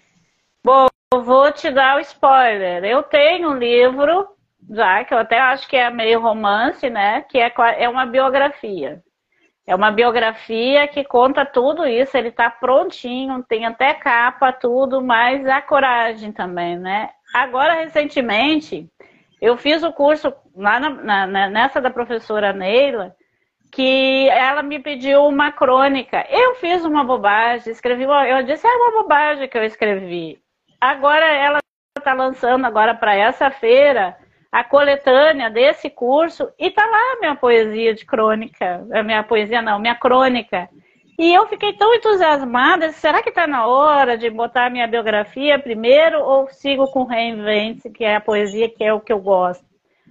Bom, 0.62 0.86
eu 1.12 1.22
vou 1.22 1.50
te 1.50 1.70
dar 1.70 1.96
o 1.96 2.00
spoiler. 2.00 2.84
Eu 2.84 3.02
tenho 3.02 3.50
um 3.50 3.56
livro, 3.56 4.28
já 4.68 5.02
que 5.04 5.14
eu 5.14 5.18
até 5.18 5.40
acho 5.40 5.66
que 5.68 5.76
é 5.76 5.90
meio 5.90 6.20
romance, 6.20 6.88
né? 6.90 7.22
Que 7.22 7.38
é, 7.38 7.52
é 7.78 7.88
uma 7.88 8.04
biografia. 8.04 9.02
É 9.66 9.74
uma 9.74 9.90
biografia 9.90 10.88
que 10.88 11.04
conta 11.04 11.46
tudo 11.46 11.86
isso, 11.86 12.16
ele 12.16 12.28
está 12.28 12.50
prontinho, 12.50 13.42
tem 13.44 13.64
até 13.66 13.94
capa, 13.94 14.52
tudo, 14.52 15.00
mas 15.00 15.46
a 15.46 15.62
coragem 15.62 16.32
também, 16.32 16.76
né? 16.76 17.10
Agora, 17.32 17.74
recentemente, 17.74 18.90
eu 19.40 19.56
fiz 19.56 19.82
o 19.82 19.92
curso 19.92 20.32
lá 20.54 20.78
na, 20.78 21.26
na, 21.26 21.48
nessa 21.48 21.80
da 21.80 21.90
professora 21.90 22.52
Neila, 22.52 23.14
que 23.72 24.28
ela 24.28 24.62
me 24.62 24.78
pediu 24.78 25.24
uma 25.24 25.52
crônica. 25.52 26.26
Eu 26.28 26.56
fiz 26.56 26.84
uma 26.84 27.04
bobagem, 27.04 27.72
escrevi 27.72 28.04
uma, 28.04 28.28
eu 28.28 28.42
disse, 28.42 28.66
é 28.66 28.70
uma 28.70 29.02
bobagem 29.02 29.48
que 29.48 29.56
eu 29.56 29.64
escrevi. 29.64 30.38
Agora 30.80 31.26
ela 31.26 31.58
está 31.96 32.12
lançando 32.12 32.64
agora 32.64 32.94
para 32.94 33.14
essa 33.14 33.50
feira 33.50 34.16
a 34.50 34.64
coletânea 34.64 35.48
desse 35.48 35.88
curso 35.88 36.50
e 36.58 36.70
tá 36.70 36.84
lá 36.84 37.12
a 37.12 37.20
minha 37.20 37.36
poesia 37.36 37.94
de 37.94 38.04
crônica, 38.04 38.84
a 38.92 39.02
minha 39.02 39.22
poesia 39.22 39.62
não, 39.62 39.78
minha 39.78 39.94
crônica. 39.94 40.68
E 41.20 41.34
eu 41.34 41.46
fiquei 41.48 41.74
tão 41.74 41.94
entusiasmada, 41.94 42.92
será 42.92 43.22
que 43.22 43.28
está 43.28 43.46
na 43.46 43.66
hora 43.66 44.16
de 44.16 44.30
botar 44.30 44.70
minha 44.70 44.86
biografia 44.86 45.58
primeiro 45.58 46.18
ou 46.18 46.48
sigo 46.48 46.90
com 46.90 47.04
Reinvente, 47.04 47.90
que 47.90 48.02
é 48.02 48.16
a 48.16 48.22
poesia 48.22 48.70
que 48.70 48.82
é 48.82 48.90
o 48.90 49.02
que 49.02 49.12
eu 49.12 49.20
gosto? 49.20 49.62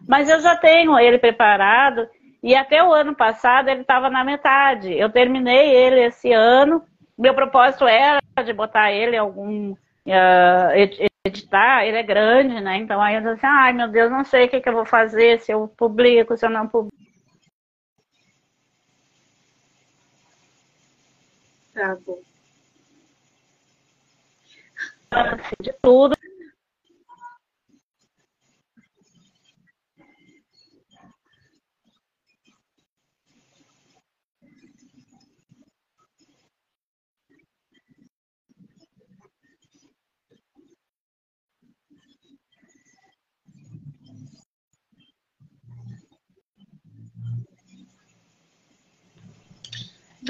Mas 0.07 0.29
eu 0.29 0.39
já 0.39 0.55
tenho 0.55 0.99
ele 0.99 1.17
preparado 1.17 2.07
e 2.43 2.55
até 2.55 2.83
o 2.83 2.93
ano 2.93 3.15
passado 3.15 3.69
ele 3.69 3.81
estava 3.81 4.07
na 4.07 4.23
metade. 4.23 4.93
Eu 4.93 5.09
terminei 5.09 5.75
ele 5.75 5.99
esse 6.03 6.31
ano. 6.31 6.83
Meu 7.17 7.33
propósito 7.33 7.87
era 7.87 8.19
de 8.45 8.53
botar 8.53 8.91
ele 8.91 9.17
algum 9.17 9.71
uh, 9.71 11.07
editar, 11.25 11.87
ele 11.87 11.97
é 11.97 12.03
grande, 12.03 12.61
né? 12.61 12.77
Então 12.77 13.01
aí 13.01 13.15
eu 13.15 13.21
disse 13.21 13.33
assim, 13.33 13.47
ai 13.47 13.73
meu 13.73 13.87
Deus, 13.87 14.11
não 14.11 14.23
sei 14.23 14.45
o 14.45 14.47
que, 14.47 14.61
que 14.61 14.69
eu 14.69 14.73
vou 14.73 14.85
fazer, 14.85 15.39
se 15.39 15.51
eu 15.51 15.67
publico, 15.75 16.37
se 16.37 16.45
eu 16.45 16.51
não 16.51 16.67
publico. 16.67 16.98
Bom. 21.79 22.19
De 25.61 25.73
tudo. 25.81 26.18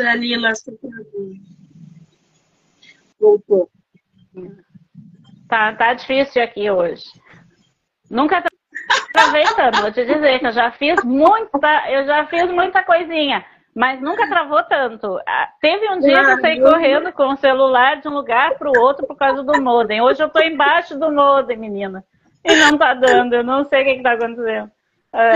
Dalila, 0.04 0.56
você 0.56 0.78
Voltou. 3.20 3.70
Tá, 5.48 5.74
tá 5.74 5.94
difícil 5.94 6.42
aqui 6.42 6.70
hoje. 6.70 7.06
Nunca 8.10 8.44
travei 9.12 9.44
tanto, 9.56 9.82
vou 9.82 9.92
te 9.92 10.06
dizer 10.06 10.40
que 10.40 10.48
eu 10.48 10.52
já 10.52 10.72
fiz 10.72 11.04
muita, 11.04 11.92
eu 11.92 12.06
já 12.06 12.26
fiz 12.28 12.50
muita 12.50 12.84
coisinha, 12.84 13.46
mas 13.76 14.02
nunca 14.02 14.28
travou 14.28 14.64
tanto. 14.64 15.20
Ah, 15.28 15.50
teve 15.62 15.90
um 15.92 16.00
dia 16.00 16.24
que 16.24 16.32
eu 16.32 16.42
saí 16.42 16.62
correndo 16.62 17.12
com 17.12 17.34
o 17.34 17.38
celular 17.38 18.00
de 18.00 18.08
um 18.08 18.14
lugar 18.14 18.58
para 18.58 18.70
o 18.70 18.80
outro 18.80 19.06
por 19.06 19.18
causa 19.18 19.44
do 19.44 19.62
modem. 19.62 20.02
Hoje 20.02 20.24
eu 20.24 20.28
estou 20.28 20.42
embaixo 20.42 20.98
do 20.98 21.12
modem, 21.12 21.58
menina. 21.58 22.04
E 22.44 22.56
não 22.56 22.78
tá 22.78 22.94
dando, 22.94 23.34
eu 23.34 23.44
não 23.44 23.66
sei 23.66 23.82
o 23.82 23.86
que, 23.86 23.92
está 23.92 24.14
acontecendo. 24.14 24.72
É. 25.14 25.34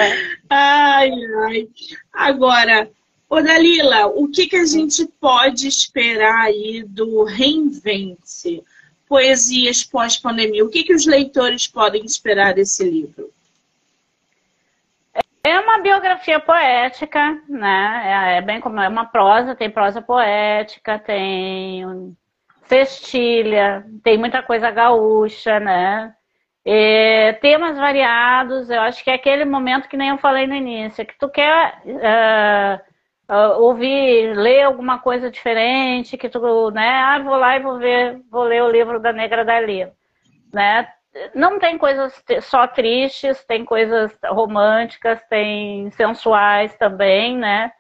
Ai, 0.50 1.12
ai. 1.46 1.68
Agora, 2.14 2.90
Ô 3.34 3.42
Dalila, 3.42 4.06
o 4.06 4.30
que, 4.30 4.46
que 4.46 4.56
a 4.56 4.64
gente 4.64 5.08
pode 5.20 5.68
esperar 5.68 6.42
aí 6.42 6.84
do 6.88 7.24
Reinvente? 7.24 8.64
Poesias 9.10 9.84
pós-pandemia. 9.84 10.64
O 10.64 10.70
que, 10.70 10.84
que 10.84 10.94
os 10.94 11.08
leitores 11.08 11.66
podem 11.66 12.06
esperar 12.06 12.54
desse 12.54 12.88
livro? 12.88 13.32
É 15.44 15.60
uma 15.60 15.80
biografia 15.80 16.40
poética, 16.40 17.42
né? 17.50 18.36
É, 18.36 18.38
é 18.38 18.42
bem 18.42 18.62
como 18.62 18.80
é 18.80 18.88
uma 18.88 19.06
prosa, 19.06 19.56
tem 19.56 19.68
prosa 19.68 20.00
poética, 20.00 21.00
tem 21.00 22.16
cestilha, 22.66 23.84
tem 24.04 24.16
muita 24.16 24.44
coisa 24.44 24.70
gaúcha, 24.70 25.60
né? 25.60 26.16
É, 26.64 27.34
temas 27.42 27.80
variados, 27.80 28.70
eu 28.70 28.82
acho 28.82 29.04
que 29.04 29.10
é 29.10 29.16
aquele 29.16 29.44
momento 29.44 29.90
que 29.90 29.98
nem 29.98 30.10
eu 30.10 30.20
falei 30.20 30.46
no 30.46 30.54
início, 30.54 31.04
que 31.04 31.18
tu 31.18 31.28
quer 31.28 31.82
uh, 31.84 32.93
uh, 33.30 33.62
ouvir, 33.62 34.36
ler 34.36 34.64
alguma 34.64 35.00
coisa 35.00 35.30
diferente, 35.30 36.18
que 36.18 36.30
tu, 36.30 36.72
né, 36.72 36.90
ah, 36.90 37.20
vou 37.20 37.36
lá 37.36 37.56
e 37.56 37.60
vou 37.60 37.78
ver, 37.78 38.22
vou 38.30 38.44
ler 38.44 38.64
o 38.64 38.72
livro 38.72 39.00
da 39.00 39.14
Negra 39.14 39.46
Dali, 39.46 39.88
né? 40.54 40.88
Não 41.36 41.60
tem 41.60 41.78
coisas 41.78 42.24
só 42.42 42.68
tristes, 42.68 43.44
tem 43.46 43.64
coisas 43.64 44.18
românticas, 44.26 45.22
tem 45.30 45.92
sensuais 45.92 46.76
também, 46.78 47.38
né? 47.38 47.72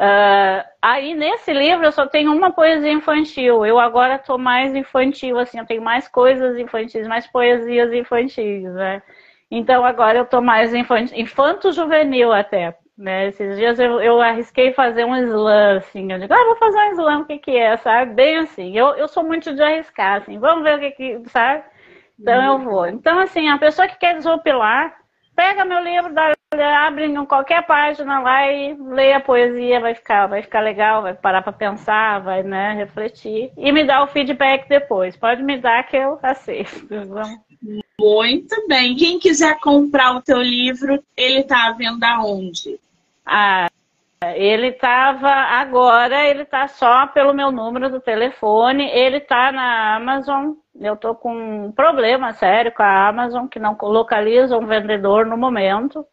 Uh, 0.00 0.64
aí 0.80 1.14
nesse 1.14 1.52
livro 1.52 1.84
eu 1.84 1.92
só 1.92 2.06
tenho 2.06 2.32
uma 2.32 2.50
poesia 2.50 2.90
infantil. 2.90 3.66
Eu 3.66 3.78
agora 3.78 4.14
estou 4.16 4.38
mais 4.38 4.74
infantil, 4.74 5.38
assim, 5.38 5.58
eu 5.58 5.66
tenho 5.66 5.82
mais 5.82 6.08
coisas 6.08 6.58
infantis, 6.58 7.06
mais 7.06 7.26
poesias 7.26 7.92
infantis, 7.92 8.62
né? 8.72 9.02
Então 9.50 9.84
agora 9.84 10.18
eu 10.18 10.24
estou 10.24 10.40
mais 10.40 10.72
infanto-juvenil 10.72 12.32
até. 12.32 12.74
Né? 13.00 13.28
Esses 13.28 13.56
dias 13.56 13.78
eu, 13.78 13.98
eu, 14.02 14.20
arrisquei 14.20 14.74
fazer 14.74 15.06
um 15.06 15.16
slam, 15.16 15.78
assim. 15.78 16.12
Eu 16.12 16.18
digo, 16.18 16.34
ah, 16.34 16.44
vou 16.44 16.56
fazer 16.56 16.76
um 16.76 16.92
slam, 16.92 17.22
o 17.22 17.24
que, 17.24 17.38
que 17.38 17.56
é, 17.56 17.74
sabe? 17.78 18.12
Bem 18.12 18.36
assim. 18.36 18.76
Eu, 18.76 18.88
eu 18.88 19.08
sou 19.08 19.24
muito 19.24 19.54
de 19.54 19.62
arriscar, 19.62 20.18
assim. 20.18 20.38
Vamos 20.38 20.62
ver 20.62 20.76
o 20.76 20.80
que, 20.80 20.90
que 20.90 21.30
sabe? 21.30 21.64
Então 22.20 22.44
eu 22.44 22.58
vou. 22.58 22.86
Então, 22.86 23.18
assim, 23.18 23.48
a 23.48 23.56
pessoa 23.56 23.88
que 23.88 23.98
quer 23.98 24.16
desopilar, 24.16 24.94
pega 25.34 25.64
meu 25.64 25.82
livro, 25.82 26.12
dá, 26.12 26.34
abre 26.86 27.06
em 27.06 27.24
qualquer 27.24 27.66
página 27.66 28.20
lá 28.20 28.52
e 28.52 28.76
lê 28.78 29.14
a 29.14 29.20
poesia, 29.20 29.80
vai 29.80 29.94
ficar, 29.94 30.26
vai 30.26 30.42
ficar 30.42 30.60
legal, 30.60 31.00
vai 31.00 31.14
parar 31.14 31.40
para 31.40 31.54
pensar, 31.54 32.20
vai 32.20 32.42
né, 32.42 32.74
refletir 32.74 33.50
e 33.56 33.72
me 33.72 33.82
dá 33.82 34.02
o 34.02 34.08
feedback 34.08 34.68
depois. 34.68 35.16
Pode 35.16 35.42
me 35.42 35.56
dar 35.56 35.84
que 35.84 35.96
eu 35.96 36.18
aceito. 36.22 36.86
Muito 37.98 38.68
bem. 38.68 38.94
Quem 38.94 39.18
quiser 39.18 39.58
comprar 39.60 40.14
o 40.16 40.22
teu 40.22 40.42
livro, 40.42 41.02
ele 41.16 41.40
está 41.40 41.68
à 41.68 41.72
venda 41.72 42.20
onde? 42.20 42.78
Ah, 43.32 43.68
ele 44.34 44.68
estava 44.68 45.28
agora, 45.28 46.26
ele 46.26 46.42
está 46.42 46.66
só 46.66 47.06
pelo 47.06 47.32
meu 47.32 47.52
número 47.52 47.88
do 47.88 48.00
telefone, 48.00 48.90
ele 48.90 49.18
está 49.18 49.52
na 49.52 49.94
Amazon. 49.94 50.54
Eu 50.74 50.94
estou 50.94 51.14
com 51.14 51.66
um 51.66 51.72
problema 51.72 52.32
sério 52.32 52.72
com 52.72 52.82
a 52.82 53.08
Amazon, 53.08 53.46
que 53.46 53.60
não 53.60 53.78
localiza 53.80 54.58
um 54.58 54.66
vendedor 54.66 55.26
no 55.26 55.36
momento. 55.36 56.04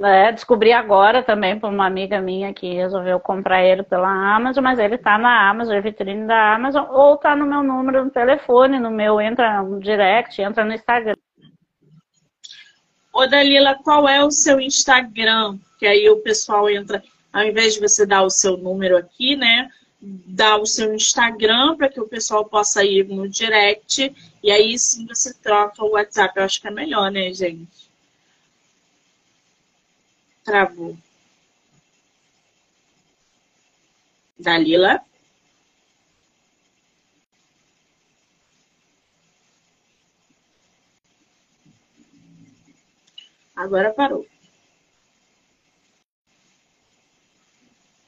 É, 0.00 0.30
descobri 0.30 0.72
agora 0.72 1.20
também 1.22 1.58
por 1.58 1.68
uma 1.68 1.86
amiga 1.86 2.20
minha 2.20 2.54
que 2.54 2.74
resolveu 2.74 3.18
comprar 3.18 3.64
ele 3.64 3.82
pela 3.82 4.08
Amazon, 4.08 4.62
mas 4.62 4.78
ele 4.78 4.94
está 4.94 5.18
na 5.18 5.50
Amazon, 5.50 5.80
vitrine 5.80 6.26
da 6.28 6.54
Amazon, 6.54 6.86
ou 6.90 7.14
está 7.16 7.34
no 7.34 7.44
meu 7.46 7.62
número 7.64 8.04
no 8.04 8.10
telefone, 8.10 8.78
no 8.78 8.90
meu, 8.90 9.20
entra 9.20 9.62
no 9.62 9.80
direct, 9.80 10.40
entra 10.40 10.64
no 10.64 10.74
Instagram. 10.74 11.16
Ô 13.16 13.26
Dalila, 13.26 13.74
qual 13.82 14.06
é 14.06 14.22
o 14.22 14.30
seu 14.30 14.60
Instagram? 14.60 15.58
Que 15.78 15.86
aí 15.86 16.06
o 16.10 16.18
pessoal 16.18 16.68
entra 16.68 17.02
ao 17.32 17.44
invés 17.44 17.72
de 17.72 17.80
você 17.80 18.04
dar 18.04 18.22
o 18.22 18.28
seu 18.28 18.58
número 18.58 18.94
aqui, 18.94 19.34
né? 19.34 19.70
Dá 19.98 20.58
o 20.58 20.66
seu 20.66 20.94
Instagram 20.94 21.78
para 21.78 21.88
que 21.88 21.98
o 21.98 22.06
pessoal 22.06 22.44
possa 22.44 22.84
ir 22.84 23.08
no 23.08 23.26
direct 23.26 24.14
e 24.42 24.50
aí 24.50 24.78
sim 24.78 25.06
você 25.06 25.32
troca 25.32 25.82
o 25.82 25.92
WhatsApp. 25.92 26.36
Eu 26.36 26.44
acho 26.44 26.60
que 26.60 26.68
é 26.68 26.70
melhor, 26.70 27.10
né, 27.10 27.32
gente? 27.32 27.90
Travou. 30.44 30.94
Dalila? 34.38 35.05
Agora 43.56 43.92
parou. 43.94 44.26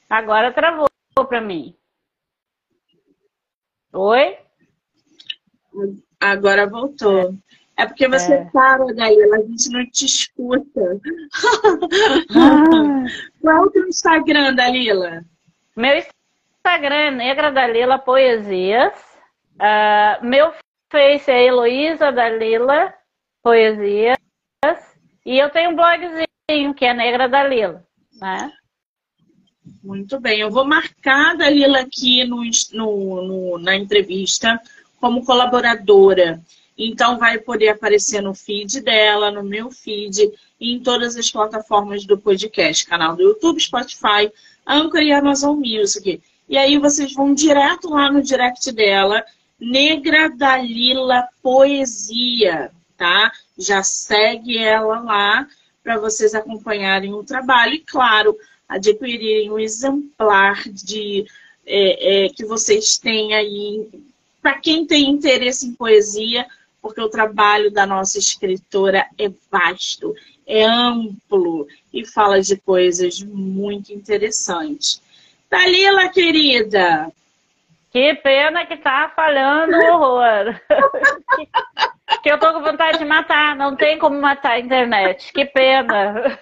Agora 0.07 0.53
travou 0.53 0.87
para 1.27 1.41
mim. 1.41 1.75
Oi? 3.91 4.37
Agora 6.19 6.67
voltou. 6.67 7.35
É 7.75 7.85
porque 7.85 8.07
você 8.07 8.33
é. 8.33 8.45
para, 8.51 8.83
a 8.83 9.41
gente 9.41 9.69
não 9.69 9.89
te 9.89 10.05
escuta. 10.05 10.99
Ah. 12.35 13.05
Qual 13.41 13.57
é 13.57 13.61
o 13.61 13.71
teu 13.71 13.87
Instagram, 13.87 14.53
Dalila? 14.53 15.23
Meu 15.75 15.97
Instagram 15.97 16.95
é 16.95 17.11
Negra 17.11 17.51
Dalila 17.51 17.97
Poesias. 17.97 18.93
Uh, 19.55 20.25
meu 20.25 20.53
Face 20.91 21.31
é 21.31 21.45
Heloísa 21.45 22.11
Dalila 22.11 22.93
Poesias. 23.41 24.17
E 25.29 25.37
eu 25.37 25.47
tenho 25.51 25.69
um 25.69 25.75
blogzinho 25.75 26.73
que 26.73 26.83
é 26.83 26.91
Negra 26.91 27.29
Dalila, 27.29 27.85
né? 28.19 28.51
Muito 29.83 30.19
bem, 30.19 30.39
eu 30.39 30.49
vou 30.49 30.65
marcar 30.65 31.33
a 31.33 31.35
Dalila 31.35 31.81
aqui 31.81 32.23
no, 32.23 32.41
no, 32.73 33.21
no, 33.21 33.59
na 33.59 33.75
entrevista 33.75 34.59
como 34.99 35.23
colaboradora. 35.23 36.41
Então 36.75 37.19
vai 37.19 37.37
poder 37.37 37.69
aparecer 37.69 38.23
no 38.23 38.33
feed 38.33 38.81
dela, 38.81 39.29
no 39.29 39.43
meu 39.43 39.69
feed 39.69 40.31
e 40.59 40.73
em 40.73 40.79
todas 40.79 41.15
as 41.15 41.29
plataformas 41.29 42.05
do 42.05 42.17
podcast, 42.17 42.87
canal 42.87 43.15
do 43.15 43.21
YouTube, 43.21 43.61
Spotify, 43.61 44.31
Anchor 44.65 45.01
e 45.03 45.11
Amazon 45.11 45.59
Music. 45.59 46.19
E 46.49 46.57
aí 46.57 46.79
vocês 46.79 47.13
vão 47.13 47.35
direto 47.35 47.87
lá 47.87 48.11
no 48.11 48.23
direct 48.23 48.71
dela, 48.71 49.23
Negra 49.59 50.27
Dalila 50.27 51.27
Poesia, 51.43 52.71
tá? 52.97 53.31
Já 53.59 53.83
segue 53.83 54.57
ela 54.57 55.01
lá 55.01 55.47
para 55.83 55.99
vocês 55.99 56.33
acompanharem 56.33 57.13
o 57.13 57.23
trabalho. 57.23 57.73
E 57.73 57.79
claro, 57.79 58.35
adquirirem 58.67 59.51
um 59.51 59.59
exemplar 59.59 60.63
de 60.69 61.25
é, 61.65 62.25
é, 62.25 62.29
que 62.29 62.45
vocês 62.45 62.97
têm 62.97 63.33
aí, 63.33 63.87
para 64.41 64.59
quem 64.59 64.85
tem 64.85 65.09
interesse 65.09 65.67
em 65.67 65.73
poesia, 65.73 66.47
porque 66.81 67.01
o 67.01 67.09
trabalho 67.09 67.71
da 67.71 67.85
nossa 67.85 68.17
escritora 68.17 69.05
é 69.17 69.29
vasto, 69.51 70.15
é 70.47 70.63
amplo 70.63 71.67
e 71.93 72.05
fala 72.05 72.41
de 72.41 72.57
coisas 72.57 73.21
muito 73.21 73.93
interessantes. 73.93 75.01
Dalila, 75.49 76.09
querida, 76.09 77.11
que 77.91 78.13
pena 78.15 78.65
que 78.67 78.77
tá 78.77 79.11
falhando 79.15 79.75
horror. 79.75 80.53
que, 82.21 82.31
eu 82.31 82.39
tô 82.39 82.53
com 82.53 82.61
vontade 82.61 82.99
de 82.99 83.05
matar. 83.05 83.55
Não 83.55 83.75
tem 83.75 83.97
como 83.97 84.19
matar 84.19 84.51
a 84.51 84.59
internet. 84.59 85.33
Que 85.33 85.45
pena. 85.45 86.37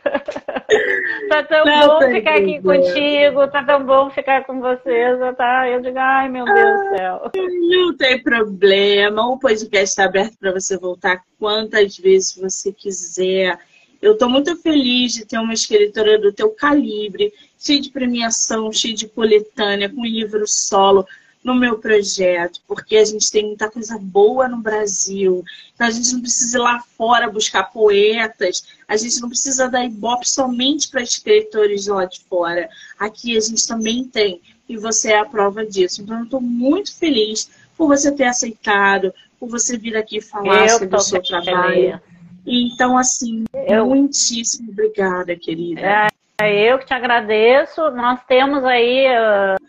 tá 1.29 1.43
tão 1.43 1.65
não 1.65 1.87
bom 1.87 2.11
ficar 2.11 2.35
aqui 2.35 2.61
contigo, 2.61 3.47
tá 3.47 3.63
tão 3.63 3.85
bom 3.85 4.09
ficar 4.09 4.43
com 4.43 4.59
vocês, 4.59 5.17
tá? 5.37 5.69
Eu 5.69 5.81
digo, 5.81 5.97
ai 5.97 6.27
meu 6.27 6.43
Deus 6.43 6.81
do 6.81 6.97
céu. 6.97 7.31
Não 7.33 7.95
tem 7.95 8.21
problema. 8.21 9.27
O 9.27 9.39
podcast 9.39 9.89
está 9.89 10.03
aberto 10.05 10.37
para 10.37 10.51
você 10.51 10.77
voltar 10.77 11.21
quantas 11.39 11.97
vezes 11.97 12.35
você 12.35 12.73
quiser. 12.73 13.57
Eu 14.01 14.13
estou 14.13 14.29
muito 14.29 14.55
feliz 14.57 15.13
de 15.13 15.25
ter 15.25 15.39
uma 15.39 15.53
escritora 15.53 16.19
do 16.19 16.31
teu 16.33 16.49
calibre, 16.51 17.33
cheia 17.57 17.81
de 17.81 17.89
premiação, 17.89 18.71
cheia 18.71 18.93
de 18.93 19.07
coletânea, 19.07 19.89
com 19.89 20.05
livro 20.05 20.45
solo 20.45 21.05
no 21.47 21.55
meu 21.55 21.79
projeto, 21.79 22.59
porque 22.67 22.97
a 22.97 23.05
gente 23.05 23.31
tem 23.31 23.45
muita 23.45 23.71
coisa 23.71 23.97
boa 23.97 24.49
no 24.49 24.57
Brasil. 24.57 25.45
Então 25.73 25.87
a 25.87 25.89
gente 25.89 26.11
não 26.11 26.19
precisa 26.19 26.57
ir 26.57 26.61
lá 26.61 26.83
fora 26.97 27.31
buscar 27.31 27.71
poetas, 27.71 28.67
a 28.85 28.97
gente 28.97 29.21
não 29.21 29.29
precisa 29.29 29.69
dar 29.69 29.85
ibope 29.85 30.29
somente 30.29 30.89
para 30.89 31.01
escritores 31.01 31.85
de 31.85 31.89
lá 31.89 32.03
de 32.03 32.19
fora. 32.19 32.67
Aqui 32.99 33.37
a 33.37 33.39
gente 33.39 33.65
também 33.65 34.03
tem, 34.03 34.41
e 34.67 34.75
você 34.75 35.13
é 35.13 35.19
a 35.19 35.25
prova 35.25 35.65
disso. 35.65 36.01
Então 36.01 36.17
eu 36.17 36.25
estou 36.25 36.41
muito 36.41 36.93
feliz 36.93 37.49
por 37.77 37.87
você 37.87 38.11
ter 38.11 38.25
aceitado, 38.25 39.13
por 39.39 39.47
você 39.47 39.77
vir 39.77 39.95
aqui 39.95 40.19
falar 40.19 40.67
eu 40.67 40.79
sobre 40.79 40.97
o 40.97 40.99
seu 40.99 41.23
trabalho. 41.23 42.01
Então, 42.45 42.97
assim, 42.97 43.45
eu... 43.53 43.85
muitíssimo 43.85 44.69
obrigada, 44.71 45.33
querida. 45.37 46.09
É, 46.41 46.71
eu 46.71 46.77
que 46.77 46.85
te 46.85 46.93
agradeço. 46.93 47.89
Nós 47.91 48.19
temos 48.25 48.65
aí 48.65 49.07
uh, 49.07 49.67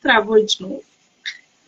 Travou 0.00 0.44
de 0.44 0.62
novo. 0.62 0.82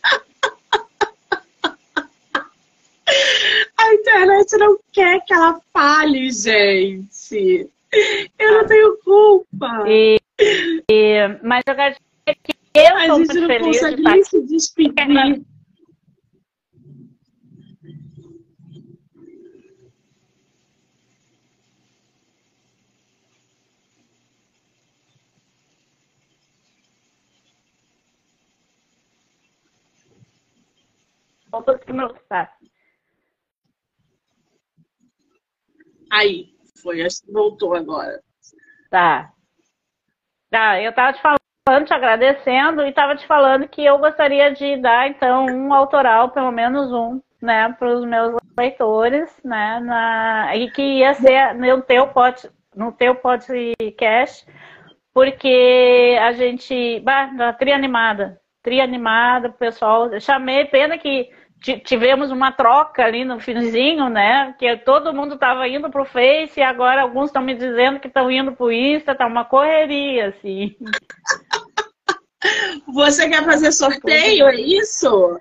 A 3.77 3.93
internet 3.93 4.57
não 4.57 4.79
quer 4.91 5.23
que 5.25 5.33
ela 5.33 5.61
fale, 5.71 6.31
gente. 6.31 7.69
Eu 8.39 8.53
não 8.53 8.65
tenho 8.67 8.97
culpa. 9.03 9.83
E, 9.87 10.19
e, 10.89 11.27
mas 11.43 11.63
eu 11.67 11.75
quero 11.75 11.95
dizer 11.95 12.37
que 12.43 12.55
eu 12.73 12.95
a 12.95 13.07
gente 13.07 13.33
não 13.35 13.59
consegue 13.59 14.01
nem 14.01 14.23
se 14.23 14.41
despedir. 14.41 15.43
Voltou 31.53 31.75
aqui 31.75 31.93
no 31.93 32.11
tá. 32.27 32.51
Aí, 36.11 36.47
foi, 36.81 37.03
acho 37.03 37.21
que 37.23 37.31
voltou 37.31 37.75
agora. 37.75 38.19
Tá. 38.89 39.31
Tá, 40.49 40.81
eu 40.81 40.93
tava 40.93 41.13
te 41.13 41.21
falando, 41.21 41.85
te 41.85 41.93
agradecendo, 41.93 42.85
e 42.85 42.91
tava 42.91 43.15
te 43.15 43.25
falando 43.27 43.67
que 43.67 43.83
eu 43.83 43.97
gostaria 43.99 44.51
de 44.51 44.77
dar, 44.77 45.07
então, 45.07 45.45
um 45.45 45.73
autoral, 45.73 46.31
pelo 46.31 46.51
menos 46.51 46.91
um, 46.91 47.21
né, 47.41 47.71
para 47.77 47.93
os 47.93 48.05
meus 48.05 48.35
leitores, 48.57 49.31
né, 49.43 49.79
na, 49.79 50.55
e 50.55 50.69
que 50.71 50.81
ia 50.81 51.13
ser 51.13 51.53
no 51.55 51.81
teu, 51.81 52.07
pod, 52.07 52.49
no 52.75 52.91
teu 52.91 53.15
podcast, 53.15 54.45
porque 55.13 56.17
a 56.19 56.31
gente, 56.33 56.99
bah, 56.99 57.31
na 57.33 57.53
tria 57.53 57.75
animada, 57.75 58.39
tria 58.61 58.83
animada, 58.83 59.49
pessoal, 59.49 60.11
eu 60.13 60.19
chamei, 60.19 60.65
pena 60.65 60.97
que 60.97 61.31
tivemos 61.63 62.29
uma 62.29 62.51
troca 62.51 63.03
ali 63.03 63.23
no 63.23 63.39
finzinho, 63.39 64.09
né? 64.09 64.53
Que 64.59 64.75
todo 64.77 65.13
mundo 65.13 65.35
estava 65.35 65.67
indo 65.67 65.89
para 65.89 66.01
o 66.01 66.05
Face 66.05 66.59
e 66.59 66.63
agora 66.63 67.01
alguns 67.01 67.27
estão 67.27 67.41
me 67.41 67.55
dizendo 67.55 67.99
que 67.99 68.07
estão 68.07 68.29
indo 68.29 68.51
para 68.51 68.65
o 68.65 68.71
Insta, 68.71 69.15
tá 69.15 69.25
uma 69.25 69.45
correria, 69.45 70.27
assim. 70.27 70.75
Você 72.93 73.29
quer 73.29 73.45
fazer 73.45 73.71
sorteio, 73.71 74.47
é 74.47 74.55
isso? 74.55 75.39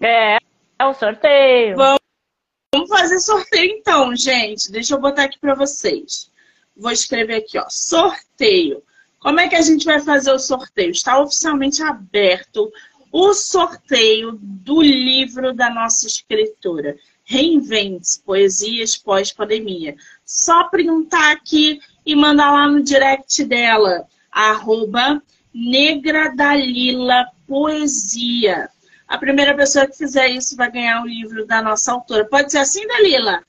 É, 0.00 0.36
é 0.78 0.84
o 0.84 0.94
sorteio. 0.94 1.76
Vamos 1.76 2.88
fazer 2.88 3.18
sorteio 3.18 3.72
então, 3.72 4.14
gente. 4.14 4.70
Deixa 4.70 4.94
eu 4.94 5.00
botar 5.00 5.24
aqui 5.24 5.38
para 5.40 5.54
vocês. 5.54 6.30
Vou 6.76 6.92
escrever 6.92 7.36
aqui, 7.36 7.58
ó, 7.58 7.66
sorteio. 7.68 8.82
Como 9.18 9.40
é 9.40 9.48
que 9.48 9.56
a 9.56 9.62
gente 9.62 9.86
vai 9.86 10.00
fazer 10.00 10.32
o 10.32 10.38
sorteio? 10.38 10.90
Está 10.90 11.18
oficialmente 11.18 11.82
aberto 11.82 12.70
o 13.14 13.32
sorteio 13.32 14.36
do 14.42 14.82
livro 14.82 15.54
da 15.54 15.70
nossa 15.70 16.04
escritora. 16.04 16.96
Reinvente 17.22 18.20
Poesias 18.26 18.96
Pós-Pandemia. 18.96 19.94
Só 20.24 20.64
printar 20.64 21.30
aqui 21.30 21.80
e 22.04 22.16
mandar 22.16 22.50
lá 22.50 22.66
no 22.66 22.82
direct 22.82 23.44
dela, 23.44 24.04
arroba 24.32 25.22
Negra 25.54 26.34
Dalila 26.34 27.24
Poesia. 27.46 28.68
A 29.06 29.16
primeira 29.16 29.54
pessoa 29.54 29.86
que 29.86 29.96
fizer 29.96 30.30
isso 30.30 30.56
vai 30.56 30.72
ganhar 30.72 31.00
o 31.00 31.06
livro 31.06 31.46
da 31.46 31.62
nossa 31.62 31.92
autora. 31.92 32.24
Pode 32.24 32.50
ser 32.50 32.58
assim, 32.58 32.84
Dalila? 32.84 33.44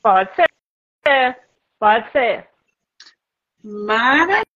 Pode 0.00 0.30
ser. 0.36 1.40
Pode 1.80 2.12
ser. 2.12 2.48
Maravilha. 3.64 4.46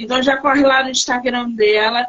Então 0.00 0.20
já 0.20 0.38
corre 0.38 0.62
lá 0.62 0.82
no 0.82 0.90
Instagram 0.90 1.50
dela 1.52 2.04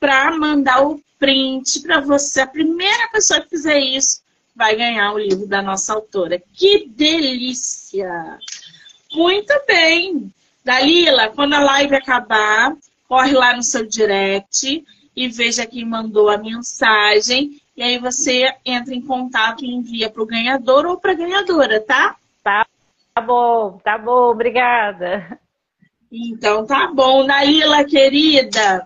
para 0.00 0.36
mandar 0.36 0.82
o 0.82 1.00
print 1.18 1.80
para 1.82 2.00
você. 2.00 2.40
A 2.40 2.46
primeira 2.46 3.08
pessoa 3.08 3.42
que 3.42 3.50
fizer 3.50 3.78
isso 3.78 4.22
vai 4.56 4.74
ganhar 4.74 5.12
o 5.12 5.18
livro 5.18 5.46
da 5.46 5.62
nossa 5.62 5.92
autora. 5.92 6.42
Que 6.54 6.88
delícia! 6.88 8.38
Muito 9.12 9.52
bem! 9.66 10.32
Dalila, 10.64 11.28
quando 11.28 11.54
a 11.54 11.60
live 11.60 11.94
acabar, 11.94 12.74
corre 13.08 13.32
lá 13.32 13.54
no 13.54 13.62
seu 13.62 13.86
direct 13.86 14.84
e 15.14 15.28
veja 15.28 15.66
quem 15.66 15.84
mandou 15.84 16.30
a 16.30 16.38
mensagem. 16.38 17.60
E 17.76 17.82
aí 17.82 17.98
você 17.98 18.54
entra 18.64 18.94
em 18.94 19.00
contato 19.00 19.64
e 19.64 19.70
envia 19.70 20.10
para 20.10 20.22
o 20.22 20.26
ganhador 20.26 20.86
ou 20.86 20.98
para 20.98 21.12
a 21.12 21.16
ganhadora, 21.16 21.80
tá? 21.80 22.16
Tá, 22.42 22.66
tá 23.14 23.20
bom, 23.20 23.80
tá 23.82 23.98
bom, 23.98 24.30
obrigada. 24.30 25.38
Então 26.12 26.66
tá 26.66 26.90
bom, 26.92 27.26
Dalila, 27.26 27.84
querida. 27.84 28.84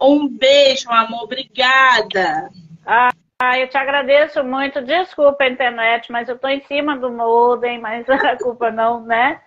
Um 0.00 0.28
beijo, 0.28 0.90
amor. 0.90 1.24
Obrigada. 1.24 2.48
Ah, 2.86 3.58
eu 3.58 3.68
te 3.68 3.76
agradeço 3.76 4.42
muito. 4.44 4.82
Desculpa 4.82 5.44
a 5.44 5.48
internet, 5.48 6.10
mas 6.10 6.28
eu 6.28 6.38
tô 6.38 6.48
em 6.48 6.60
cima 6.62 6.96
do 6.96 7.10
modem, 7.10 7.80
mas 7.80 8.08
a 8.10 8.36
culpa 8.36 8.70
não, 8.70 9.00
né? 9.02 9.40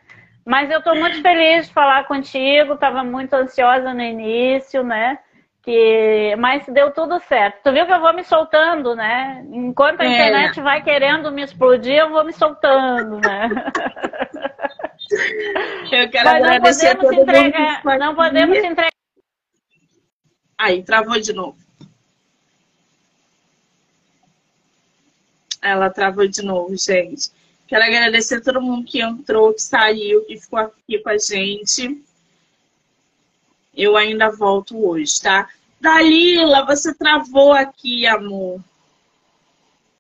Mas 0.46 0.72
eu 0.72 0.82
tô 0.82 0.96
muito 0.96 1.22
feliz 1.22 1.68
de 1.68 1.74
falar 1.74 2.06
contigo. 2.06 2.78
Tava 2.78 3.04
muito 3.04 3.34
ansiosa 3.34 3.94
no 3.94 4.02
início, 4.02 4.82
né? 4.84 5.20
Que... 5.62 6.36
Mas 6.38 6.66
deu 6.68 6.92
tudo 6.92 7.20
certo. 7.20 7.60
Tu 7.64 7.74
viu 7.74 7.86
que 7.86 7.92
eu 7.92 8.00
vou 8.00 8.14
me 8.14 8.24
soltando, 8.24 8.96
né? 8.96 9.46
Enquanto 9.52 10.02
a 10.02 10.06
é. 10.06 10.14
internet 10.14 10.62
vai 10.62 10.82
querendo 10.82 11.32
me 11.32 11.44
explodir, 11.44 11.96
eu 11.96 12.10
vou 12.10 12.24
me 12.24 12.32
soltando, 12.32 13.20
né? 13.20 13.50
Eu 15.90 16.10
quero 16.10 16.26
Mas 16.26 16.44
agradecer 16.44 16.94
não 16.96 17.04
podemos 17.04 17.22
entregar, 17.22 17.82
Não 17.98 18.16
podemos 18.16 18.58
entregar 18.58 18.97
Aí, 20.58 20.82
travou 20.84 21.20
de 21.20 21.34
novo. 21.34 21.58
Ela 25.62 25.90
travou 25.90 26.28
de 26.28 26.42
novo, 26.42 26.76
gente. 26.78 27.30
Quero 27.68 27.84
agradecer 27.84 28.36
a 28.36 28.42
todo 28.42 28.62
mundo 28.62 28.86
que 28.86 29.02
entrou, 29.02 29.54
que 29.54 29.62
saiu, 29.62 30.24
que 30.26 30.40
ficou 30.40 30.60
aqui 30.60 31.00
com 31.00 31.10
a 31.10 31.18
gente. 31.18 32.02
Eu 33.76 33.98
ainda 33.98 34.32
volto 34.32 34.88
hoje, 34.88 35.22
tá? 35.22 35.50
Dalila, 35.80 36.66
você 36.66 36.94
travou 36.94 37.52
aqui, 37.52 38.08
amor. 38.08 38.60